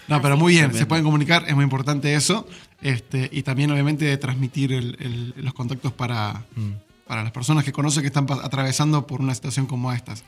No, 0.09 0.21
pero 0.21 0.37
muy 0.37 0.55
bien, 0.55 0.75
se 0.75 0.87
pueden 0.87 1.05
comunicar, 1.05 1.45
es 1.47 1.55
muy 1.55 1.63
importante 1.63 2.13
eso. 2.17 2.45
Este, 2.83 3.29
y 3.33 3.45
también, 3.45 3.71
obviamente, 3.71 4.17
transmitir 4.17 4.73
el- 4.73 4.97
el- 4.99 5.35
los 5.45 5.55
contactos 5.55 5.93
para, 5.93 6.43
Mm. 6.57 6.73
para 7.07 7.23
las 7.23 7.31
personas 7.31 7.63
que 7.63 7.71
conocen 7.71 8.03
que 8.03 8.09
están 8.09 8.27
atravesando 8.43 9.07
por 9.07 9.21
una 9.21 9.35
situación 9.37 9.67
como 9.67 9.93
estas. 9.93 10.25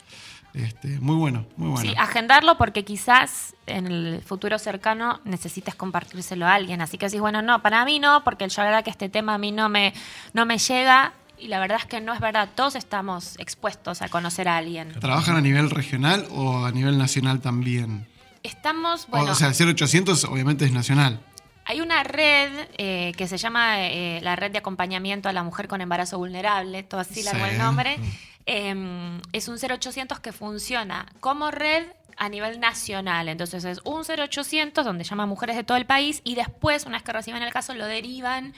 Este, 0.53 0.99
muy 1.01 1.15
bueno, 1.17 1.45
muy 1.57 1.69
bueno. 1.71 1.81
Sí, 1.89 1.93
agendarlo 1.97 2.57
porque 2.57 2.85
quizás 2.85 3.55
en 3.65 3.87
el 3.87 4.21
futuro 4.21 4.57
cercano 4.59 5.19
necesites 5.25 5.75
compartírselo 5.75 6.45
a 6.45 6.53
alguien. 6.53 6.79
Así 6.79 6.97
que 6.97 7.07
decís, 7.07 7.19
bueno, 7.19 7.41
no, 7.41 7.61
para 7.61 7.83
mí 7.83 7.99
no, 7.99 8.23
porque 8.23 8.47
la 8.55 8.63
verdad 8.63 8.83
que 8.85 8.91
este 8.91 9.09
tema 9.09 9.33
a 9.33 9.37
mí 9.37 9.51
no 9.51 9.67
me, 9.67 9.93
no 10.33 10.45
me 10.45 10.59
llega. 10.59 11.11
Y 11.37 11.47
la 11.47 11.59
verdad 11.59 11.77
es 11.79 11.85
que 11.85 11.99
no 11.99 12.13
es 12.13 12.19
verdad. 12.19 12.49
Todos 12.55 12.75
estamos 12.75 13.35
expuestos 13.39 14.01
a 14.01 14.07
conocer 14.09 14.47
a 14.47 14.57
alguien. 14.57 14.93
¿Trabajan 14.99 15.35
a 15.35 15.41
nivel 15.41 15.69
regional 15.69 16.25
o 16.31 16.65
a 16.65 16.71
nivel 16.71 16.97
nacional 16.97 17.41
también? 17.41 18.07
Estamos, 18.43 19.07
bueno, 19.07 19.31
o 19.31 19.35
sea, 19.35 19.47
el 19.49 19.53
0800 19.55 20.25
obviamente 20.25 20.65
es 20.65 20.71
nacional. 20.71 21.19
hay 21.65 21.79
una 21.81 22.03
red 22.03 22.51
eh, 22.77 23.13
que 23.17 23.27
se 23.27 23.37
llama 23.37 23.81
eh, 23.87 24.19
la 24.21 24.35
Red 24.35 24.51
de 24.51 24.57
Acompañamiento 24.57 25.29
a 25.29 25.33
la 25.33 25.43
Mujer 25.43 25.67
con 25.69 25.79
Embarazo 25.81 26.17
Vulnerable, 26.17 26.83
todo 26.83 26.99
así 27.01 27.23
largo 27.23 27.45
Sí. 27.45 27.51
el 27.51 27.57
nombre. 27.57 27.97
Eh, 28.45 29.19
es 29.31 29.47
un 29.47 29.57
0800 29.57 30.19
que 30.19 30.33
funciona 30.33 31.05
como 31.21 31.51
red 31.51 31.85
a 32.17 32.27
nivel 32.29 32.59
nacional. 32.59 33.29
Entonces 33.29 33.63
es 33.63 33.79
un 33.85 34.03
0800 34.03 34.83
donde 34.85 35.05
llaman 35.05 35.29
mujeres 35.29 35.55
de 35.55 35.63
todo 35.63 35.77
el 35.77 35.85
país 35.85 36.19
y 36.25 36.35
después, 36.35 36.85
una 36.85 36.97
vez 36.97 37.03
que 37.03 37.13
reciben 37.13 37.41
el 37.43 37.53
caso, 37.53 37.73
lo 37.73 37.85
derivan 37.85 38.53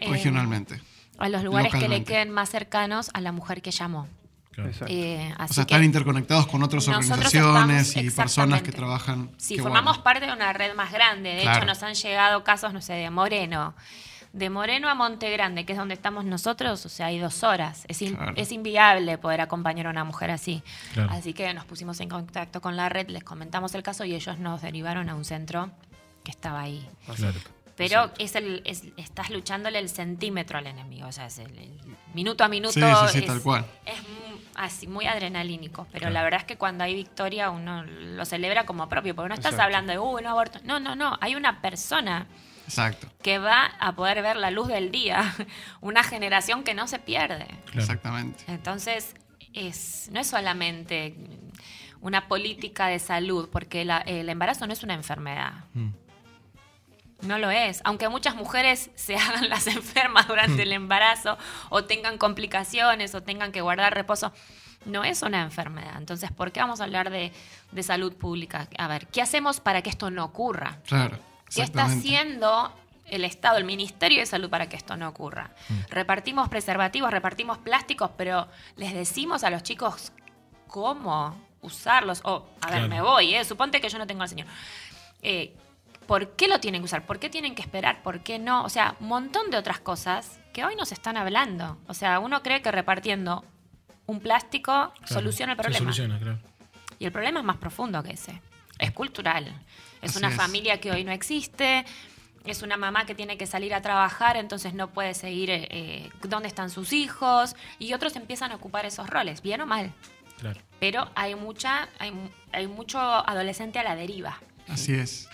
eh, 0.00 0.08
regionalmente. 0.10 0.80
A 1.20 1.28
los 1.28 1.44
lugares 1.44 1.72
que 1.72 1.88
le 1.88 2.02
queden 2.04 2.30
más 2.30 2.48
cercanos 2.50 3.10
a 3.14 3.20
la 3.20 3.32
mujer 3.32 3.62
que 3.62 3.70
llamó. 3.70 4.08
Claro. 4.52 4.70
Exacto. 4.70 4.92
Eh, 4.92 5.32
O 5.38 5.46
sea, 5.52 5.64
que- 5.64 5.74
están 5.74 5.84
interconectados 5.84 6.46
con 6.48 6.62
otras 6.62 6.86
organizaciones 6.88 7.88
estamos- 7.88 8.04
y 8.06 8.10
personas 8.10 8.62
que 8.62 8.72
trabajan. 8.72 9.30
Sí, 9.36 9.56
Qué 9.56 9.62
formamos 9.62 9.92
bueno. 9.98 10.04
parte 10.04 10.26
de 10.26 10.32
una 10.32 10.52
red 10.52 10.74
más 10.74 10.92
grande. 10.92 11.34
De 11.34 11.42
Claro. 11.42 11.58
hecho, 11.58 11.66
nos 11.66 11.82
han 11.82 11.94
llegado 11.94 12.42
casos, 12.42 12.72
no 12.72 12.80
sé, 12.82 12.94
de 12.94 13.10
Moreno. 13.10 13.74
De 14.32 14.48
Moreno 14.48 14.88
a 14.88 14.94
Monte 14.94 15.28
Grande, 15.30 15.64
que 15.66 15.72
es 15.72 15.78
donde 15.78 15.94
estamos 15.94 16.24
nosotros, 16.24 16.86
o 16.86 16.88
sea, 16.88 17.06
hay 17.06 17.18
dos 17.18 17.42
horas. 17.42 17.84
Es, 17.88 18.00
in- 18.00 18.14
Claro. 18.14 18.32
es 18.36 18.52
inviable 18.52 19.18
poder 19.18 19.40
acompañar 19.40 19.88
a 19.88 19.90
una 19.90 20.04
mujer 20.04 20.30
así. 20.30 20.62
Claro. 20.94 21.10
Así 21.12 21.32
que 21.32 21.52
nos 21.52 21.64
pusimos 21.64 21.98
en 22.00 22.08
contacto 22.08 22.60
con 22.60 22.76
la 22.76 22.88
red, 22.88 23.08
les 23.08 23.24
comentamos 23.24 23.74
el 23.74 23.82
caso 23.82 24.04
y 24.04 24.14
ellos 24.14 24.38
nos 24.38 24.62
derivaron 24.62 25.08
a 25.08 25.14
un 25.16 25.24
centro 25.24 25.70
que 26.22 26.30
estaba 26.30 26.60
ahí. 26.60 26.88
Claro. 27.16 27.38
Pero 27.88 28.10
es 28.18 28.34
el, 28.36 28.62
es- 28.64 28.84
estás 28.96 29.30
luchándole 29.30 29.78
el 29.78 29.88
centímetro 29.88 30.58
al 30.58 30.66
enemigo, 30.66 31.08
o 31.08 31.12
sea, 31.12 31.26
es 31.26 31.38
el, 31.38 31.56
el 31.58 31.80
minuto 32.14 32.44
a 32.44 32.48
minuto. 32.48 32.72
Sí, 32.72 32.80
sí, 32.80 33.12
sí, 33.12 33.18
es, 33.20 33.26
tal 33.26 33.40
cual. 33.42 33.64
Es 33.86 34.00
mu- 34.02 34.38
así, 34.54 34.86
muy 34.86 35.06
adrenalínico, 35.06 35.86
pero 35.90 36.00
Claro. 36.02 36.14
la 36.14 36.22
verdad 36.22 36.40
es 36.40 36.46
que 36.46 36.56
cuando 36.56 36.84
hay 36.84 36.94
victoria 36.94 37.50
uno 37.50 37.82
lo 37.84 38.24
celebra 38.24 38.66
como 38.66 38.88
propio, 38.88 39.14
porque 39.14 39.28
no 39.30 39.34
estás 39.34 39.52
Exacto. 39.52 39.64
hablando 39.64 39.92
de, 39.92 39.98
uh, 39.98 40.20
no 40.20 40.30
aborto. 40.30 40.58
No, 40.64 40.78
no, 40.80 40.94
no, 40.96 41.16
hay 41.20 41.34
una 41.34 41.60
persona 41.62 42.26
Exacto, 42.66 43.08
que 43.22 43.38
va 43.38 43.66
a 43.80 43.94
poder 43.96 44.22
ver 44.22 44.36
la 44.36 44.50
luz 44.50 44.68
del 44.68 44.90
día, 44.90 45.34
una 45.80 46.02
generación 46.04 46.62
que 46.62 46.74
no 46.74 46.86
se 46.88 46.98
pierde. 46.98 47.46
Claro. 47.64 47.80
exactamente. 47.80 48.44
Entonces, 48.48 49.14
es, 49.54 50.08
no 50.12 50.20
es 50.20 50.26
solamente 50.28 51.16
una 52.02 52.28
política 52.28 52.86
de 52.86 52.98
salud, 52.98 53.48
porque 53.50 53.84
la- 53.84 53.98
el 53.98 54.28
embarazo 54.28 54.66
no 54.66 54.72
es 54.72 54.82
una 54.82 54.94
enfermedad. 54.94 55.64
Mm. 55.74 55.88
No 57.22 57.38
lo 57.38 57.50
es. 57.50 57.80
Aunque 57.84 58.08
muchas 58.08 58.34
mujeres 58.34 58.90
se 58.94 59.16
hagan 59.16 59.48
las 59.48 59.66
enfermas 59.66 60.28
durante 60.28 60.62
el 60.62 60.72
embarazo 60.72 61.38
o 61.68 61.84
tengan 61.84 62.18
complicaciones 62.18 63.14
o 63.14 63.22
tengan 63.22 63.52
que 63.52 63.60
guardar 63.60 63.94
reposo, 63.94 64.32
no 64.84 65.04
es 65.04 65.22
una 65.22 65.42
enfermedad. 65.42 65.94
Entonces, 65.98 66.32
¿por 66.32 66.52
qué 66.52 66.60
vamos 66.60 66.80
a 66.80 66.84
hablar 66.84 67.10
de, 67.10 67.32
de 67.70 67.82
salud 67.82 68.14
pública? 68.14 68.68
A 68.78 68.88
ver, 68.88 69.06
¿qué 69.08 69.20
hacemos 69.20 69.60
para 69.60 69.82
que 69.82 69.90
esto 69.90 70.10
no 70.10 70.24
ocurra? 70.24 70.78
Claro. 70.86 71.18
¿Qué 71.54 71.62
está 71.62 71.84
haciendo 71.84 72.72
el 73.06 73.24
Estado, 73.24 73.58
el 73.58 73.64
Ministerio 73.64 74.20
de 74.20 74.26
Salud 74.26 74.48
para 74.48 74.68
que 74.68 74.76
esto 74.76 74.96
no 74.96 75.08
ocurra? 75.08 75.50
Repartimos 75.90 76.48
preservativos, 76.48 77.10
repartimos 77.10 77.58
plásticos, 77.58 78.10
pero 78.16 78.48
les 78.76 78.94
decimos 78.94 79.42
a 79.42 79.50
los 79.50 79.62
chicos 79.62 80.12
cómo 80.68 81.36
usarlos. 81.60 82.22
O, 82.24 82.46
a 82.60 82.70
ver, 82.70 82.88
me 82.88 83.02
voy, 83.02 83.34
¿eh? 83.34 83.44
suponte 83.44 83.80
que 83.80 83.88
yo 83.88 83.98
no 83.98 84.06
tengo 84.06 84.22
al 84.22 84.28
señor. 84.28 84.46
Eh, 85.22 85.54
¿Por 86.10 86.30
qué 86.34 86.48
lo 86.48 86.58
tienen 86.58 86.80
que 86.82 86.86
usar? 86.86 87.06
¿Por 87.06 87.20
qué 87.20 87.30
tienen 87.30 87.54
que 87.54 87.62
esperar? 87.62 88.02
¿Por 88.02 88.24
qué 88.24 88.40
no? 88.40 88.64
O 88.64 88.68
sea, 88.68 88.96
un 88.98 89.06
montón 89.06 89.48
de 89.52 89.56
otras 89.56 89.78
cosas 89.78 90.40
que 90.52 90.64
hoy 90.64 90.74
nos 90.74 90.90
están 90.90 91.16
hablando. 91.16 91.78
O 91.86 91.94
sea, 91.94 92.18
uno 92.18 92.42
cree 92.42 92.62
que 92.62 92.72
repartiendo 92.72 93.44
un 94.06 94.18
plástico 94.18 94.72
Claro. 94.72 95.06
soluciona 95.06 95.52
el 95.52 95.58
Se 95.58 95.62
problema. 95.62 95.78
soluciona, 95.92 96.18
claro. 96.18 96.38
Y 96.98 97.04
el 97.04 97.12
problema 97.12 97.38
es 97.38 97.46
más 97.46 97.58
profundo 97.58 98.02
que 98.02 98.10
ese. 98.14 98.42
Es 98.80 98.90
cultural. 98.90 99.54
Es 100.02 100.10
Así 100.10 100.18
una 100.18 100.30
es. 100.30 100.34
familia 100.34 100.80
que 100.80 100.90
hoy 100.90 101.04
no 101.04 101.12
existe. 101.12 101.84
Es 102.44 102.62
una 102.62 102.76
mamá 102.76 103.06
que 103.06 103.14
tiene 103.14 103.38
que 103.38 103.46
salir 103.46 103.72
a 103.72 103.80
trabajar, 103.80 104.36
entonces 104.36 104.74
no 104.74 104.88
puede 104.90 105.14
seguir 105.14 105.48
eh, 105.52 106.10
dónde 106.24 106.48
están 106.48 106.70
sus 106.70 106.92
hijos. 106.92 107.54
Y 107.78 107.92
otros 107.92 108.16
empiezan 108.16 108.50
a 108.50 108.56
ocupar 108.56 108.84
esos 108.84 109.08
roles, 109.08 109.42
bien 109.42 109.60
o 109.60 109.66
mal. 109.66 109.92
Claro. 110.40 110.60
Pero 110.80 111.08
hay 111.14 111.36
mucha, 111.36 111.88
hay, 112.00 112.12
hay 112.50 112.66
mucho 112.66 112.98
adolescente 112.98 113.78
a 113.78 113.84
la 113.84 113.94
deriva. 113.94 114.40
Así 114.66 114.92
es. 114.94 115.28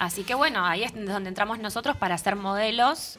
Así 0.00 0.24
que 0.24 0.34
bueno, 0.34 0.64
ahí 0.66 0.82
es 0.82 0.92
donde 0.94 1.28
entramos 1.28 1.58
nosotros 1.58 1.94
para 1.96 2.16
ser 2.18 2.34
modelos 2.34 3.18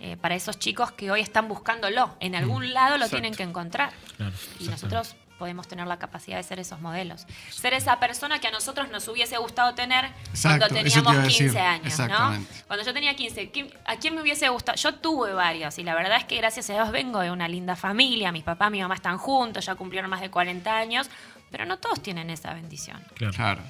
eh, 0.00 0.16
para 0.16 0.34
esos 0.34 0.58
chicos 0.58 0.90
que 0.90 1.10
hoy 1.10 1.20
están 1.20 1.48
buscándolo. 1.48 2.16
En 2.18 2.34
algún 2.34 2.72
lado 2.72 2.96
lo 2.96 3.04
Exacto. 3.04 3.16
tienen 3.16 3.34
que 3.34 3.42
encontrar. 3.42 3.92
Claro, 4.16 4.32
Y 4.58 4.68
nosotros 4.68 5.16
podemos 5.38 5.68
tener 5.68 5.86
la 5.86 5.98
capacidad 5.98 6.36
de 6.38 6.42
ser 6.42 6.58
esos 6.60 6.80
modelos. 6.80 7.26
Ser 7.50 7.74
esa 7.74 8.00
persona 8.00 8.38
que 8.38 8.46
a 8.48 8.50
nosotros 8.50 8.88
nos 8.90 9.06
hubiese 9.08 9.36
gustado 9.36 9.74
tener 9.74 10.06
Exacto, 10.30 10.66
cuando 10.68 10.82
teníamos 10.82 11.14
a 11.14 11.18
decir. 11.22 11.38
15 11.52 11.60
años, 11.60 11.98
¿no? 12.08 12.46
Cuando 12.66 12.84
yo 12.86 12.94
tenía 12.94 13.14
15, 13.14 13.50
¿quién- 13.50 13.70
¿a 13.84 13.96
quién 13.96 14.14
me 14.14 14.22
hubiese 14.22 14.48
gustado? 14.48 14.76
Yo 14.76 14.94
tuve 14.94 15.32
varios 15.34 15.78
y 15.78 15.82
la 15.84 15.94
verdad 15.94 16.16
es 16.16 16.24
que 16.24 16.36
gracias 16.38 16.70
a 16.70 16.72
Dios 16.72 16.90
vengo 16.90 17.20
de 17.20 17.30
una 17.30 17.48
linda 17.48 17.76
familia, 17.76 18.32
mis 18.32 18.44
papás, 18.44 18.70
mi 18.70 18.80
mamá 18.80 18.94
están 18.94 19.18
juntos, 19.18 19.66
ya 19.66 19.74
cumplieron 19.74 20.08
más 20.10 20.20
de 20.22 20.30
40 20.30 20.74
años, 20.76 21.10
pero 21.50 21.66
no 21.66 21.78
todos 21.78 22.00
tienen 22.02 22.30
esa 22.30 22.54
bendición. 22.54 23.02
Claro. 23.14 23.32
Claro. 23.34 23.62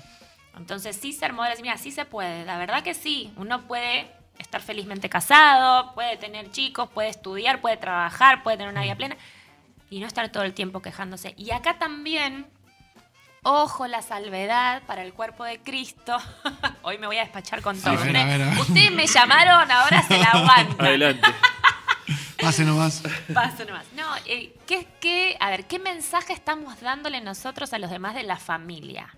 Entonces, 0.56 0.96
sí 0.96 1.12
ser 1.12 1.32
modelos, 1.32 1.60
mira, 1.60 1.76
sí 1.78 1.90
se 1.90 2.04
puede, 2.04 2.44
la 2.44 2.56
verdad 2.58 2.82
que 2.82 2.94
sí. 2.94 3.32
Uno 3.36 3.62
puede 3.62 4.10
estar 4.38 4.60
felizmente 4.60 5.08
casado, 5.08 5.92
puede 5.94 6.16
tener 6.16 6.50
chicos, 6.50 6.88
puede 6.90 7.08
estudiar, 7.08 7.60
puede 7.60 7.76
trabajar, 7.76 8.42
puede 8.42 8.56
tener 8.56 8.72
una 8.72 8.82
vida 8.82 8.94
plena 8.96 9.16
y 9.90 10.00
no 10.00 10.06
estar 10.06 10.28
todo 10.30 10.42
el 10.44 10.54
tiempo 10.54 10.80
quejándose. 10.82 11.34
Y 11.36 11.50
acá 11.52 11.78
también 11.78 12.46
Ojo, 13.46 13.86
la 13.86 14.00
salvedad 14.00 14.82
para 14.86 15.02
el 15.02 15.12
cuerpo 15.12 15.44
de 15.44 15.60
Cristo. 15.60 16.16
Hoy 16.82 16.96
me 16.96 17.06
voy 17.06 17.18
a 17.18 17.24
despachar 17.24 17.60
con 17.60 17.78
todo. 17.78 17.90
A 17.92 17.96
ver, 18.02 18.16
a 18.16 18.24
ver, 18.24 18.40
a 18.40 18.46
ver. 18.50 18.58
Ustedes 18.58 18.90
me 18.90 19.06
llamaron, 19.06 19.70
ahora 19.70 20.02
se 20.02 20.16
la 20.16 20.24
aguantan. 20.24 20.86
Adelante. 20.86 21.28
Pase 22.40 22.64
nomás. 22.64 23.02
Paso 23.34 23.66
nomás. 23.66 23.84
No, 23.94 24.04
eh, 24.24 24.54
¿qué, 24.66 24.86
qué- 24.98 25.36
a 25.40 25.50
ver, 25.50 25.66
¿qué 25.66 25.78
mensaje 25.78 26.32
estamos 26.32 26.80
dándole 26.80 27.20
nosotros 27.20 27.74
a 27.74 27.78
los 27.78 27.90
demás 27.90 28.14
de 28.14 28.22
la 28.22 28.36
familia? 28.38 29.14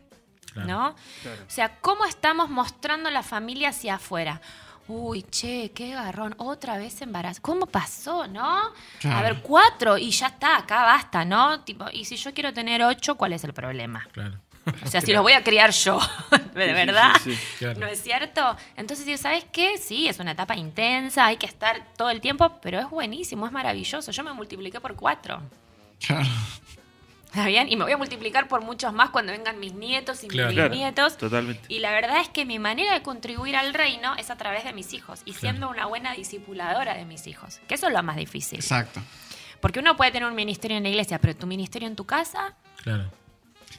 Claro. 0.65 0.69
¿No? 0.69 0.97
Claro. 1.23 1.43
O 1.47 1.51
sea, 1.51 1.77
¿cómo 1.81 2.05
estamos 2.07 2.49
mostrando 2.49 3.11
la 3.11 3.23
familia 3.23 3.69
hacia 3.71 3.97
afuera? 3.97 4.41
Uy, 4.89 5.23
che, 5.25 5.73
qué 5.73 5.91
garrón, 5.91 6.35
otra 6.39 6.79
vez 6.79 7.03
embarazo. 7.03 7.43
¿Cómo 7.43 7.67
pasó, 7.67 8.27
no? 8.29 8.73
Claro. 9.01 9.17
A 9.19 9.23
ver, 9.23 9.43
cuatro 9.43 9.99
y 9.99 10.11
ya 10.11 10.29
está, 10.29 10.59
acá 10.59 10.85
basta, 10.85 11.25
¿no? 11.25 11.61
Tipo, 11.65 11.87
y 11.93 12.05
si 12.05 12.17
yo 12.17 12.33
quiero 12.33 12.53
tener 12.53 12.83
ocho, 12.83 13.17
¿cuál 13.17 13.33
es 13.33 13.43
el 13.45 13.53
problema? 13.53 14.07
Claro. 14.13 14.39
O 14.85 14.87
sea, 14.89 15.01
si 15.01 15.13
los 15.13 15.23
voy 15.23 15.33
a 15.33 15.45
criar 15.45 15.71
yo, 15.71 15.99
¿de 16.55 16.67
sí, 16.67 16.73
verdad? 16.73 17.13
sí, 17.23 17.35
sí, 17.35 17.47
claro. 17.59 17.81
¿No 17.81 17.87
es 17.87 18.03
cierto? 18.03 18.57
Entonces 18.77 19.21
¿sabes 19.21 19.45
qué? 19.53 19.79
Sí, 19.79 20.09
es 20.09 20.19
una 20.19 20.33
etapa 20.33 20.57
intensa, 20.57 21.27
hay 21.27 21.37
que 21.37 21.47
estar 21.47 21.85
todo 21.97 22.11
el 22.11 22.21
tiempo, 22.21 22.59
pero 22.63 22.81
es 22.81 22.91
buenísimo, 22.91 23.47
es 23.47 23.53
maravilloso. 23.53 24.11
Yo 24.11 24.25
me 24.25 24.33
multipliqué 24.33 24.81
por 24.81 24.97
cuatro. 24.97 25.41
Claro. 26.05 26.27
¿Está 27.37 27.49
bien? 27.49 27.71
Y 27.71 27.77
me 27.77 27.85
voy 27.85 27.93
a 27.93 27.99
multiplicar 27.99 28.49
por 28.49 28.63
muchos 28.63 28.95
más 28.95 29.11
cuando 29.11 29.31
vengan 29.31 29.61
mis 29.61 29.75
nietos 29.75 30.25
y 30.25 30.29
Claro. 30.29 30.49
mis 30.49 30.57
Claro, 30.95 31.11
totalmente. 31.19 31.61
Y 31.69 31.81
la 31.81 31.91
verdad 31.93 32.19
es 32.23 32.31
que 32.31 32.47
mi 32.47 32.59
manera 32.59 32.95
de 32.95 33.03
contribuir 33.03 33.57
al 33.57 33.75
reino 33.75 34.17
es 34.17 34.31
a 34.31 34.37
través 34.37 34.65
de 34.65 34.73
mis 34.73 34.95
hijos 34.95 35.21
y 35.27 35.35
siendo 35.35 35.69
una 35.69 35.85
buena 35.85 36.15
discipuladora 36.15 36.95
de 36.95 37.05
mis 37.05 37.27
hijos, 37.27 37.61
que 37.69 37.75
eso 37.75 37.89
es 37.89 37.93
lo 37.93 38.03
más 38.03 38.17
difícil. 38.17 38.59
Exacto. 38.59 39.03
Porque 39.61 39.81
uno 39.81 39.97
puede 39.99 40.13
tener 40.13 40.27
un 40.27 40.35
ministerio 40.35 40.79
en 40.79 40.83
la 40.85 40.89
iglesia, 40.89 41.19
pero 41.19 41.37
tu 41.37 41.47
ministerio 41.47 41.87
en 41.87 41.95
tu 41.97 42.07
casa, 42.07 42.55
Claro. 42.83 43.11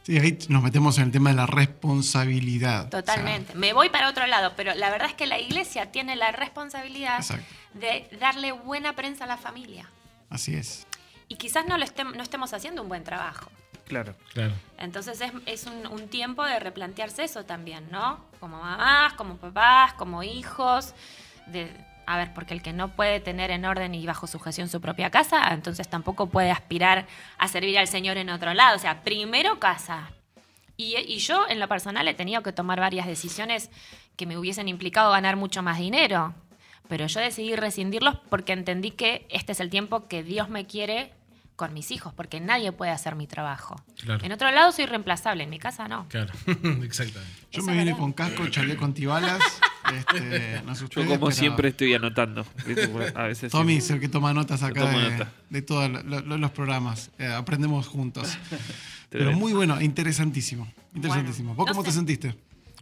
Sí, 0.04 0.18
ahí 0.20 0.38
nos 0.50 0.62
metemos 0.64 0.98
en 1.00 1.06
el 1.06 1.12
tema 1.12 1.32
de 1.32 1.36
la 1.38 1.48
responsabilidad. 1.48 2.90
totalmente. 2.90 3.56
Me 3.56 3.74
voy 3.74 3.90
para 3.90 4.08
otro 4.10 4.26
lado, 4.28 4.54
pero 4.56 4.74
la 4.76 4.90
verdad 4.90 5.08
es 5.10 5.16
que 5.16 5.26
la 5.26 5.40
iglesia 5.40 5.92
tiene 5.92 6.16
la 6.16 6.32
responsabilidad 6.32 7.18
Exacto. 7.18 7.44
de 7.74 8.08
darle 8.20 8.52
buena 8.54 8.94
prensa 8.94 9.26
a 9.26 9.28
la 9.28 9.38
familia. 9.38 9.90
Así 10.30 10.54
es. 10.56 10.87
Y 11.28 11.36
quizás 11.36 11.66
no, 11.66 11.78
lo 11.78 11.86
estem- 11.86 12.16
no 12.16 12.24
estemos 12.24 12.54
haciendo 12.54 12.82
un 12.82 12.90
buen 12.90 13.04
trabajo. 13.04 13.52
Claro. 13.86 14.16
Claro. 14.34 14.54
Entonces 14.78 15.22
es, 15.22 15.32
es 15.46 15.66
un, 15.66 15.88
un 15.88 16.08
tiempo 16.10 16.44
de 16.44 16.60
replantearse 16.60 17.24
eso 17.24 17.46
también, 17.46 17.88
¿no? 17.92 18.20
Como 18.40 18.60
mamás, 18.62 19.14
como 19.14 19.38
papás, 19.38 19.94
como 19.94 20.24
hijos. 20.24 20.94
De, 21.48 21.72
a 22.06 22.18
ver, 22.18 22.34
porque 22.34 22.54
el 22.54 22.62
que 22.62 22.74
no 22.74 22.90
puede 22.96 23.20
tener 23.20 23.52
en 23.52 23.66
orden 23.66 23.96
y 23.96 24.06
bajo 24.06 24.28
sujeción 24.28 24.68
su 24.70 24.80
propia 24.82 25.10
casa, 25.10 25.50
entonces 25.54 25.88
tampoco 25.90 26.28
puede 26.28 26.52
aspirar 26.52 27.06
a 27.38 27.48
servir 27.48 27.78
al 27.80 27.88
Señor 27.88 28.18
en 28.18 28.30
otro 28.30 28.54
lado. 28.54 28.76
O 28.76 28.80
sea, 28.80 29.04
primero 29.04 29.60
casa. 29.60 30.12
Y, 30.76 30.96
y 30.98 31.18
yo 31.20 31.46
en 31.50 31.60
lo 31.60 31.68
personal 31.68 32.08
he 32.08 32.14
tenido 32.14 32.44
que 32.44 32.52
tomar 32.52 32.80
varias 32.80 33.08
decisiones 33.08 33.70
que 34.16 34.26
me 34.26 34.38
hubiesen 34.38 34.68
implicado 34.68 35.12
ganar 35.12 35.36
mucho 35.38 35.64
más 35.64 35.78
dinero. 35.80 36.34
Pero 36.90 37.08
yo 37.08 37.20
decidí 37.20 37.56
rescindirlos 37.56 38.16
porque 38.30 38.54
entendí 38.54 38.92
que 38.92 39.26
este 39.30 39.52
es 39.52 39.60
el 39.60 39.70
tiempo 39.70 40.08
que 40.08 40.24
Dios 40.24 40.50
me 40.50 40.66
quiere 40.66 41.12
con 41.56 41.74
mis 41.74 41.90
hijos, 41.90 42.14
porque 42.14 42.40
nadie 42.40 42.72
puede 42.72 42.92
hacer 42.92 43.16
mi 43.16 43.26
trabajo. 43.26 43.76
Claro. 44.04 44.24
En 44.24 44.32
otro 44.32 44.52
lado 44.52 44.72
soy 44.72 44.86
reemplazable, 44.86 45.44
en 45.44 45.50
mi 45.50 45.58
casa 45.58 45.88
no. 45.88 46.06
Claro. 46.08 46.32
Exactamente. 46.84 47.34
Yo 47.52 47.60
Eso 47.62 47.64
me 47.66 47.72
vine 47.74 47.86
verdad. 47.86 47.98
con 48.00 48.14
casco, 48.14 48.48
chaleco 48.48 48.86
antibalas. 48.86 49.40
este, 49.98 50.62
no 50.66 50.76
sé 50.76 50.86
Yo 50.88 51.04
como 51.04 51.20
pero 51.20 51.32
siempre 51.32 51.70
estoy 51.70 51.96
anotando. 51.96 52.46
Tommy 53.52 53.78
es 53.78 53.90
el 53.90 54.00
que 54.00 54.08
toma 54.10 54.34
notas 54.34 54.62
acá 54.64 54.86
de, 54.86 55.10
nota. 55.10 55.32
de 55.50 55.62
todos 55.64 55.90
lo- 55.90 56.22
lo- 56.22 56.38
los 56.38 56.52
programas. 56.52 57.10
Eh, 57.18 57.26
aprendemos 57.28 57.88
juntos. 57.88 58.38
Pero 59.10 59.32
muy 59.32 59.54
bueno, 59.54 59.80
interesantísimo. 59.82 60.68
Interesantísimo. 60.94 61.56
Bueno, 61.56 61.58
¿Vos 61.58 61.68
no 61.68 61.72
cómo 61.74 61.84
te 61.84 61.92
sentiste? 61.94 62.36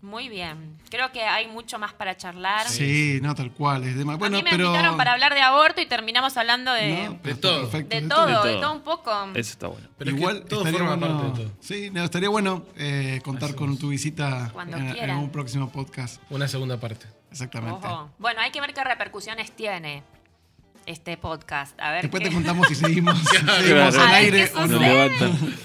Muy 0.05 0.29
bien. 0.29 0.77
Creo 0.91 1.11
que 1.11 1.23
hay 1.23 1.47
mucho 1.47 1.79
más 1.79 1.91
para 1.93 2.15
charlar. 2.15 2.67
Sí, 2.69 3.19
no, 3.23 3.33
tal 3.33 3.51
cual. 3.51 3.83
Es 3.85 3.97
de- 3.97 4.03
bueno, 4.03 4.25
a 4.25 4.29
mí 4.29 4.43
me 4.43 4.51
pero. 4.51 4.65
invitaron 4.67 4.97
para 4.97 5.13
hablar 5.13 5.33
de 5.33 5.41
aborto 5.41 5.81
y 5.81 5.87
terminamos 5.87 6.37
hablando 6.37 6.71
de, 6.73 7.07
No, 7.07 7.19
De 7.23 7.33
todo. 7.35 7.61
perfecto, 7.61 7.95
de, 7.95 8.01
de 8.03 8.07
todo, 8.07 8.25
todo. 8.27 8.43
de 8.45 8.53
todo 8.57 8.71
un 8.71 8.81
poco. 8.81 9.11
Eso 9.33 9.51
está 9.51 9.67
bueno. 9.67 9.87
Pero 9.97 10.11
es 10.11 10.15
que 10.15 10.21
Igual 10.21 10.45
todo 10.45 10.59
estaría 10.59 10.79
forma 10.87 10.95
bueno, 10.95 11.21
parte 11.23 11.41
de 11.41 11.47
todo. 11.47 11.57
Sí, 11.59 11.89
no, 11.91 12.03
estaría 12.03 12.29
bueno 12.29 12.65
eh, 12.77 13.19
contar 13.23 13.49
Así 13.49 13.57
con 13.57 13.73
es. 13.73 13.79
tu 13.79 13.89
visita 13.89 14.51
Cuando 14.53 14.77
en, 14.77 14.95
en 14.95 15.09
un 15.17 15.31
próximo 15.31 15.71
podcast. 15.71 16.21
Una 16.29 16.47
segunda 16.47 16.79
parte. 16.79 17.07
Exactamente. 17.31 17.87
Ojo. 17.87 18.11
Bueno, 18.19 18.41
hay 18.41 18.51
que 18.51 18.61
ver 18.61 18.73
qué 18.73 18.83
repercusiones 18.83 19.51
tiene 19.55 20.03
este 20.85 21.17
podcast. 21.17 21.79
A 21.79 21.91
ver 21.91 22.03
Después 22.03 22.21
qué- 22.23 22.29
te 22.29 22.33
contamos 22.35 22.67
si 22.67 22.75
seguimos, 22.75 23.17
si 23.19 23.25
seguimos 23.37 23.93
Claro. 23.95 24.01
al 24.01 24.13
aire 24.15 24.51
o 24.55 24.67
no. 24.67 24.81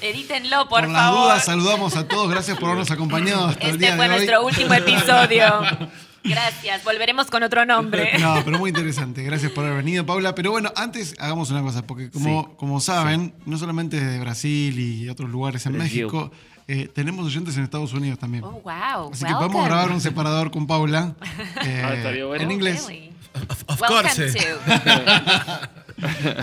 Edítenlo, 0.02 0.68
por, 0.68 0.80
Por, 0.80 0.88
las 0.88 1.02
favor. 1.02 1.22
dudas, 1.24 1.44
saludamos 1.44 1.96
a 1.96 2.06
todos. 2.08 2.30
Gracias 2.30 2.56
por 2.58 2.68
habernos 2.70 2.90
acompañado 2.90 3.46
hasta 3.48 3.64
el 3.64 3.70
este 3.74 3.78
día 3.86 3.96
fue 3.96 4.06
de 4.08 4.10
hoy. 4.14 4.16
nuestro 4.16 4.44
último 4.46 4.74
episodio. 4.74 5.60
Gracias. 6.24 6.84
Volveremos 6.84 7.28
con 7.28 7.42
otro 7.42 7.64
nombre. 7.64 8.10
No, 8.18 8.42
pero 8.44 8.58
muy 8.58 8.68
interesante. 8.68 9.22
Gracias 9.24 9.52
por 9.52 9.64
haber 9.64 9.78
venido, 9.78 10.04
Paula. 10.04 10.34
Pero 10.34 10.50
bueno, 10.50 10.70
antes 10.76 11.14
hagamos 11.18 11.50
una 11.50 11.62
cosa, 11.62 11.82
porque 11.86 12.10
como, 12.10 12.56
como 12.56 12.78
saben, 12.80 13.32
no 13.46 13.56
solamente 13.56 13.98
de 13.98 14.18
Brasil 14.20 14.78
y 14.78 15.08
otros 15.08 15.30
lugares 15.30 15.64
en 15.64 15.72
Brasil. 15.74 16.04
México, 16.04 16.30
eh, 16.72 16.88
tenemos 16.94 17.26
oyentes 17.26 17.56
en 17.56 17.64
Estados 17.64 17.92
Unidos 17.92 18.18
también. 18.18 18.44
Oh, 18.44 18.60
wow. 18.62 19.10
Así 19.12 19.24
que 19.24 19.32
podemos 19.34 19.64
grabar 19.64 19.90
un 19.90 20.00
separador 20.00 20.50
con 20.50 20.66
Paula 20.66 21.14
eh, 21.64 21.82
Ah, 21.84 21.94
estaría 21.94 22.24
bueno. 22.26 22.44
en 22.44 22.50
inglés. 22.50 22.86
Really? 22.86 23.10
Of, 23.48 23.62
of 23.68 23.80
Welcome 23.80 24.02
course. 24.02 24.26
eh. 24.26 24.32
to. 24.32 24.40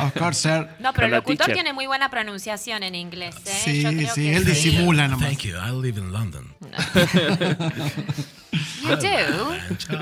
Of 0.05 0.13
course, 0.13 0.39
sir. 0.41 0.69
No, 0.79 0.93
pero 0.93 1.07
el 1.07 1.13
locutor 1.13 1.51
tiene 1.51 1.73
muy 1.73 1.87
buena 1.87 2.09
pronunciación 2.09 2.83
en 2.83 2.95
inglés. 2.95 3.35
¿eh? 3.45 3.61
Sí, 3.63 3.81
Yo 3.81 3.89
creo 3.89 4.13
sí, 4.13 4.21
que 4.21 4.35
él 4.35 4.43
sí. 4.45 4.51
disimula 4.51 5.07
nomás. 5.07 5.27
Thank 5.29 5.41
you. 5.43 5.55
I 5.57 5.71
live 5.81 5.99
in 5.99 6.11
London. 6.13 6.53
You 8.81 8.95
do? 8.95 9.55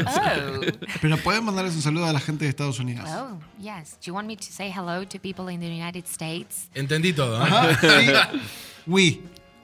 Oh. 0.06 0.62
Pero 1.02 1.18
pueden 1.18 1.44
mandarles 1.44 1.74
un 1.76 1.82
saludo 1.82 2.06
a 2.06 2.14
la 2.14 2.20
gente 2.20 2.46
de 2.46 2.50
Estados 2.50 2.80
Unidos. 2.80 3.10
Oh, 3.10 3.40
yes. 3.60 3.94
Do 4.00 4.06
you 4.08 4.14
want 4.14 4.28
me 4.28 4.36
to 4.38 4.44
say 4.44 4.72
hello 4.72 5.06
to 5.08 5.20
people 5.20 5.52
in 5.52 5.60
the 5.60 5.68
United 5.68 6.06
States? 6.06 6.70
Entendí 6.76 7.12
todo. 7.14 7.42
¿eh? 7.44 7.48
Ajá, 7.50 8.30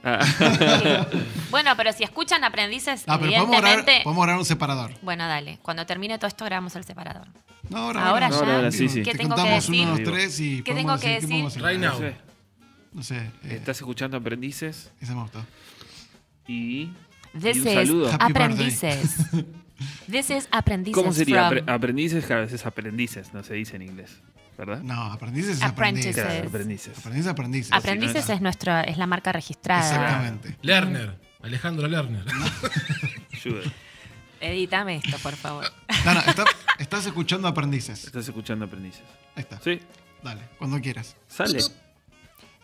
sí. 0.04 0.43
Bueno, 1.52 1.72
pero 1.78 1.91
si 1.93 2.04
escuchan 2.04 2.43
aprendices, 2.43 3.04
Ah, 3.08 3.20
pero 3.20 3.32
podemos 3.34 3.62
grabar, 3.62 3.86
podemos 4.04 4.24
grabar 4.24 4.39
un 4.39 4.45
separador. 4.45 4.91
Bueno, 5.02 5.28
dale. 5.28 5.60
Cuando 5.62 5.86
termine 5.86 6.18
todo 6.18 6.28
esto, 6.28 6.45
grabamos 6.45 6.76
el 6.76 6.84
separador. 6.86 7.28
No, 7.70 7.78
ahora, 7.78 8.08
Ahora 8.08 8.30
ya. 8.30 8.36
Digo, 8.39 8.52
Ahora, 8.52 8.72
sí, 8.72 8.89
sí. 8.89 9.04
¿Qué 9.04 9.12
Te 9.12 9.18
tengo 9.20 9.36
que 9.36 9.49
decir? 9.49 9.86
unos 9.88 10.04
tres 10.04 10.39
y 10.39 10.64
¿Qué 10.64 10.74
tengo 10.74 10.97
que 10.97 11.10
decir, 11.10 11.22
¿qué 11.22 11.28
podemos 11.28 11.54
decir? 11.54 11.70
Right 11.70 11.80
now. 11.82 11.93
No 12.93 13.04
sé. 13.04 13.16
No 13.16 13.49
eh, 13.49 13.56
Estás 13.56 13.78
escuchando 13.78 14.18
Aprendices 14.18 14.91
esa 15.02 15.14
me 15.16 15.22
gustó. 15.22 15.45
y. 16.47 16.91
This 17.39 17.58
y 17.58 17.60
un 17.62 17.68
is 17.68 17.74
saludo. 17.74 18.10
Happy 18.12 18.24
aprendices. 18.32 19.16
This 20.12 20.30
is 20.30 20.47
aprendices. 20.52 20.93
¿Cómo 21.02 21.12
sería? 21.14 21.47
from- 21.49 21.66
Apre- 21.66 21.74
aprendices, 21.74 22.26
que 22.26 22.34
a 22.34 22.38
veces 22.38 22.66
aprendices, 22.66 23.34
no 23.34 23.43
se 23.43 23.54
dice 23.56 23.78
en 23.78 23.82
inglés. 23.84 24.22
¿Verdad? 24.58 24.82
No, 24.82 25.06
aprendices 25.12 25.54
es. 25.54 25.58
Claro, 25.60 25.72
aprendices. 25.74 26.18
Aprendiz, 26.97 27.28
aprendices. 27.28 27.74
Aprendices 27.74 28.30
es 28.30 28.41
nuestra, 28.41 28.82
es 28.84 28.97
la 28.97 29.08
marca 29.08 29.32
registrada. 29.32 29.82
Exactamente. 29.82 30.58
Lerner. 30.62 31.16
Alejandro 31.41 31.88
Lerner. 31.88 32.24
Ayuda. 33.34 33.62
Edítame 34.39 34.97
esto, 34.97 35.18
por 35.20 35.36
favor. 35.36 35.66
Está- 35.89 36.45
estás 36.80 37.06
escuchando 37.06 37.47
aprendices. 37.47 38.04
Estás 38.06 38.28
escuchando 38.28 38.66
Aprendices. 38.66 39.04
Ahí 39.36 39.43
está. 39.43 39.60
Sí, 39.64 39.80
Dale, 40.24 40.41
cuando 40.58 40.80
quieras. 40.80 41.16
sale. 41.28 41.60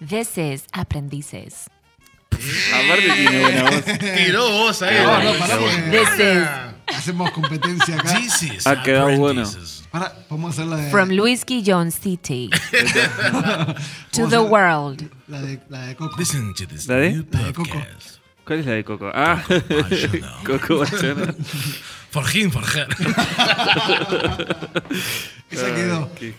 This 0.07 0.37
is 0.37 0.65
aprendices. 0.73 1.69
Aparte 2.31 3.01
tiene 3.15 3.39
buena 3.41 3.63
voz. 3.71 3.83
Tiró 4.15 4.49
vos 4.51 4.81
ahí. 4.83 4.95
No, 5.03 5.23
¿no? 5.23 5.33
no, 5.33 5.39
pará 5.39 5.57
porque 5.57 5.81
This 5.91 6.19
is 6.19 6.95
hacemos 6.95 7.31
competencia 7.31 7.95
acá. 7.95 8.19
This 8.19 8.43
is 8.43 8.67
Ha 8.67 8.83
quedado 8.83 9.17
bueno. 9.17 9.43
Aprendices. 9.87 9.91
Pará, 9.91 10.13
podemos 10.27 10.51
hacer 10.53 10.65
la 10.67 10.77
de. 10.77 10.91
from 10.91 11.09
Luis 11.09 11.45
Guillón 11.45 11.91
City 11.91 12.49
to 14.11 14.23
Vamos 14.23 14.29
the 14.31 14.35
a- 14.35 14.41
world. 14.41 15.09
La 15.27 15.41
de, 15.41 15.59
la 15.69 15.87
de 15.87 15.95
Coco. 15.95 16.15
Listen 16.17 16.53
to 16.53 16.65
this 16.67 16.87
¿La 16.87 16.95
de? 16.95 17.11
new 17.13 17.25
La 17.31 17.43
de 17.43 17.53
Coco. 17.53 17.69
podcast. 17.69 18.17
¿Cuál 18.45 18.59
es 18.59 18.65
la 18.65 18.71
de 18.73 18.83
Coco? 18.85 19.11
Ah, 19.13 19.43
Chanel. 19.47 20.25
Coco 20.45 20.77
Bachana. 20.79 21.33
For 22.09 22.23
him, 22.33 22.49
for 22.49 22.63
her. 22.63 22.87
Esa 25.51 25.75
quedó. 25.75 26.09
qué 26.15 26.33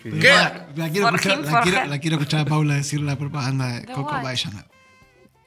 La 0.76 0.88
quiero, 0.90 1.08
escuchar, 1.14 1.38
him, 1.38 1.44
la, 1.44 1.50
for 1.50 1.62
quiero, 1.62 1.78
her. 1.78 1.88
la 1.88 1.98
quiero 1.98 2.16
escuchar 2.16 2.40
a 2.40 2.44
Paula 2.46 2.74
decir 2.74 3.00
la 3.00 3.16
propaganda 3.16 3.66
de 3.80 3.84
Coco 3.86 4.14
what? 4.14 4.22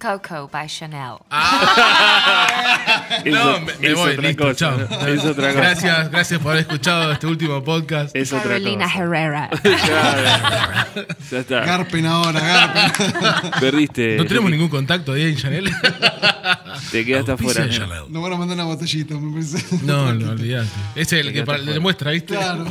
Coco 0.02 0.49
by 0.52 0.68
Chanel. 0.68 1.18
Es 3.24 3.34
No, 3.34 3.60
me, 3.60 3.74
me 3.80 3.93
voy, 3.93 4.18
listo, 4.18 4.43
cosa, 4.45 4.56
chao. 4.56 4.78
¿no? 4.89 5.08
Es 5.08 5.24
otra 5.24 5.49
cosa. 5.49 5.60
Gracias, 5.62 6.12
gracias 6.12 6.39
por 6.39 6.52
haber 6.54 6.62
escuchado 6.62 7.12
este 7.12 7.28
último 7.28 7.64
podcast. 7.64 8.16
Es 8.16 8.34
otra 8.34 8.43
Carolina 8.54 8.86
cosa. 8.86 8.97
Herrera. 9.04 9.49
Claro. 9.62 11.06
Ya 11.30 11.38
está. 11.39 11.60
Garpen 11.66 12.06
ahora, 12.08 12.39
Garpen. 12.39 13.52
Perdiste. 13.60 14.18
No 14.18 14.26
tenemos 14.26 14.49
ningún 14.49 14.70
contacto 14.70 15.14
ahí 15.14 15.24
en 15.24 15.36
Chanel. 15.38 15.70
Te 16.91 17.06
quedaste 17.06 17.32
afuera. 17.34 17.70
Chanel. 17.70 18.04
Nos 18.10 18.24
van 18.24 18.34
a 18.34 18.38
mandar 18.38 18.56
una 18.56 18.64
botellita, 18.66 19.14
me 19.16 19.32
parece. 19.34 19.64
No, 19.86 20.14
no, 20.14 20.32
olvidate. 20.32 20.70
Es 20.95 21.14
el 21.14 21.32
que 21.32 21.43
para- 21.43 21.60
le 21.60 21.80
muestra, 21.80 22.12
¿viste? 22.12 22.34
Claro. 22.36 22.66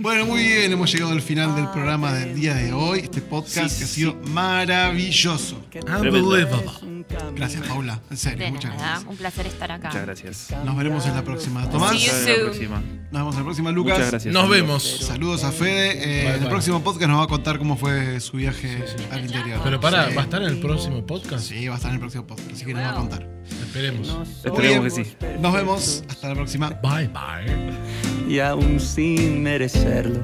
Bueno, 0.00 0.26
muy 0.26 0.42
bien, 0.44 0.70
hemos 0.72 0.92
llegado 0.92 1.10
al 1.12 1.20
final 1.20 1.56
del 1.56 1.68
programa 1.70 2.12
del 2.12 2.34
día 2.34 2.54
de 2.54 2.72
hoy. 2.72 3.00
Este 3.00 3.20
podcast 3.20 3.76
que 3.78 3.84
ha 3.84 3.86
sido 3.88 4.14
maravilloso. 4.28 5.60
Unbelievable. 5.86 7.04
Gracias, 7.34 7.66
Paula. 7.66 8.00
En 8.10 8.16
serio, 8.16 8.44
De 8.44 8.50
muchas 8.52 8.74
nada, 8.76 8.86
gracias. 8.90 9.10
un 9.10 9.16
placer 9.16 9.46
estar 9.46 9.72
acá. 9.72 9.88
Muchas 9.88 10.02
gracias. 10.06 10.48
Nos 10.64 10.76
veremos 10.76 11.04
en 11.06 11.14
la 11.14 11.24
próxima. 11.24 11.68
Tomás, 11.68 11.90
See 11.92 12.06
you 12.06 12.12
Hasta 12.12 12.28
la 12.30 12.34
soon. 12.36 12.44
próxima. 12.46 12.76
nos 13.10 13.12
vemos 13.12 13.34
en 13.34 13.38
la 13.40 13.44
próxima. 13.44 13.72
Lucas, 13.72 13.94
Muchas 13.96 14.10
gracias. 14.10 14.34
Nos 14.34 14.44
amigos. 14.44 14.60
vemos. 14.60 14.82
saludos 15.06 15.44
a 15.44 15.50
Fede. 15.52 15.90
Eh, 15.92 16.24
Bye, 16.26 16.34
en 16.36 16.42
el 16.44 16.48
próximo 16.48 16.84
podcast 16.84 17.08
nos 17.08 17.18
va 17.20 17.24
a 17.24 17.28
contar 17.28 17.58
cómo 17.58 17.76
fue 17.76 18.20
su 18.20 18.36
viaje 18.36 18.84
al 19.10 19.20
interior. 19.22 19.60
Pero 19.64 19.80
pará, 19.80 20.08
Sí. 20.10 20.14
¿va 20.14 20.20
a 20.20 20.24
estar 20.24 20.42
en 20.42 20.48
el 20.48 20.60
próximo 20.60 21.04
podcast? 21.04 21.44
Sí, 21.48 21.66
va 21.66 21.74
a 21.74 21.76
estar 21.76 21.90
en 21.90 21.94
el 21.96 22.00
próximo 22.00 22.24
podcast, 22.26 22.52
así 22.52 22.64
que 22.64 22.74
nos 22.74 22.82
va 22.84 22.90
a 22.90 22.94
contar. 22.94 23.28
Esperemos. 23.66 24.16
Esperemos 24.44 24.94
que 24.94 25.04
sí. 25.04 25.16
Nos 25.40 25.52
vemos. 25.52 26.04
Hasta 26.08 26.28
la 26.28 26.34
próxima. 26.34 26.70
Bye 26.82 27.08
bye. 27.08 28.17
Y 28.28 28.40
aún 28.40 28.78
sin 28.78 29.42
merecerlo, 29.42 30.20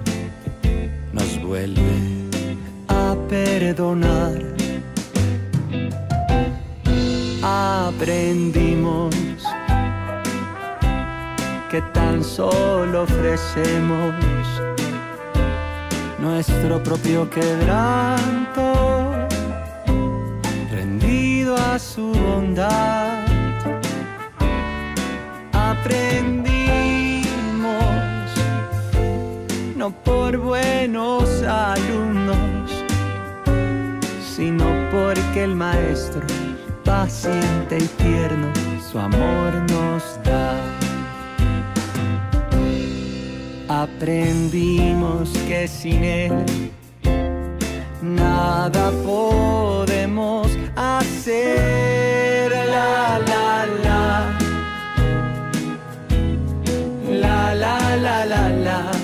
nos 1.13 1.43
vuelve 1.43 1.81
a 2.89 3.17
perdonar. 3.29 4.43
Aprendimos 7.43 9.15
que 11.71 11.81
tan 11.93 12.23
solo 12.23 13.05
ofrecemos 13.05 14.15
nuestro 16.21 16.83
propio 16.83 17.29
quebranto, 17.31 19.13
rendido 20.71 21.57
a 21.57 21.79
su 21.79 22.13
bondad 22.13 23.25
aprendimos, 25.85 26.54
no 29.85 29.91
por 30.03 30.39
buenos 30.39 31.43
alumnos, 31.43 32.70
sino 34.35 34.64
porque 34.91 35.45
el 35.45 35.55
maestro, 35.55 36.22
paciente 36.85 37.76
y 37.76 37.87
tierno, 38.03 38.51
su 38.91 38.99
amor 38.99 39.53
nos 39.70 40.03
da. 40.24 40.55
Aprendimos 43.68 45.30
que 45.49 45.68
sin 45.68 46.03
él 46.03 46.72
nada 48.01 48.91
podemos 49.05 50.49
hacer. 50.76 52.51
La 52.74 53.18
la 53.30 53.66
la. 53.85 54.39
La 57.11 57.55
la 57.55 57.97
la 57.97 58.24
la 58.24 58.49
la. 58.49 59.04